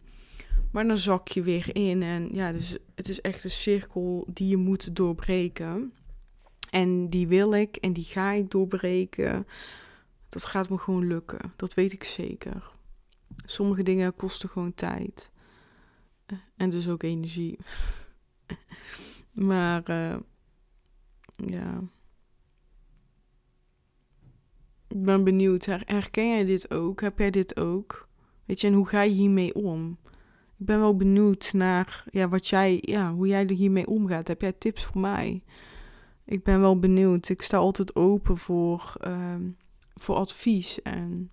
Maar 0.71 0.87
dan 0.87 0.97
zak 0.97 1.27
je 1.27 1.41
weer 1.41 1.75
in. 1.75 2.03
En 2.03 2.29
ja, 2.31 2.51
dus 2.51 2.77
het 2.95 3.09
is 3.09 3.21
echt 3.21 3.43
een 3.43 3.49
cirkel 3.49 4.27
die 4.33 4.47
je 4.47 4.57
moet 4.57 4.95
doorbreken. 4.95 5.93
En 6.69 7.09
die 7.09 7.27
wil 7.27 7.53
ik 7.53 7.75
en 7.75 7.93
die 7.93 8.03
ga 8.03 8.31
ik 8.31 8.51
doorbreken. 8.51 9.45
Dat 10.29 10.45
gaat 10.45 10.69
me 10.69 10.77
gewoon 10.77 11.07
lukken. 11.07 11.53
Dat 11.55 11.73
weet 11.73 11.91
ik 11.91 12.03
zeker. 12.03 12.71
Sommige 13.45 13.83
dingen 13.83 14.15
kosten 14.15 14.49
gewoon 14.49 14.73
tijd. 14.73 15.31
En 16.57 16.69
dus 16.69 16.87
ook 16.87 17.03
energie. 17.03 17.57
maar 19.49 19.89
uh, 19.89 20.15
ja. 21.35 21.81
Ik 24.87 25.03
ben 25.03 25.23
benieuwd. 25.23 25.65
Herken 25.65 26.29
jij 26.29 26.45
dit 26.45 26.71
ook? 26.73 27.01
Heb 27.01 27.19
jij 27.19 27.29
dit 27.29 27.59
ook? 27.59 28.07
Weet 28.45 28.61
je, 28.61 28.67
en 28.67 28.73
hoe 28.73 28.87
ga 28.87 29.01
je 29.01 29.13
hiermee 29.13 29.55
om? 29.55 29.97
Ik 30.57 30.65
ben 30.65 30.79
wel 30.79 30.95
benieuwd 30.95 31.53
naar 31.53 32.03
ja, 32.09 32.29
wat 32.29 32.47
jij, 32.47 32.77
ja, 32.81 33.13
hoe 33.13 33.27
jij 33.27 33.47
er 33.47 33.55
hiermee 33.55 33.87
omgaat. 33.87 34.27
Heb 34.27 34.41
jij 34.41 34.51
tips 34.51 34.83
voor 34.83 35.01
mij? 35.01 35.43
Ik 36.25 36.43
ben 36.43 36.59
wel 36.59 36.79
benieuwd. 36.79 37.29
Ik 37.29 37.41
sta 37.41 37.57
altijd 37.57 37.95
open 37.95 38.37
voor, 38.37 38.93
uh, 39.07 39.35
voor 39.95 40.15
advies. 40.15 40.81
En 40.81 41.29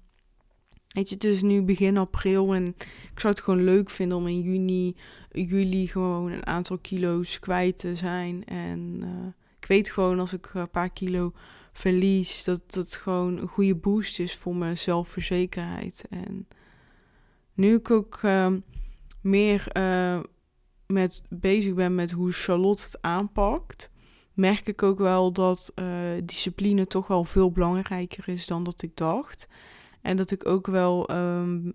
weet 0.88 1.08
je, 1.08 1.14
het 1.14 1.24
is 1.24 1.42
nu 1.42 1.62
begin 1.62 1.96
april 1.96 2.54
en 2.54 2.66
ik 3.12 3.20
zou 3.20 3.32
het 3.32 3.42
gewoon 3.42 3.64
leuk 3.64 3.90
vinden 3.90 4.18
om 4.18 4.26
in 4.26 4.40
juni, 4.40 4.96
juli 5.30 5.86
gewoon 5.86 6.32
een 6.32 6.46
aantal 6.46 6.78
kilo's 6.78 7.38
kwijt 7.38 7.78
te 7.78 7.96
zijn. 7.96 8.44
En 8.44 9.00
uh, 9.02 9.26
ik 9.60 9.66
weet 9.66 9.90
gewoon 9.90 10.18
als 10.18 10.32
ik 10.32 10.50
een 10.54 10.70
paar 10.70 10.90
kilo 10.90 11.32
verlies, 11.72 12.44
dat 12.44 12.72
dat 12.72 12.94
gewoon 12.94 13.38
een 13.38 13.48
goede 13.48 13.76
boost 13.76 14.18
is 14.18 14.36
voor 14.36 14.56
mijn 14.56 14.78
zelfverzekerheid. 14.78 16.04
En 16.10 16.48
nu 17.54 17.74
ik 17.74 17.90
ook 17.90 18.22
uh, 18.22 18.52
meer 19.20 19.66
uh, 19.76 20.20
met 20.86 21.22
bezig 21.28 21.74
ben 21.74 21.94
met 21.94 22.10
hoe 22.10 22.32
Charlotte 22.32 22.82
het 22.82 23.02
aanpakt, 23.02 23.90
merk 24.34 24.66
ik 24.66 24.82
ook 24.82 24.98
wel 24.98 25.32
dat 25.32 25.72
uh, 25.74 25.86
discipline 26.24 26.86
toch 26.86 27.06
wel 27.06 27.24
veel 27.24 27.50
belangrijker 27.50 28.28
is 28.28 28.46
dan 28.46 28.64
dat 28.64 28.82
ik 28.82 28.96
dacht. 28.96 29.48
En 30.00 30.16
dat 30.16 30.30
ik 30.30 30.48
ook 30.48 30.66
wel 30.66 31.10
um, 31.10 31.72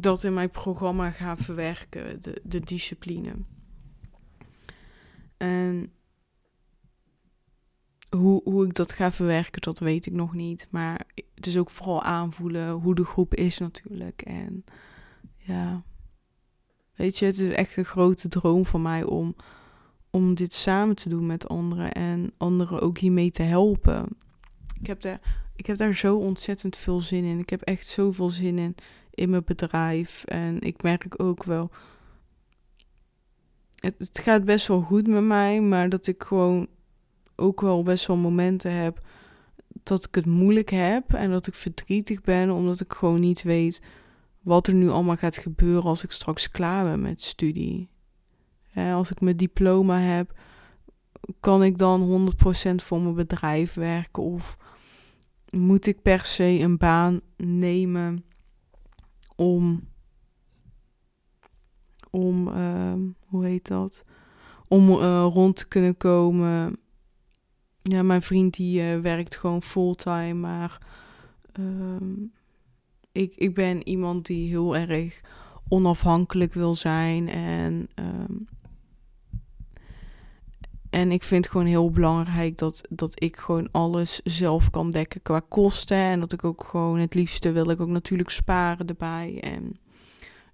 dat 0.00 0.24
in 0.24 0.34
mijn 0.34 0.50
programma 0.50 1.10
ga 1.10 1.36
verwerken, 1.36 2.20
de, 2.20 2.40
de 2.44 2.60
discipline. 2.60 3.34
En 5.36 5.92
hoe, 8.16 8.40
hoe 8.44 8.66
ik 8.66 8.74
dat 8.74 8.92
ga 8.92 9.10
verwerken, 9.10 9.62
dat 9.62 9.78
weet 9.78 10.06
ik 10.06 10.12
nog 10.12 10.34
niet. 10.34 10.66
Maar 10.70 11.06
het 11.34 11.46
is 11.46 11.58
ook 11.58 11.70
vooral 11.70 12.02
aanvoelen 12.02 12.70
hoe 12.70 12.94
de 12.94 13.04
groep 13.04 13.34
is 13.34 13.58
natuurlijk. 13.58 14.22
En 14.22 14.64
ja, 15.36 15.82
weet 16.94 17.18
je, 17.18 17.24
het 17.24 17.38
is 17.38 17.52
echt 17.52 17.76
een 17.76 17.84
grote 17.84 18.28
droom 18.28 18.66
van 18.66 18.82
mij 18.82 19.04
om, 19.04 19.36
om 20.14 20.34
dit 20.34 20.52
samen 20.52 20.96
te 20.96 21.08
doen 21.08 21.26
met 21.26 21.48
anderen 21.48 21.92
en 21.92 22.32
anderen 22.36 22.80
ook 22.80 22.98
hiermee 22.98 23.30
te 23.30 23.42
helpen. 23.42 24.08
Ik 24.80 24.86
heb, 24.86 25.00
daar, 25.00 25.20
ik 25.56 25.66
heb 25.66 25.76
daar 25.76 25.94
zo 25.94 26.16
ontzettend 26.16 26.76
veel 26.76 27.00
zin 27.00 27.24
in. 27.24 27.38
Ik 27.38 27.50
heb 27.50 27.60
echt 27.60 27.86
zoveel 27.86 28.30
zin 28.30 28.58
in 28.58 28.74
in 29.10 29.30
mijn 29.30 29.42
bedrijf. 29.44 30.24
En 30.24 30.60
ik 30.60 30.82
merk 30.82 31.22
ook 31.22 31.44
wel. 31.44 31.70
Het, 33.74 33.94
het 33.98 34.18
gaat 34.18 34.44
best 34.44 34.66
wel 34.66 34.80
goed 34.80 35.06
met 35.06 35.24
mij, 35.24 35.60
maar 35.60 35.88
dat 35.88 36.06
ik 36.06 36.22
gewoon 36.22 36.66
ook 37.36 37.60
wel 37.60 37.82
best 37.82 38.06
wel 38.06 38.16
momenten 38.16 38.72
heb 38.72 39.00
dat 39.82 40.04
ik 40.04 40.14
het 40.14 40.26
moeilijk 40.26 40.70
heb 40.70 41.12
en 41.12 41.30
dat 41.30 41.46
ik 41.46 41.54
verdrietig 41.54 42.20
ben 42.20 42.50
omdat 42.50 42.80
ik 42.80 42.92
gewoon 42.92 43.20
niet 43.20 43.42
weet 43.42 43.82
wat 44.40 44.66
er 44.66 44.74
nu 44.74 44.88
allemaal 44.88 45.16
gaat 45.16 45.38
gebeuren 45.38 45.84
als 45.84 46.04
ik 46.04 46.10
straks 46.10 46.50
klaar 46.50 46.84
ben 46.84 47.00
met 47.00 47.22
studie. 47.22 47.88
Als 48.74 49.10
ik 49.10 49.20
mijn 49.20 49.36
diploma 49.36 49.98
heb, 49.98 50.32
kan 51.40 51.62
ik 51.62 51.78
dan 51.78 52.30
100% 52.72 52.74
voor 52.74 53.00
mijn 53.00 53.14
bedrijf 53.14 53.74
werken 53.74 54.22
of 54.22 54.56
moet 55.50 55.86
ik 55.86 56.02
per 56.02 56.24
se 56.24 56.44
een 56.44 56.76
baan 56.76 57.20
nemen 57.36 58.24
om, 59.36 59.88
om 62.10 62.48
uh, 62.48 62.94
hoe 63.28 63.44
heet 63.44 63.68
dat? 63.68 64.04
Om 64.68 64.88
uh, 64.88 65.26
rond 65.32 65.56
te 65.56 65.68
kunnen 65.68 65.96
komen. 65.96 66.76
Ja, 67.82 68.02
mijn 68.02 68.22
vriend 68.22 68.54
die 68.54 68.80
uh, 68.80 69.00
werkt 69.00 69.36
gewoon 69.36 69.62
fulltime, 69.62 70.34
maar 70.34 70.86
uh, 71.60 72.26
ik, 73.12 73.34
ik 73.34 73.54
ben 73.54 73.88
iemand 73.88 74.26
die 74.26 74.48
heel 74.48 74.76
erg 74.76 75.20
onafhankelijk 75.68 76.54
wil 76.54 76.74
zijn. 76.74 77.28
En, 77.28 77.88
um, 77.94 78.48
en 80.94 81.12
ik 81.12 81.22
vind 81.22 81.48
gewoon 81.48 81.66
heel 81.66 81.90
belangrijk 81.90 82.58
dat, 82.58 82.80
dat 82.90 83.22
ik 83.22 83.36
gewoon 83.36 83.68
alles 83.70 84.20
zelf 84.24 84.70
kan 84.70 84.90
dekken 84.90 85.22
qua 85.22 85.40
kosten. 85.48 85.96
En 85.96 86.20
dat 86.20 86.32
ik 86.32 86.44
ook 86.44 86.64
gewoon 86.64 86.98
het 86.98 87.14
liefste 87.14 87.52
wil 87.52 87.70
ik 87.70 87.80
ook 87.80 87.88
natuurlijk 87.88 88.30
sparen 88.30 88.86
erbij. 88.86 89.38
En 89.40 89.78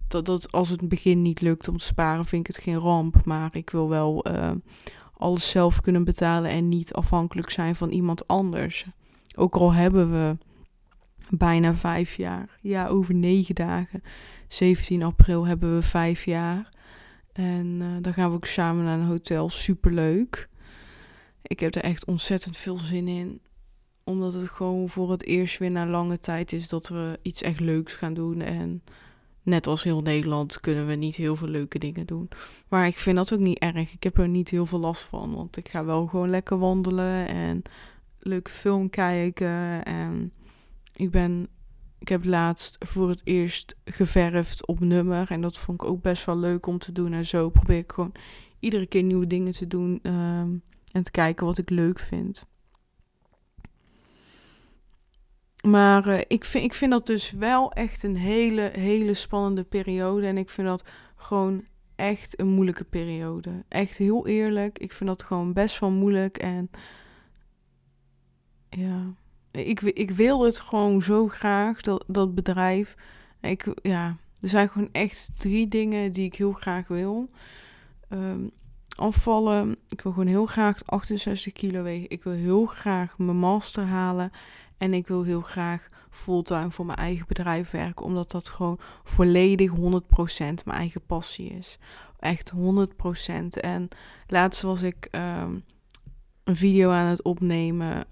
dat, 0.08 0.26
dat 0.26 0.52
als 0.52 0.68
het 0.68 0.88
begin 0.88 1.22
niet 1.22 1.40
lukt 1.40 1.68
om 1.68 1.76
te 1.76 1.84
sparen, 1.84 2.24
vind 2.24 2.48
ik 2.48 2.54
het 2.54 2.64
geen 2.64 2.78
ramp. 2.78 3.24
Maar 3.24 3.56
ik 3.56 3.70
wil 3.70 3.88
wel 3.88 4.28
uh, 4.30 4.50
alles 5.16 5.50
zelf 5.50 5.80
kunnen 5.80 6.04
betalen 6.04 6.50
en 6.50 6.68
niet 6.68 6.92
afhankelijk 6.92 7.50
zijn 7.50 7.74
van 7.74 7.90
iemand 7.90 8.26
anders. 8.26 8.86
Ook 9.36 9.54
al 9.54 9.72
hebben 9.72 10.10
we 10.10 10.36
bijna 11.30 11.74
vijf 11.74 12.16
jaar. 12.16 12.58
Ja, 12.60 12.86
over 12.86 13.14
negen 13.14 13.54
dagen. 13.54 14.02
17 14.48 15.02
april 15.02 15.46
hebben 15.46 15.74
we 15.74 15.82
vijf 15.82 16.24
jaar. 16.24 16.68
En 17.32 17.66
uh, 17.80 17.96
dan 18.00 18.12
gaan 18.12 18.28
we 18.28 18.36
ook 18.36 18.46
samen 18.46 18.84
naar 18.84 18.98
een 18.98 19.06
hotel. 19.06 19.48
Superleuk. 19.48 20.48
Ik 21.42 21.60
heb 21.60 21.74
er 21.74 21.82
echt 21.82 22.04
ontzettend 22.04 22.56
veel 22.56 22.78
zin 22.78 23.08
in. 23.08 23.40
Omdat 24.04 24.34
het 24.34 24.48
gewoon 24.48 24.88
voor 24.88 25.10
het 25.10 25.24
eerst 25.24 25.58
weer 25.58 25.70
na 25.70 25.86
lange 25.86 26.18
tijd 26.18 26.52
is 26.52 26.68
dat 26.68 26.88
we 26.88 27.18
iets 27.22 27.42
echt 27.42 27.60
leuks 27.60 27.94
gaan 27.94 28.14
doen. 28.14 28.40
En 28.40 28.82
net 29.42 29.66
als 29.66 29.82
heel 29.82 30.00
Nederland 30.00 30.60
kunnen 30.60 30.86
we 30.86 30.94
niet 30.94 31.16
heel 31.16 31.36
veel 31.36 31.48
leuke 31.48 31.78
dingen 31.78 32.06
doen. 32.06 32.28
Maar 32.68 32.86
ik 32.86 32.98
vind 32.98 33.16
dat 33.16 33.32
ook 33.32 33.40
niet 33.40 33.58
erg. 33.58 33.92
Ik 33.92 34.02
heb 34.02 34.18
er 34.18 34.28
niet 34.28 34.48
heel 34.48 34.66
veel 34.66 34.80
last 34.80 35.04
van. 35.04 35.34
Want 35.34 35.56
ik 35.56 35.68
ga 35.68 35.84
wel 35.84 36.06
gewoon 36.06 36.30
lekker 36.30 36.58
wandelen 36.58 37.28
en 37.28 37.62
leuke 38.18 38.50
film 38.50 38.90
kijken. 38.90 39.84
En 39.84 40.32
ik 40.96 41.10
ben, 41.10 41.48
ik 42.00 42.08
heb 42.08 42.24
laatst 42.24 42.76
voor 42.78 43.08
het 43.08 43.20
eerst 43.24 43.76
geverfd 43.84 44.66
op 44.66 44.80
nummer. 44.80 45.30
En 45.30 45.40
dat 45.40 45.58
vond 45.58 45.82
ik 45.82 45.88
ook 45.88 46.02
best 46.02 46.24
wel 46.24 46.38
leuk 46.38 46.66
om 46.66 46.78
te 46.78 46.92
doen. 46.92 47.12
En 47.12 47.26
zo 47.26 47.50
probeer 47.50 47.78
ik 47.78 47.92
gewoon 47.92 48.12
iedere 48.58 48.86
keer 48.86 49.02
nieuwe 49.02 49.26
dingen 49.26 49.52
te 49.52 49.66
doen. 49.66 50.00
Um, 50.02 50.62
en 50.92 51.02
te 51.02 51.10
kijken 51.10 51.46
wat 51.46 51.58
ik 51.58 51.70
leuk 51.70 51.98
vind. 51.98 52.46
Maar 55.62 56.08
uh, 56.08 56.18
ik, 56.28 56.44
vind, 56.44 56.64
ik 56.64 56.74
vind 56.74 56.90
dat 56.90 57.06
dus 57.06 57.30
wel 57.30 57.72
echt 57.72 58.02
een 58.02 58.16
hele, 58.16 58.70
hele 58.72 59.14
spannende 59.14 59.64
periode. 59.64 60.26
En 60.26 60.38
ik 60.38 60.50
vind 60.50 60.66
dat 60.66 60.84
gewoon 61.16 61.64
echt 61.96 62.40
een 62.40 62.48
moeilijke 62.48 62.84
periode. 62.84 63.64
Echt 63.68 63.96
heel 63.96 64.26
eerlijk. 64.26 64.78
Ik 64.78 64.92
vind 64.92 65.08
dat 65.08 65.24
gewoon 65.24 65.52
best 65.52 65.78
wel 65.78 65.90
moeilijk. 65.90 66.38
En 66.38 66.70
ja, 68.68 69.14
ik, 69.50 69.80
ik 69.80 70.10
wil 70.10 70.44
het 70.44 70.60
gewoon 70.60 71.02
zo 71.02 71.28
graag, 71.28 71.80
dat, 71.80 72.04
dat 72.06 72.34
bedrijf. 72.34 72.94
Ik, 73.40 73.66
ja, 73.82 74.16
er 74.40 74.48
zijn 74.48 74.68
gewoon 74.68 74.88
echt 74.92 75.30
drie 75.36 75.68
dingen 75.68 76.12
die 76.12 76.24
ik 76.24 76.34
heel 76.34 76.52
graag 76.52 76.88
wil. 76.88 77.30
Ehm, 78.08 78.46
afvallen. 79.00 79.76
Ik 79.88 80.00
wil 80.00 80.12
gewoon 80.12 80.26
heel 80.26 80.46
graag 80.46 80.86
68 80.86 81.52
kilo 81.52 81.82
wegen. 81.82 82.10
Ik 82.10 82.22
wil 82.22 82.32
heel 82.32 82.66
graag 82.66 83.18
mijn 83.18 83.36
master 83.36 83.84
halen. 83.84 84.30
En 84.78 84.94
ik 84.94 85.06
wil 85.06 85.22
heel 85.22 85.40
graag 85.40 85.88
fulltime 86.10 86.70
voor 86.70 86.86
mijn 86.86 86.98
eigen 86.98 87.26
bedrijf 87.28 87.70
werken. 87.70 88.04
Omdat 88.04 88.30
dat 88.30 88.48
gewoon 88.48 88.78
volledig 89.04 89.70
100% 89.70 89.78
mijn 90.36 90.78
eigen 90.78 91.06
passie 91.06 91.50
is. 91.50 91.78
Echt 92.18 92.52
100%. 92.56 93.60
En 93.60 93.88
laatst 94.26 94.62
was 94.62 94.82
ik 94.82 95.08
ehm, 95.10 95.58
een 96.44 96.56
video 96.56 96.90
aan 96.90 97.06
het 97.06 97.22
opnemen. 97.22 98.04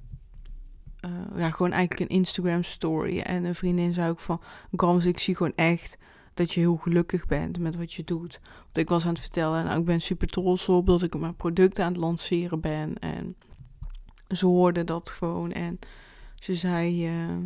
Uh, 1.09 1.39
ja, 1.39 1.51
gewoon 1.51 1.73
eigenlijk 1.73 2.11
een 2.11 2.17
Instagram 2.17 2.63
story. 2.63 3.21
En 3.21 3.45
een 3.45 3.55
vriendin 3.55 3.95
zei 3.95 4.11
ook 4.11 4.21
van... 4.21 4.41
Grams, 4.73 5.05
ik 5.05 5.19
zie 5.19 5.37
gewoon 5.37 5.55
echt 5.57 5.99
dat 6.35 6.53
je 6.53 6.61
heel 6.61 6.77
gelukkig 6.77 7.27
bent 7.27 7.59
met 7.59 7.77
wat 7.77 7.93
je 7.93 8.05
doet. 8.05 8.41
Want 8.63 8.77
ik 8.77 8.89
was 8.89 9.05
aan 9.05 9.13
het 9.13 9.21
vertellen, 9.21 9.65
nou, 9.65 9.79
ik 9.79 9.85
ben 9.85 10.01
super 10.01 10.29
trots 10.29 10.69
op 10.69 10.87
dat 10.87 11.03
ik 11.03 11.19
mijn 11.19 11.37
product 11.37 11.79
aan 11.79 11.93
het 11.93 12.01
lanceren 12.01 12.61
ben. 12.61 12.99
En 12.99 13.37
ze 14.29 14.47
hoorde 14.47 14.85
dat 14.85 15.11
gewoon. 15.11 15.53
En 15.53 15.79
ze 16.35 16.55
zei, 16.55 17.09
uh, 17.09 17.37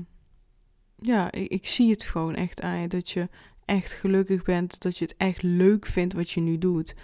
ja, 0.96 1.32
ik, 1.32 1.48
ik, 1.50 1.66
zie 1.66 1.90
het 1.90 2.02
gewoon 2.02 2.34
echt 2.34 2.60
aan 2.62 2.78
je, 2.78 2.88
dat 2.88 3.10
je 3.10 3.28
echt 3.64 3.92
gelukkig 3.92 4.42
bent, 4.42 4.80
dat 4.80 4.98
je 4.98 5.04
het 5.04 5.14
echt 5.16 5.42
leuk 5.42 5.86
vindt 5.86 6.14
wat 6.14 6.30
je 6.30 6.40
nu 6.40 6.58
doet. 6.58 6.94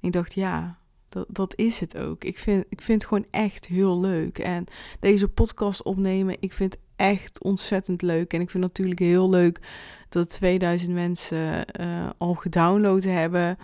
En 0.00 0.06
ik 0.06 0.12
dacht, 0.12 0.34
ja, 0.34 0.78
dat, 1.08 1.26
dat 1.28 1.56
is 1.56 1.80
het 1.80 1.98
ook. 1.98 2.24
Ik 2.24 2.38
vind, 2.38 2.64
ik 2.68 2.80
vind 2.80 3.02
het 3.02 3.10
gewoon 3.10 3.26
echt 3.30 3.66
heel 3.66 4.00
leuk. 4.00 4.38
En 4.38 4.64
deze 5.00 5.28
podcast 5.28 5.82
opnemen, 5.82 6.36
ik 6.40 6.52
vind 6.52 6.76
echt 6.96 7.42
ontzettend 7.42 8.02
leuk. 8.02 8.32
En 8.32 8.40
ik 8.40 8.50
vind 8.50 8.64
het 8.64 8.72
natuurlijk 8.72 9.00
heel 9.00 9.30
leuk 9.30 9.60
dat 10.08 10.30
2000 10.30 10.92
mensen 10.92 11.64
uh, 11.80 12.08
al 12.18 12.34
gedownload 12.34 13.02
hebben. 13.02 13.58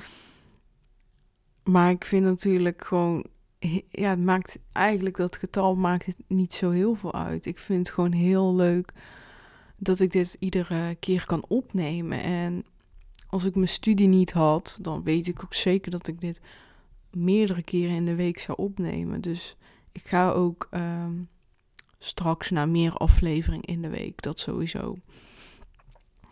Maar 1.65 1.91
ik 1.91 2.05
vind 2.05 2.25
natuurlijk 2.25 2.85
gewoon, 2.87 3.27
ja, 3.91 4.11
het 4.11 4.25
maakt 4.25 4.59
eigenlijk 4.73 5.17
dat 5.17 5.37
getal 5.37 5.75
maakt 5.75 6.07
het 6.07 6.17
niet 6.27 6.53
zo 6.53 6.71
heel 6.71 6.95
veel 6.95 7.15
uit. 7.15 7.47
Ik 7.47 7.59
vind 7.59 7.79
het 7.79 7.95
gewoon 7.95 8.13
heel 8.13 8.55
leuk 8.55 8.93
dat 9.77 10.01
ik 10.01 10.13
dit 10.13 10.37
iedere 10.39 10.95
keer 10.95 11.27
kan 11.27 11.45
opnemen. 11.49 12.23
En 12.23 12.65
als 13.29 13.45
ik 13.45 13.55
mijn 13.55 13.69
studie 13.69 14.09
niet 14.09 14.33
had, 14.33 14.79
dan 14.81 15.03
weet 15.03 15.27
ik 15.27 15.45
ook 15.45 15.55
zeker 15.55 15.91
dat 15.91 16.09
ik 16.09 16.21
dit 16.21 16.41
meerdere 17.15 17.63
keren 17.63 17.95
in 17.95 18.05
de 18.05 18.15
week 18.15 18.39
zou 18.39 18.59
opnemen. 18.59 19.21
Dus 19.21 19.57
ik 19.93 20.03
ga 20.05 20.31
ook 20.31 20.67
ehm, 20.71 21.13
straks 21.99 22.51
naar 22.51 22.69
meer 22.69 22.93
aflevering 22.93 23.67
in 23.67 23.83
de 23.83 23.89
week, 23.89 24.23
dat 24.23 24.39
sowieso. 24.39 24.97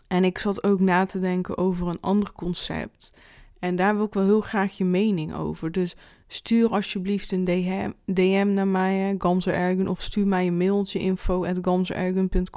En 0.06 0.24
ik 0.24 0.38
zat 0.38 0.64
ook 0.64 0.80
na 0.80 1.04
te 1.04 1.18
denken 1.18 1.58
over 1.58 1.88
een 1.88 2.00
ander 2.00 2.32
concept. 2.32 3.12
En 3.58 3.76
daar 3.76 3.96
wil 3.96 4.04
ik 4.04 4.14
wel 4.14 4.24
heel 4.24 4.40
graag 4.40 4.76
je 4.76 4.84
mening 4.84 5.34
over. 5.34 5.72
Dus 5.72 5.96
stuur 6.26 6.68
alsjeblieft 6.68 7.32
een 7.32 7.44
DM, 7.44 7.90
DM 8.04 8.50
naar 8.54 8.68
mij, 8.68 9.14
Gamzer 9.18 9.54
Ergen, 9.54 9.88
of 9.88 10.02
stuur 10.02 10.26
mij 10.26 10.46
een 10.46 10.56
mailtje 10.56 10.98
info 10.98 11.44
at 11.44 12.50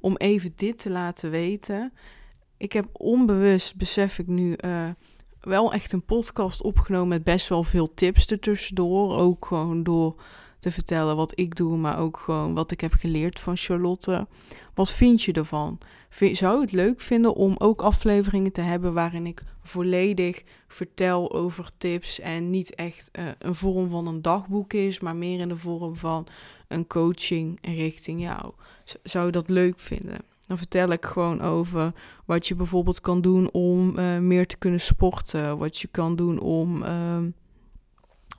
om 0.00 0.16
even 0.16 0.52
dit 0.56 0.78
te 0.78 0.90
laten 0.90 1.30
weten. 1.30 1.92
Ik 2.56 2.72
heb 2.72 2.88
onbewust, 2.92 3.76
besef 3.76 4.18
ik 4.18 4.26
nu, 4.26 4.56
uh, 4.64 4.90
wel 5.44 5.72
echt 5.72 5.92
een 5.92 6.04
podcast 6.04 6.62
opgenomen 6.62 7.08
met 7.08 7.24
best 7.24 7.48
wel 7.48 7.62
veel 7.62 7.94
tips 7.94 8.26
ertussendoor. 8.26 9.16
Ook 9.16 9.46
gewoon 9.46 9.82
door 9.82 10.14
te 10.58 10.70
vertellen 10.70 11.16
wat 11.16 11.38
ik 11.38 11.56
doe, 11.56 11.76
maar 11.76 11.98
ook 11.98 12.16
gewoon 12.16 12.54
wat 12.54 12.70
ik 12.70 12.80
heb 12.80 12.92
geleerd 12.92 13.40
van 13.40 13.56
Charlotte. 13.56 14.26
Wat 14.74 14.92
vind 14.92 15.22
je 15.22 15.32
ervan? 15.32 15.78
zou 16.32 16.60
het 16.60 16.72
leuk 16.72 17.00
vinden 17.00 17.34
om 17.34 17.54
ook 17.58 17.82
afleveringen 17.82 18.52
te 18.52 18.60
hebben 18.60 18.92
waarin 18.92 19.26
ik 19.26 19.42
volledig 19.62 20.42
vertel 20.68 21.32
over 21.32 21.70
tips 21.78 22.20
en 22.20 22.50
niet 22.50 22.74
echt 22.74 23.10
uh, 23.18 23.24
een 23.38 23.54
vorm 23.54 23.88
van 23.88 24.06
een 24.06 24.22
dagboek 24.22 24.72
is, 24.72 25.00
maar 25.00 25.16
meer 25.16 25.40
in 25.40 25.48
de 25.48 25.56
vorm 25.56 25.96
van 25.96 26.26
een 26.68 26.86
coaching 26.86 27.58
richting 27.62 28.20
jou. 28.20 28.52
zou 29.02 29.26
je 29.26 29.32
dat 29.32 29.48
leuk 29.48 29.78
vinden? 29.78 30.33
Dan 30.46 30.58
vertel 30.58 30.88
ik 30.88 31.04
gewoon 31.04 31.40
over 31.40 31.92
wat 32.24 32.46
je 32.46 32.54
bijvoorbeeld 32.54 33.00
kan 33.00 33.20
doen 33.20 33.52
om 33.52 33.98
uh, 33.98 34.18
meer 34.18 34.46
te 34.46 34.56
kunnen 34.56 34.80
sporten, 34.80 35.58
wat 35.58 35.78
je 35.78 35.88
kan 35.90 36.16
doen 36.16 36.40
om, 36.40 36.82
uh, 36.82 37.18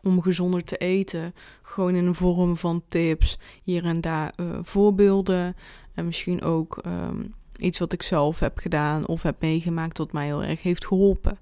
om 0.03 0.21
gezonder 0.21 0.63
te 0.63 0.77
eten. 0.77 1.33
Gewoon 1.61 1.95
in 1.95 2.05
een 2.05 2.15
vorm 2.15 2.57
van 2.57 2.83
tips, 2.87 3.39
hier 3.63 3.85
en 3.85 4.01
daar 4.01 4.33
uh, 4.39 4.59
voorbeelden 4.61 5.55
en 5.93 6.05
misschien 6.05 6.41
ook. 6.41 6.81
Um, 6.85 7.33
Iets 7.59 7.79
wat 7.79 7.93
ik 7.93 8.01
zelf 8.01 8.39
heb 8.39 8.57
gedaan 8.57 9.07
of 9.07 9.23
heb 9.23 9.41
meegemaakt 9.41 9.97
dat 9.97 10.11
mij 10.11 10.25
heel 10.25 10.43
erg 10.43 10.61
heeft 10.61 10.85
geholpen. 10.85 11.39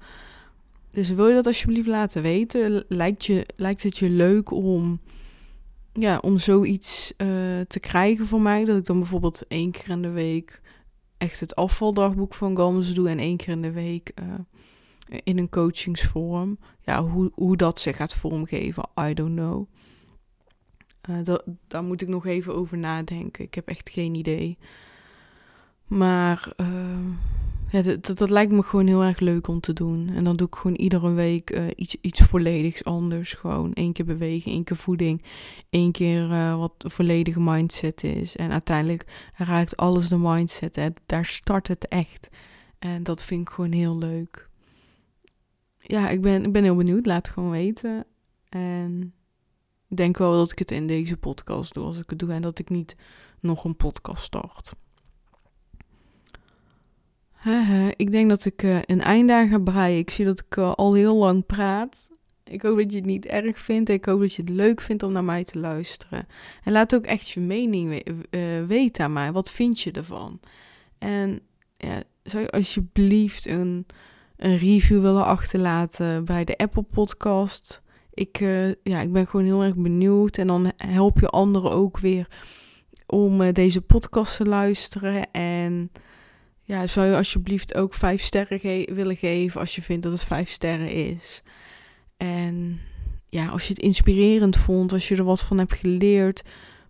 Dus 0.92 1.10
wil 1.10 1.28
je 1.28 1.34
dat 1.34 1.48
alsjeblieft 1.48 1.88
laten 1.88 2.22
weten? 2.22 2.86
Lijkt, 2.88 3.26
je, 3.26 3.46
lijkt 3.56 3.84
het 3.84 3.98
je 3.98 4.10
leuk 4.10 4.52
om, 4.52 5.00
ja, 5.94 6.18
om 6.18 6.38
zoiets 6.38 7.14
uh, 7.18 7.28
te 7.62 7.80
krijgen 7.80 8.28
van 8.28 8.42
mij? 8.42 8.66
Dat 8.66 8.78
ik 8.78 8.86
dan 8.86 9.00
bijvoorbeeld 9.00 9.48
één 9.48 9.72
keer 9.72 9.90
in 9.90 10.02
de 10.02 10.10
week 10.10 10.62
echt 11.18 11.40
het 11.40 11.56
afvaldagboek 11.56 12.34
van 12.34 12.58
Gamze 12.58 12.94
doe 12.94 13.10
en 13.10 13.20
één 13.20 13.38
keer 13.38 13.50
in 13.50 13.62
de 13.62 13.72
week 13.72 14.12
uh, 14.22 15.20
in 15.24 15.38
een 15.38 15.50
coachingsvorm. 15.50 16.58
Ja, 16.82 17.04
hoe, 17.04 17.32
hoe 17.34 17.58
dat 17.58 17.80
zich 17.80 17.96
gaat 17.96 18.14
vormgeven, 18.14 18.90
I 19.00 19.14
don't 19.14 19.36
know. 19.36 19.68
Uh, 21.10 21.24
dat, 21.24 21.44
daar 21.68 21.84
moet 21.84 22.02
ik 22.02 22.08
nog 22.08 22.26
even 22.26 22.56
over 22.56 22.78
nadenken. 22.78 23.44
Ik 23.44 23.54
heb 23.54 23.68
echt 23.68 23.90
geen 23.90 24.16
idee. 24.16 24.58
Maar 25.88 26.54
uh, 26.58 26.68
ja, 27.74 27.82
dat, 27.82 28.18
dat, 28.18 28.30
lijkt 28.30 28.52
me 28.52 28.64
gewoon 28.64 28.88
heel 28.88 29.04
erg 29.04 29.20
leuk 29.20 29.48
om 29.48 29.60
te 29.60 29.74
doen. 29.74 30.10
En 30.10 30.24
dan 30.24 30.36
doe 30.36 30.48
ik 30.48 30.56
gewoon 30.56 30.76
iedere 30.76 31.12
week 31.12 31.58
uh, 31.58 31.68
iets, 31.76 31.96
iets 32.02 32.22
volledigs 32.22 32.84
anders. 32.84 33.34
Gewoon 33.34 33.74
één 33.74 33.94
keer 33.94 34.06
bewegen, 34.06 34.52
één 34.52 34.64
keer 34.64 34.78
voeding, 34.78 35.24
één 35.70 35.92
keer 35.92 36.30
uh, 36.30 36.58
wat 36.58 36.74
volledige 36.78 37.40
mindset 37.40 38.04
is. 38.04 38.36
En 38.36 38.52
uiteindelijk 38.52 39.32
raakt 39.36 39.78
alles 39.78 40.08
de 40.08 40.18
mindset. 40.18 40.76
Hè. 40.76 40.90
Daar 41.06 41.26
start 41.26 41.68
het 41.68 41.88
echt. 41.88 42.30
En 42.80 43.04
dat 43.04 43.24
vind 43.24 43.42
ik 43.42 43.54
gewoon 43.54 43.72
heel 43.72 43.98
leuk. 43.98 44.50
Ja, 45.80 46.10
ik 46.10 46.22
ben, 46.22 46.44
ik 46.44 46.52
ben 46.52 46.64
heel 46.64 46.76
benieuwd. 46.76 47.06
Laat 47.06 47.26
het 47.26 47.34
gewoon 47.34 47.52
weten. 47.52 48.06
En 48.50 49.14
ik 49.88 49.98
denk 49.98 50.18
wel 50.18 50.32
dat 50.32 50.52
ik 50.52 50.60
het 50.60 50.72
in 50.72 50.88
deze 50.88 51.18
podcast 51.18 51.74
doe 51.74 51.86
als 51.86 51.98
ik 51.98 52.10
het 52.10 52.20
doe. 52.20 52.32
En 52.32 52.42
dat 52.42 52.60
ik 52.60 52.70
niet 52.70 52.96
nog 53.40 53.64
een 53.64 53.76
podcast 53.76 54.24
start 54.24 54.74
ik 57.96 58.12
denk 58.12 58.30
dat 58.30 58.46
ik 58.46 58.64
uh, 58.64 58.78
een 58.86 59.02
einde 59.02 59.34
aan 59.34 59.48
ga 59.48 59.60
breien. 59.60 59.98
Ik 59.98 60.10
zie 60.10 60.26
dat 60.26 60.40
ik 60.40 60.56
uh, 60.56 60.74
al 60.74 60.94
heel 60.94 61.16
lang 61.16 61.46
praat. 61.46 62.08
Ik 62.44 62.62
hoop 62.62 62.78
dat 62.78 62.92
je 62.92 62.98
het 62.98 63.06
niet 63.06 63.26
erg 63.26 63.60
vindt. 63.60 63.90
Ik 63.90 64.06
hoop 64.06 64.20
dat 64.20 64.34
je 64.34 64.42
het 64.42 64.52
leuk 64.52 64.82
vindt 64.82 65.04
om 65.04 65.12
naar 65.12 65.24
mij 65.24 65.44
te 65.44 65.60
luisteren. 65.60 66.28
En 66.64 66.72
laat 66.72 66.96
ook 66.96 67.06
echt 67.06 67.30
je 67.30 67.40
mening 67.40 67.90
we 67.90 68.26
uh, 68.30 68.68
weten 68.68 69.04
aan 69.04 69.14
mij. 69.14 69.32
Wat 69.32 69.52
vind 69.52 69.80
je 69.80 69.92
ervan? 69.92 70.40
En 70.98 71.40
ja, 71.78 72.04
zou 72.24 72.44
je 72.44 72.52
alsjeblieft 72.52 73.48
een, 73.48 73.86
een 74.38 74.58
review 74.58 75.02
willen 75.02 75.26
achterlaten 75.26 76.26
bij 76.26 76.44
de 76.44 76.58
Apple 76.58 76.84
Podcast? 76.84 77.82
Ik, 78.14 78.40
ja, 78.84 79.02
ik 79.02 79.12
ben 79.12 79.28
gewoon 79.28 79.46
heel 79.46 79.64
erg 79.64 79.76
benieuwd. 79.76 80.38
En 80.38 80.48
dan 80.48 80.72
help 80.78 81.20
je 81.20 81.28
anderen 81.28 81.72
ook 81.72 82.00
weer 82.00 82.28
om 83.06 83.52
deze 83.52 83.82
podcast 83.82 84.38
te 84.38 84.46
luisteren. 84.46 85.32
En 85.32 85.92
ja, 86.64 86.88
zou 86.88 87.08
je 87.08 87.16
alsjeblieft 87.16 87.76
ook 87.76 87.94
vijf 87.94 88.22
sterren 88.22 88.60
willen 88.96 89.16
geven 89.16 89.60
als 89.60 89.76
je 89.76 89.82
vindt 89.82 90.04
dat 90.04 90.12
het 90.12 90.24
vijf 90.24 90.50
sterren 90.50 90.92
is. 90.92 91.42
En 92.18 92.80
ja, 93.30 93.48
als 93.48 93.68
je 93.68 93.74
het 93.74 93.84
inspirerend 93.84 94.58
vond, 94.58 94.94
als 94.94 95.08
je 95.08 95.16
er 95.16 95.24
wat 95.24 95.42
van 95.42 95.58
hebt 95.58 95.74
geleerd, 95.74 96.42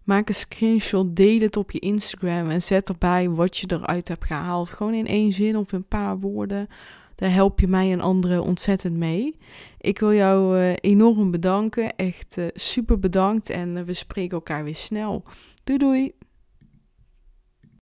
maak 0.04 0.28
een 0.28 0.36
screenshot, 0.36 1.16
deel 1.16 1.40
het 1.40 1.58
op 1.58 1.72
je 1.72 1.80
Instagram 1.80 2.50
en 2.50 2.62
zet 2.62 2.90
erbij 2.90 3.30
wat 3.30 3.58
je 3.58 3.68
eruit 3.72 4.08
hebt 4.08 4.26
gehaald. 4.26 4.70
Gewoon 4.70 4.94
in 4.94 5.08
één 5.08 5.32
zin 5.32 5.58
of 5.58 5.72
een 5.72 5.88
paar 5.88 6.20
woorden. 6.20 6.68
Daar 7.16 7.34
help 7.34 7.60
je 7.60 7.68
mij 7.68 7.92
en 7.92 8.02
anderen 8.02 8.44
ontzettend 8.44 8.98
mee. 8.98 9.38
Ik 9.80 10.00
wil 10.00 10.14
jou 10.14 10.58
uh, 10.58 10.74
enorm 10.82 11.32
bedanken. 11.32 11.96
Echt 11.96 12.38
uh, 12.38 12.46
super 12.54 13.00
bedankt. 13.00 13.50
En 13.50 13.76
uh, 13.76 13.84
we 13.84 13.94
spreken 13.94 14.36
elkaar 14.38 14.64
weer 14.64 14.76
snel. 14.76 15.24
Doei 15.64 15.80
doei. 15.80 16.14